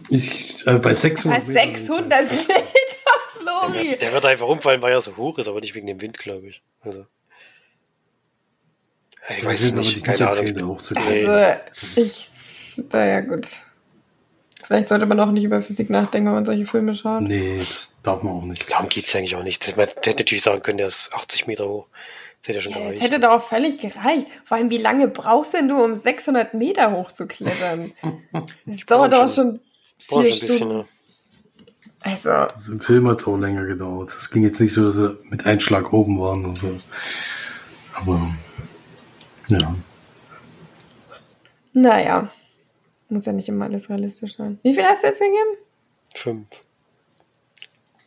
Ich, 0.09 0.65
äh, 0.67 0.77
bei 0.77 0.93
600 0.93 1.47
Bei 1.47 1.53
600 1.53 2.31
Meter, 2.31 2.63
Flori. 3.39 3.87
Der, 3.89 3.97
der, 3.97 4.13
wird 4.13 4.25
einfach 4.25 4.47
umfallen, 4.47 4.81
weil 4.81 4.93
er 4.93 5.01
so 5.01 5.17
hoch 5.17 5.39
ist, 5.39 5.47
aber 5.47 5.61
nicht 5.61 5.73
wegen 5.73 5.87
dem 5.87 6.01
Wind, 6.01 6.19
glaube 6.19 6.47
ich. 6.47 6.61
Also. 6.81 7.05
Ich 9.37 9.45
weiß 9.45 9.63
es 9.63 9.73
nicht, 9.73 10.03
keine 10.03 10.29
Ahnung. 10.29 10.77
Also, 10.77 10.95
ich, 11.95 12.29
naja, 12.91 13.21
gut. 13.21 13.49
Vielleicht 14.71 14.87
sollte 14.87 15.05
man 15.05 15.19
auch 15.19 15.31
nicht 15.31 15.43
über 15.43 15.61
Physik 15.61 15.89
nachdenken, 15.89 16.27
wenn 16.27 16.35
man 16.35 16.45
solche 16.45 16.65
Filme 16.65 16.95
schaut. 16.95 17.23
Nee, 17.23 17.57
das 17.57 17.97
darf 18.03 18.23
man 18.23 18.35
auch 18.35 18.45
nicht. 18.45 18.71
Darum 18.71 18.87
geht 18.87 19.03
es 19.03 19.13
eigentlich 19.13 19.35
auch 19.35 19.43
nicht. 19.43 19.75
Man 19.75 19.85
hätte 19.85 20.11
natürlich 20.11 20.43
sagen 20.43 20.63
können, 20.63 20.77
der 20.77 20.87
ist 20.87 21.13
80 21.13 21.45
Meter 21.45 21.67
hoch. 21.67 21.87
Das 22.39 22.47
hätte 22.47 22.59
ja 22.59 22.61
schon 22.61 22.71
gereicht. 22.71 22.95
Das 22.95 23.01
hätte 23.01 23.19
doch 23.19 23.31
auch 23.31 23.43
völlig 23.43 23.79
gereicht. 23.79 24.27
Vor 24.45 24.55
allem, 24.55 24.69
wie 24.69 24.77
lange 24.77 25.09
brauchst 25.09 25.53
denn 25.53 25.67
du, 25.67 25.75
um 25.75 25.97
600 25.97 26.53
Meter 26.53 26.93
hoch 26.93 27.11
zu 27.11 27.27
klettern? 27.27 27.91
Das 28.65 28.85
dauert 28.85 29.11
doch 29.11 29.27
schon 29.27 29.59
vier 29.97 30.33
schon 30.33 30.47
Stunden. 30.47 30.47
Bisschen, 30.47 30.67
ne? 30.69 30.85
Also. 31.99 32.29
Das 32.29 32.69
Im 32.69 32.79
Film 32.79 33.09
hat 33.09 33.19
es 33.19 33.27
auch 33.27 33.35
länger 33.35 33.65
gedauert. 33.65 34.15
Es 34.17 34.31
ging 34.31 34.43
jetzt 34.43 34.61
nicht 34.61 34.73
so, 34.73 34.85
dass 34.85 34.95
sie 34.95 35.17
mit 35.25 35.45
Einschlag 35.45 35.91
oben 35.91 36.17
waren 36.17 36.45
und 36.45 36.57
so. 36.57 36.77
Aber, 37.95 38.25
ja. 39.49 39.75
Naja. 41.73 42.31
Muss 43.11 43.25
ja 43.25 43.33
nicht 43.33 43.49
immer 43.49 43.65
alles 43.65 43.89
realistisch 43.89 44.37
sein. 44.37 44.57
Wie 44.63 44.73
viel 44.73 44.85
hast 44.85 45.03
du 45.03 45.07
jetzt 45.07 45.19
gegeben? 45.19 45.57
Fünf. 46.15 46.47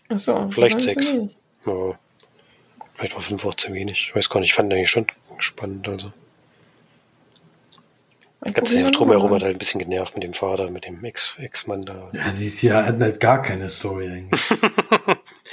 Ach 0.08 0.18
so. 0.18 0.48
Vielleicht 0.50 0.80
sechs. 0.80 1.12
Ja. 1.66 1.98
Vielleicht 2.94 3.14
war 3.14 3.20
fünf 3.20 3.44
auch 3.44 3.52
zu 3.52 3.70
wenig. 3.74 4.08
Ich 4.08 4.16
weiß 4.16 4.30
gar 4.30 4.40
nicht, 4.40 4.48
ich 4.48 4.54
fand 4.54 4.72
den 4.72 4.78
eigentlich 4.78 4.88
schon 4.88 5.06
spannend. 5.38 5.86
Also. 5.86 6.10
Ganz 8.54 8.70
drumherum 8.92 9.30
hat 9.34 9.42
halt 9.42 9.56
ein 9.56 9.58
bisschen 9.58 9.80
genervt 9.80 10.14
mit 10.14 10.24
dem 10.24 10.32
Vater, 10.32 10.70
mit 10.70 10.86
dem 10.86 11.04
Ex-Mann 11.04 11.84
da. 11.84 12.10
Ja, 12.14 12.30
die, 12.38 12.48
die 12.48 12.72
hatten 12.72 13.02
halt 13.02 13.20
gar 13.20 13.42
keine 13.42 13.68
Story 13.68 14.08
eigentlich. 14.08 14.40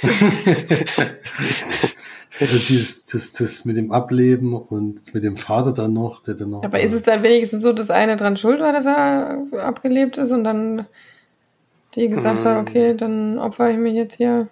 also 2.40 2.58
dieses, 2.58 3.04
das, 3.04 3.32
das 3.32 3.64
mit 3.64 3.76
dem 3.76 3.92
Ableben 3.92 4.54
und 4.54 5.14
mit 5.14 5.22
dem 5.22 5.36
Vater 5.36 5.72
dann 5.72 5.92
noch, 5.92 6.22
der 6.22 6.34
dann 6.34 6.50
noch. 6.50 6.62
Aber 6.62 6.80
ist 6.80 6.92
es 6.92 7.02
dann 7.02 7.22
wenigstens 7.22 7.62
so, 7.62 7.72
dass 7.72 7.90
einer 7.90 8.16
dran 8.16 8.36
schuld 8.36 8.60
war, 8.60 8.72
dass 8.72 8.86
er 8.86 9.46
abgelebt 9.58 10.16
ist 10.16 10.32
und 10.32 10.44
dann 10.44 10.86
die 11.94 12.08
gesagt 12.08 12.44
hat, 12.44 12.66
okay, 12.66 12.94
dann 12.94 13.38
opfer 13.38 13.70
ich 13.70 13.76
mich 13.76 13.94
jetzt 13.94 14.16
hier, 14.16 14.48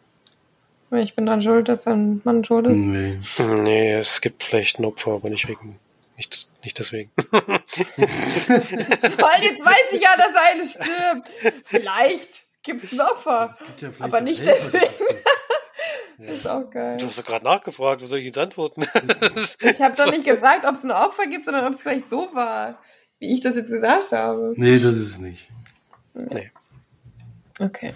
weil 0.91 1.03
ich 1.03 1.15
bin 1.15 1.27
dran 1.27 1.41
schuld, 1.41 1.69
dass 1.69 1.87
ein 1.87 2.21
Mann 2.25 2.45
schuld 2.45 2.67
ist? 2.67 2.79
Nee. 2.79 3.19
Nee, 3.63 3.95
es 3.95 4.21
gibt 4.21 4.43
vielleicht 4.43 4.79
ein 4.79 4.85
Opfer, 4.85 5.13
aber 5.13 5.31
nicht 5.31 5.49
wegen, 5.49 5.79
nicht, 6.17 6.49
nicht 6.63 6.79
deswegen. 6.79 7.11
Toll, 7.17 7.31
jetzt 7.41 9.65
weiß 9.65 9.93
ich 9.93 10.03
ja, 10.03 10.11
dass 10.17 10.35
eine 10.37 10.65
stirbt. 10.67 11.31
Vielleicht 11.65 12.29
gibt 12.63 12.85
es 12.85 12.93
ein 12.93 13.01
Opfer, 13.01 13.53
ja 13.79 13.91
aber 13.99 14.21
nicht 14.21 14.45
Helfer, 14.45 14.71
deswegen. 14.73 15.21
Das 16.19 16.29
ist 16.37 16.49
auch 16.49 16.71
geil. 16.71 16.97
Du 16.99 17.07
hast 17.07 17.19
doch 17.19 17.25
gerade 17.25 17.45
nachgefragt, 17.45 18.03
was 18.03 18.09
soll 18.09 18.19
ich 18.19 18.27
jetzt 18.27 18.39
antworten? 18.39 18.85
Ich 19.61 19.81
habe 19.81 19.95
doch 19.97 20.11
nicht 20.11 20.25
gefragt, 20.27 20.65
ob 20.67 20.75
es 20.75 20.85
ein 20.85 20.91
Opfer 20.91 21.27
gibt, 21.27 21.45
sondern 21.45 21.67
ob 21.67 21.73
es 21.73 21.83
vielleicht 21.83 22.11
so 22.11 22.29
war, 22.35 22.79
wie 23.19 23.33
ich 23.33 23.41
das 23.41 23.57
jetzt 23.57 23.71
gesagt 23.71 24.13
habe. 24.13 24.53
Nee, 24.57 24.79
das 24.79 24.97
ist 24.97 25.09
es 25.11 25.19
nicht. 25.19 25.49
nee. 26.15 26.51
Okay. 27.61 27.95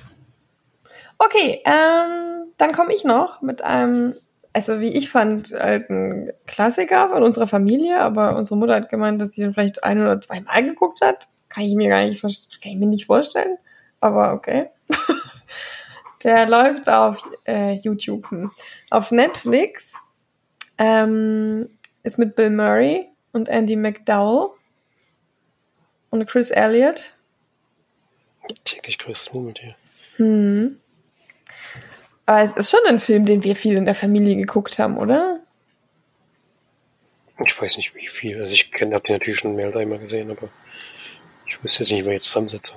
Okay, 1.19 1.63
ähm, 1.65 2.53
dann 2.59 2.73
komme 2.73 2.93
ich 2.93 3.05
noch 3.05 3.41
mit 3.41 3.63
einem, 3.63 4.15
also 4.53 4.81
wie 4.81 4.95
ich 4.95 5.11
fand, 5.11 5.55
alten 5.55 6.31
Klassiker 6.47 7.09
von 7.11 7.23
unserer 7.23 7.47
Familie, 7.47 8.01
aber 8.01 8.37
unsere 8.37 8.59
Mutter 8.59 8.75
hat 8.75 8.91
gemeint, 8.91 9.21
dass 9.21 9.31
sie 9.31 9.43
den 9.43 9.55
vielleicht 9.55 9.85
ein 9.85 10.01
oder 10.01 10.21
zweimal 10.21 10.65
geguckt 10.65 11.01
hat. 11.01 11.29
Kann 11.49 11.65
ich 11.65 11.75
mir 11.75 11.89
gar 11.89 12.05
nicht, 12.05 12.21
kann 12.21 12.73
ich 12.73 12.77
mir 12.77 12.87
nicht 12.87 13.07
vorstellen, 13.07 13.57
aber 14.05 14.35
okay. 14.35 14.69
Der 16.25 16.47
läuft 16.47 16.89
auf 16.89 17.27
äh, 17.47 17.73
YouTube. 17.79 18.29
Auf 18.91 19.11
Netflix 19.11 19.93
ähm, 20.77 21.71
ist 22.03 22.19
mit 22.19 22.37
Bill 22.37 22.51
Murray 22.51 23.07
und 23.33 23.49
Andy 23.49 23.77
McDowell 23.77 24.51
und 26.11 26.27
Chris 26.27 26.51
Elliott. 26.51 27.05
Täglich 28.65 28.99
größtes 28.99 29.33
Murmeltier. 29.33 29.75
Hm. 30.17 30.79
Aber 32.27 32.43
es 32.43 32.53
ist 32.53 32.71
schon 32.71 32.87
ein 32.87 33.01
Film, 33.01 33.25
den 33.25 33.43
wir 33.43 33.57
viel 33.57 33.77
in 33.77 33.87
der 33.87 33.95
Familie 33.95 34.37
geguckt 34.37 34.79
haben, 34.79 34.99
oder? 34.99 35.41
Ich 37.45 37.61
weiß 37.61 37.79
nicht, 37.79 37.95
wie 37.95 38.07
viel. 38.07 38.41
Also 38.41 38.53
ich 38.53 38.71
habe 38.75 39.01
den 39.01 39.17
natürlich 39.17 39.41
schon 39.41 39.57
mehr 39.57 39.67
als 39.67 39.77
einmal 39.77 39.99
gesehen, 39.99 40.31
aber 40.31 40.51
ich 41.47 41.63
wüsste 41.65 41.85
jetzt 41.85 41.93
nicht, 41.93 42.05
wer 42.05 42.13
jetzt 42.13 42.27
zusammensetze. 42.27 42.75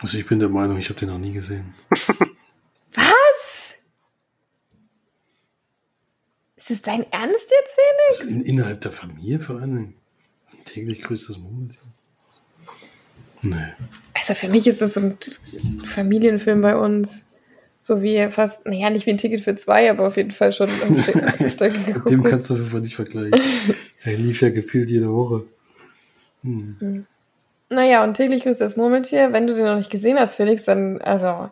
Also 0.00 0.18
ich 0.18 0.26
bin 0.26 0.38
der 0.38 0.48
Meinung, 0.48 0.78
ich 0.78 0.88
habe 0.88 0.98
den 0.98 1.08
noch 1.08 1.18
nie 1.18 1.32
gesehen. 1.32 1.74
Was? 2.94 3.74
Ist 6.56 6.70
das 6.70 6.82
dein 6.82 7.10
Ernst 7.10 7.50
jetzt, 7.50 7.76
Felix? 7.76 8.20
Also 8.20 8.30
in, 8.30 8.42
innerhalb 8.42 8.80
der 8.80 8.92
Familie 8.92 9.40
vor 9.40 9.60
allen 9.60 9.76
Dingen. 9.76 9.94
Täglich 10.64 11.02
grüßt 11.02 11.30
das 11.30 11.38
Murmeltier. 11.38 11.80
Nee. 13.42 13.72
Also 14.14 14.34
für 14.34 14.48
mich 14.48 14.66
ist 14.66 14.80
das 14.80 14.94
so 14.94 15.00
ein 15.00 15.18
Familienfilm 15.84 16.60
bei 16.60 16.76
uns. 16.76 17.20
So 17.80 18.02
wie 18.02 18.28
fast, 18.30 18.66
naja, 18.66 18.90
nicht 18.90 19.06
wie 19.06 19.10
ein 19.10 19.18
Ticket 19.18 19.42
für 19.42 19.56
zwei, 19.56 19.90
aber 19.90 20.06
auf 20.06 20.16
jeden 20.16 20.32
Fall 20.32 20.52
schon 20.52 20.68
dem 22.10 22.22
kannst 22.22 22.50
du 22.50 22.54
auf 22.54 22.60
jeden 22.60 22.70
Fall 22.70 22.80
nicht 22.80 22.96
vergleichen. 22.96 23.40
Er 24.04 24.16
lief 24.16 24.42
ja 24.42 24.50
gefühlt 24.50 24.90
jede 24.90 25.12
Woche. 25.12 25.44
Hm. 26.42 27.04
Naja, 27.70 28.02
und 28.02 28.14
täglich 28.14 28.44
grüßt 28.44 28.60
das 28.60 28.76
Murmeltier. 28.76 29.32
Wenn 29.32 29.46
du 29.46 29.54
den 29.54 29.64
noch 29.64 29.76
nicht 29.76 29.90
gesehen 29.90 30.18
hast, 30.18 30.36
Felix, 30.36 30.64
dann, 30.64 31.00
also, 31.02 31.50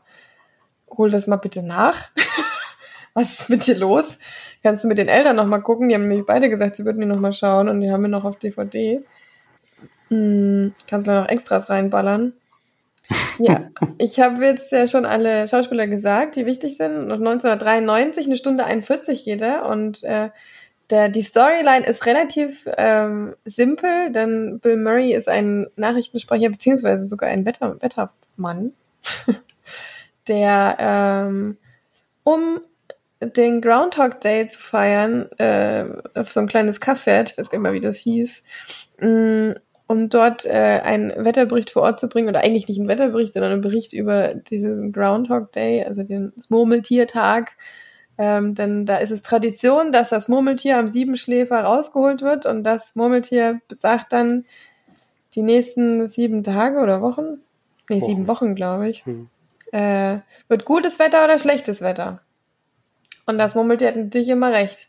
hol 0.90 1.10
das 1.10 1.26
mal 1.26 1.36
bitte 1.36 1.62
nach. 1.62 2.08
Was 3.14 3.40
ist 3.40 3.50
mit 3.50 3.66
dir 3.66 3.76
los? 3.76 4.18
Kannst 4.62 4.84
du 4.84 4.88
mit 4.88 4.98
den 4.98 5.08
Eltern 5.08 5.36
noch 5.36 5.46
mal 5.46 5.60
gucken? 5.60 5.88
Die 5.88 5.94
haben 5.94 6.02
nämlich 6.02 6.26
beide 6.26 6.48
gesagt, 6.48 6.76
sie 6.76 6.84
würden 6.84 7.00
die 7.00 7.06
noch 7.06 7.20
mal 7.20 7.32
schauen 7.32 7.68
und 7.68 7.80
die 7.80 7.90
haben 7.90 8.02
wir 8.02 8.08
noch 8.08 8.24
auf 8.24 8.38
DVD. 8.38 9.02
Hm, 10.08 10.74
kannst 10.88 11.06
du 11.06 11.12
da 11.12 11.22
noch 11.22 11.28
Extras 11.28 11.68
reinballern? 11.70 12.32
Ja, 13.38 13.68
ich 13.98 14.18
habe 14.18 14.44
jetzt 14.44 14.72
ja 14.72 14.86
schon 14.88 15.04
alle 15.04 15.46
Schauspieler 15.46 15.86
gesagt, 15.86 16.36
die 16.36 16.46
wichtig 16.46 16.78
sind. 16.78 17.12
Und 17.12 17.26
1993, 17.26 18.26
eine 18.26 18.36
Stunde 18.36 18.64
41 18.64 19.24
geht 19.24 19.42
er. 19.42 19.66
Und 19.66 20.02
äh, 20.02 20.30
der, 20.90 21.08
die 21.08 21.22
Storyline 21.22 21.86
ist 21.86 22.06
relativ 22.06 22.68
ähm, 22.76 23.34
simpel, 23.44 24.12
denn 24.12 24.60
Bill 24.60 24.76
Murray 24.76 25.14
ist 25.14 25.28
ein 25.28 25.66
Nachrichtensprecher 25.76 26.48
beziehungsweise 26.50 27.04
sogar 27.04 27.28
ein 27.28 27.44
Wetter, 27.44 27.80
Wettermann, 27.80 28.72
der 30.28 30.76
ähm, 30.78 31.56
um 32.22 32.60
den 33.20 33.60
Groundhog 33.60 34.20
Day 34.20 34.46
zu 34.46 34.58
feiern, 34.58 35.30
äh, 35.38 35.86
auf 36.14 36.30
so 36.30 36.40
ein 36.40 36.48
kleines 36.48 36.78
fährt, 36.78 37.30
ich 37.30 37.38
weiß 37.38 37.50
gar 37.50 37.58
nicht 37.58 37.62
mal, 37.62 37.72
wie 37.72 37.80
das 37.80 37.98
hieß, 37.98 38.44
mh, 39.00 39.54
um 39.88 40.08
dort 40.08 40.44
äh, 40.44 40.80
einen 40.82 41.24
Wetterbericht 41.24 41.70
vor 41.70 41.82
Ort 41.82 42.00
zu 42.00 42.08
bringen, 42.08 42.28
oder 42.28 42.40
eigentlich 42.40 42.68
nicht 42.68 42.78
einen 42.78 42.88
Wetterbericht, 42.88 43.32
sondern 43.32 43.52
einen 43.52 43.60
Bericht 43.60 43.92
über 43.92 44.34
diesen 44.34 44.92
Groundhog 44.92 45.52
Day, 45.52 45.84
also 45.84 46.02
den 46.02 46.32
Murmeltiertag. 46.48 47.52
Ähm, 48.18 48.54
denn 48.54 48.86
da 48.86 48.96
ist 48.96 49.10
es 49.10 49.22
Tradition, 49.22 49.92
dass 49.92 50.08
das 50.08 50.28
Murmeltier 50.28 50.78
am 50.78 50.88
Siebenschläfer 50.88 51.60
rausgeholt 51.60 52.22
wird 52.22 52.46
und 52.46 52.64
das 52.64 52.94
Murmeltier 52.94 53.60
sagt 53.68 54.12
dann 54.12 54.46
die 55.34 55.42
nächsten 55.42 56.08
sieben 56.08 56.42
Tage 56.42 56.78
oder 56.78 57.02
Wochen, 57.02 57.42
nee, 57.90 58.00
Wochen. 58.00 58.06
sieben 58.06 58.26
Wochen, 58.26 58.54
glaube 58.54 58.88
ich, 58.88 59.04
Hm. 59.04 59.28
äh, 59.72 60.18
wird 60.48 60.64
gutes 60.64 60.98
Wetter 60.98 61.24
oder 61.24 61.38
schlechtes 61.38 61.82
Wetter. 61.82 62.20
Und 63.26 63.36
das 63.38 63.54
Murmeltier 63.54 63.88
hat 63.88 63.96
natürlich 63.96 64.28
immer 64.28 64.52
recht. 64.52 64.88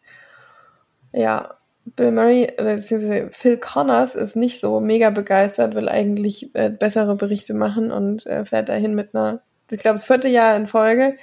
Ja, 1.11 1.55
Bill 1.95 2.11
Murray, 2.11 2.51
oder 2.59 2.75
beziehungsweise 2.75 3.30
Phil 3.32 3.57
Connors 3.57 4.15
ist 4.15 4.36
nicht 4.36 4.59
so 4.59 4.80
mega 4.80 5.09
begeistert, 5.09 5.75
will 5.75 5.89
eigentlich 5.89 6.53
äh, 6.53 6.69
bessere 6.69 7.15
Berichte 7.15 7.53
machen 7.53 7.91
und 7.91 8.25
äh, 8.25 8.45
fährt 8.45 8.69
dahin 8.69 8.93
mit 8.93 9.15
einer, 9.15 9.41
ich 9.71 9.80
glaube, 9.80 9.95
das 9.95 10.03
vierte 10.03 10.28
Jahr 10.28 10.55
in 10.55 10.67
Folge, 10.67 11.17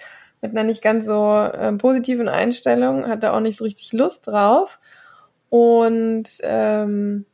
mit 0.45 0.53
einer 0.53 0.65
nicht 0.65 0.83
ganz 0.83 1.07
so 1.07 1.27
ähm, 1.55 1.79
positiven 1.79 2.29
Einstellung, 2.29 3.09
hat 3.09 3.23
da 3.23 3.33
auch 3.33 3.41
nicht 3.41 3.57
so 3.57 3.65
richtig 3.65 3.95
Lust 3.95 4.27
drauf. 4.27 4.79
Und 5.49 6.25
ähm, 6.43 7.25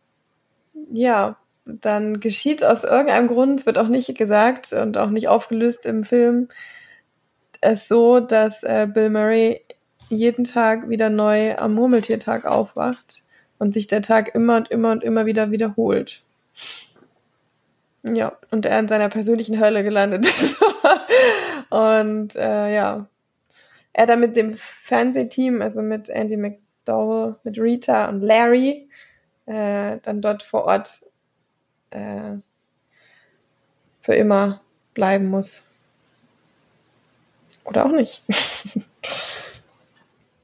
ja, 0.92 1.36
dann 1.64 2.20
geschieht 2.20 2.62
aus 2.62 2.84
irgendeinem 2.84 3.26
Grund, 3.26 3.60
es 3.60 3.66
wird 3.66 3.78
auch 3.78 3.88
nicht 3.88 4.16
gesagt 4.16 4.72
und 4.72 4.96
auch 4.96 5.10
nicht 5.10 5.26
aufgelöst 5.26 5.86
im 5.86 6.04
Film, 6.04 6.48
es 7.60 7.88
so, 7.88 8.20
dass 8.20 8.62
äh, 8.62 8.86
Bill 8.92 9.10
Murray 9.10 9.62
jeden 10.08 10.44
Tag 10.44 10.88
wieder 10.88 11.10
neu 11.10 11.56
am 11.56 11.74
Murmeltiertag 11.74 12.44
aufwacht 12.44 13.22
und 13.58 13.74
sich 13.74 13.88
der 13.88 14.02
Tag 14.02 14.36
immer 14.36 14.56
und 14.56 14.70
immer 14.70 14.92
und 14.92 15.02
immer 15.02 15.26
wieder 15.26 15.50
wiederholt. 15.50 16.22
Ja, 18.04 18.32
und 18.52 18.66
er 18.66 18.78
in 18.78 18.88
seiner 18.88 19.08
persönlichen 19.08 19.58
Hölle 19.58 19.82
gelandet 19.82 20.26
ist. 20.26 20.62
und 21.70 22.34
äh, 22.36 22.74
ja, 22.74 23.06
er 23.92 24.06
dann 24.06 24.20
mit 24.20 24.36
dem 24.36 24.56
Fernsehteam, 24.56 25.62
also 25.62 25.82
mit 25.82 26.08
Andy 26.08 26.36
McDowell, 26.36 27.36
mit 27.44 27.58
Rita 27.58 28.08
und 28.08 28.20
Larry, 28.20 28.88
äh, 29.46 29.98
dann 30.02 30.20
dort 30.20 30.42
vor 30.42 30.64
Ort 30.64 31.04
äh, 31.90 32.36
für 34.00 34.14
immer 34.14 34.60
bleiben 34.94 35.26
muss. 35.26 35.62
Oder 37.64 37.86
auch 37.86 37.92
nicht. 37.92 38.22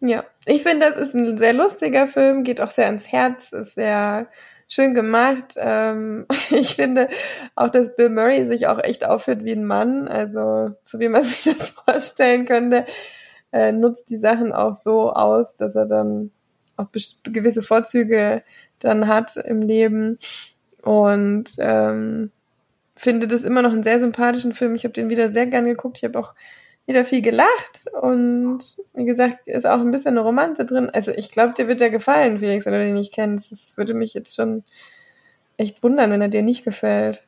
ja, 0.01 0.25
ich 0.45 0.63
finde, 0.63 0.89
das 0.89 0.97
ist 0.97 1.15
ein 1.15 1.39
sehr 1.39 1.53
lustiger 1.53 2.09
Film, 2.09 2.45
geht 2.45 2.61
auch 2.61 2.71
sehr 2.71 2.87
ans 2.87 3.07
Herz, 3.07 3.53
ist 3.53 3.75
sehr 3.75 4.29
schön 4.69 4.95
gemacht. 4.95 5.55
Ähm, 5.57 6.27
ich 6.51 6.77
finde 6.77 7.09
auch, 7.55 7.71
dass 7.71 7.97
Bill 7.97 8.11
Murray 8.11 8.47
sich 8.47 8.67
auch 8.67 8.79
echt 8.79 9.05
aufführt 9.07 9.45
wie 9.45 9.53
ein 9.53 9.65
Mann, 9.65 10.09
also 10.09 10.75
so 10.85 10.99
wie 11.01 11.09
man 11.09 11.25
sich 11.25 11.55
das 11.57 11.71
vorstellen 11.71 12.47
könnte, 12.47 12.87
äh, 13.53 13.73
nutzt 13.73 14.11
die 14.11 14.19
Sachen 14.19 14.53
auch 14.53 14.75
so 14.75 15.13
aus, 15.13 15.57
dass 15.57 15.75
er 15.75 15.87
dann 15.87 16.31
auch 16.77 16.89
gewisse 17.25 17.63
Vorzüge 17.63 18.43
dann 18.79 19.09
hat 19.09 19.37
im 19.37 19.63
Leben 19.63 20.19
und 20.83 21.45
ähm, 21.59 22.31
finde 22.95 23.29
das 23.29 23.43
immer 23.43 23.63
noch 23.63 23.73
einen 23.73 23.83
sehr 23.83 23.99
sympathischen 23.99 24.55
Film. 24.55 24.75
Ich 24.75 24.85
habe 24.85 24.93
den 24.93 25.09
wieder 25.09 25.31
sehr 25.31 25.47
gern 25.47 25.67
geguckt. 25.67 25.99
Ich 25.99 26.05
habe 26.05 26.19
auch 26.19 26.35
wieder 26.87 27.05
viel 27.05 27.21
gelacht 27.21 27.87
und 28.01 28.77
wie 28.95 29.05
gesagt, 29.05 29.47
ist 29.47 29.67
auch 29.67 29.81
ein 29.81 29.91
bisschen 29.91 30.17
eine 30.17 30.21
Romanze 30.21 30.65
drin. 30.65 30.89
Also 30.91 31.11
ich 31.11 31.31
glaube, 31.31 31.55
dir 31.55 31.67
wird 31.67 31.81
der 31.81 31.91
gefallen, 31.91 32.39
Felix, 32.39 32.65
wenn 32.65 32.73
du 32.73 32.79
den 32.79 32.95
nicht 32.95 33.13
kennst. 33.13 33.51
Das 33.51 33.77
würde 33.77 33.93
mich 33.93 34.15
jetzt 34.15 34.37
schon 34.37 34.63
echt 35.57 35.83
wundern, 35.83 36.13
wenn 36.13 36.23
er 36.23 36.29
dir 36.29 36.43
nicht 36.43 36.65
gefällt. 36.65 37.25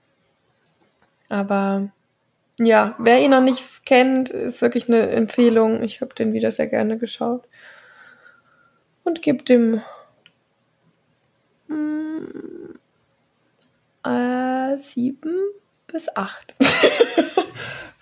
Aber 1.29 1.91
ja, 2.61 2.95
wer 2.99 3.21
ihn 3.21 3.33
noch 3.33 3.43
nicht 3.43 3.85
kennt, 3.85 4.31
ist 4.31 4.63
wirklich 4.63 4.89
eine 4.89 5.09
Empfehlung. 5.11 5.83
Ich 5.83 6.01
habe 6.01 6.15
den 6.15 6.33
wieder 6.33 6.53
sehr 6.53 6.69
gerne 6.69 6.97
geschaut. 6.97 7.49
Und 9.03 9.23
gebe 9.23 9.43
dem 9.43 9.81
mm, 11.67 12.75
äh, 14.05 14.79
sieben 14.79 15.35
bis 15.87 16.15
acht 16.15 16.55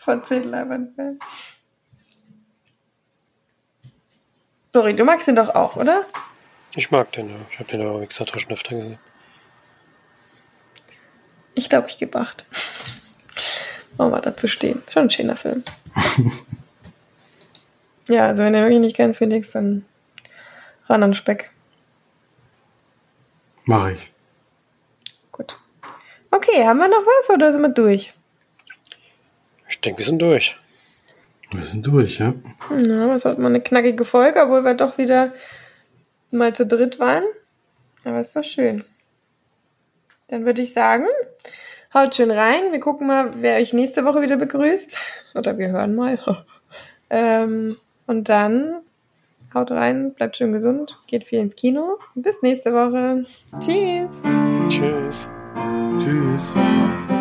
von 0.07 0.25
zehn 0.25 0.51
Leinwandperlen. 0.51 1.19
Flori, 4.71 4.95
du 4.95 5.05
magst 5.05 5.27
ihn 5.27 5.35
doch 5.35 5.55
auch, 5.55 5.75
oder? 5.75 6.07
Ich 6.77 6.93
mag 6.93 7.11
den, 7.13 7.29
ja. 7.29 7.37
Ich 7.51 7.59
habe 7.59 7.69
den 7.69 7.81
aber, 7.81 7.95
auch 7.95 8.11
schon 8.11 8.53
öfter 8.53 8.77
gesehen. 8.77 8.99
Ich 11.55 11.69
glaube, 11.69 11.89
ich 11.89 11.99
gebe 11.99 12.17
acht. 12.19 12.47
Wollen 13.97 14.13
wir 14.13 14.21
dazu 14.21 14.47
stehen. 14.47 14.83
Schon 14.93 15.05
ein 15.05 15.11
schöner 15.11 15.37
Film. 15.37 15.65
ja, 18.07 18.29
also 18.29 18.45
wenn 18.45 18.55
er 18.55 18.63
wirklich 18.63 18.81
nicht 18.81 18.97
ganz 18.97 19.21
will, 19.21 19.43
dann 19.53 19.85
ran 20.87 21.03
an 21.03 21.15
Speck. 21.15 21.51
Mache 23.65 23.95
ich. 23.95 24.13
Gut. 25.33 25.57
Okay, 26.31 26.65
haben 26.65 26.79
wir 26.79 26.89
noch 26.89 27.05
was 27.05 27.31
oder 27.31 27.51
sind 27.51 27.63
wir 27.63 27.71
durch? 27.71 28.16
Ich 29.69 29.81
denke, 29.81 29.99
wir 29.99 30.07
sind 30.07 30.21
durch. 30.21 30.57
Wir 31.51 31.65
sind 31.65 31.87
durch, 31.87 32.19
ja. 32.19 32.35
Na, 32.71 33.09
was 33.09 33.25
hat 33.25 33.39
mal 33.39 33.49
eine 33.49 33.61
knackige 33.61 34.05
Folge, 34.05 34.43
obwohl 34.43 34.65
wir 34.65 34.75
doch 34.75 34.99
wieder 34.99 35.33
mal 36.31 36.55
zu 36.55 36.67
dritt 36.67 36.99
waren. 36.99 37.25
Aber 38.05 38.21
ist 38.21 38.37
doch 38.37 38.45
schön. 38.45 38.85
Dann 40.29 40.45
würde 40.45 40.63
ich 40.63 40.73
sagen, 40.73 41.07
haut 41.95 42.17
schön 42.17 42.31
rein. 42.31 42.73
Wir 42.73 42.81
gucken 42.81 43.07
mal, 43.07 43.33
wer 43.37 43.57
euch 43.57 43.73
nächste 43.73 44.05
Woche 44.05 44.23
wieder 44.23 44.37
begrüßt. 44.37 44.99
Oder 45.35 45.59
wir 45.59 45.69
hören 45.69 45.95
mal. 45.95 46.19
ähm, 47.11 47.77
und 48.07 48.29
dann 48.29 48.83
haut 49.55 49.71
rein, 49.71 50.15
bleibt 50.15 50.37
schön 50.37 50.53
gesund, 50.53 50.99
geht 51.07 51.25
viel 51.25 51.41
ins 51.41 51.57
Kino. 51.57 51.99
Bis 52.15 52.43
nächste 52.43 52.73
Woche. 52.73 53.25
Tschüss. 53.61 54.11
Tschüss. 54.69 55.31
Tschüss. 55.99 57.16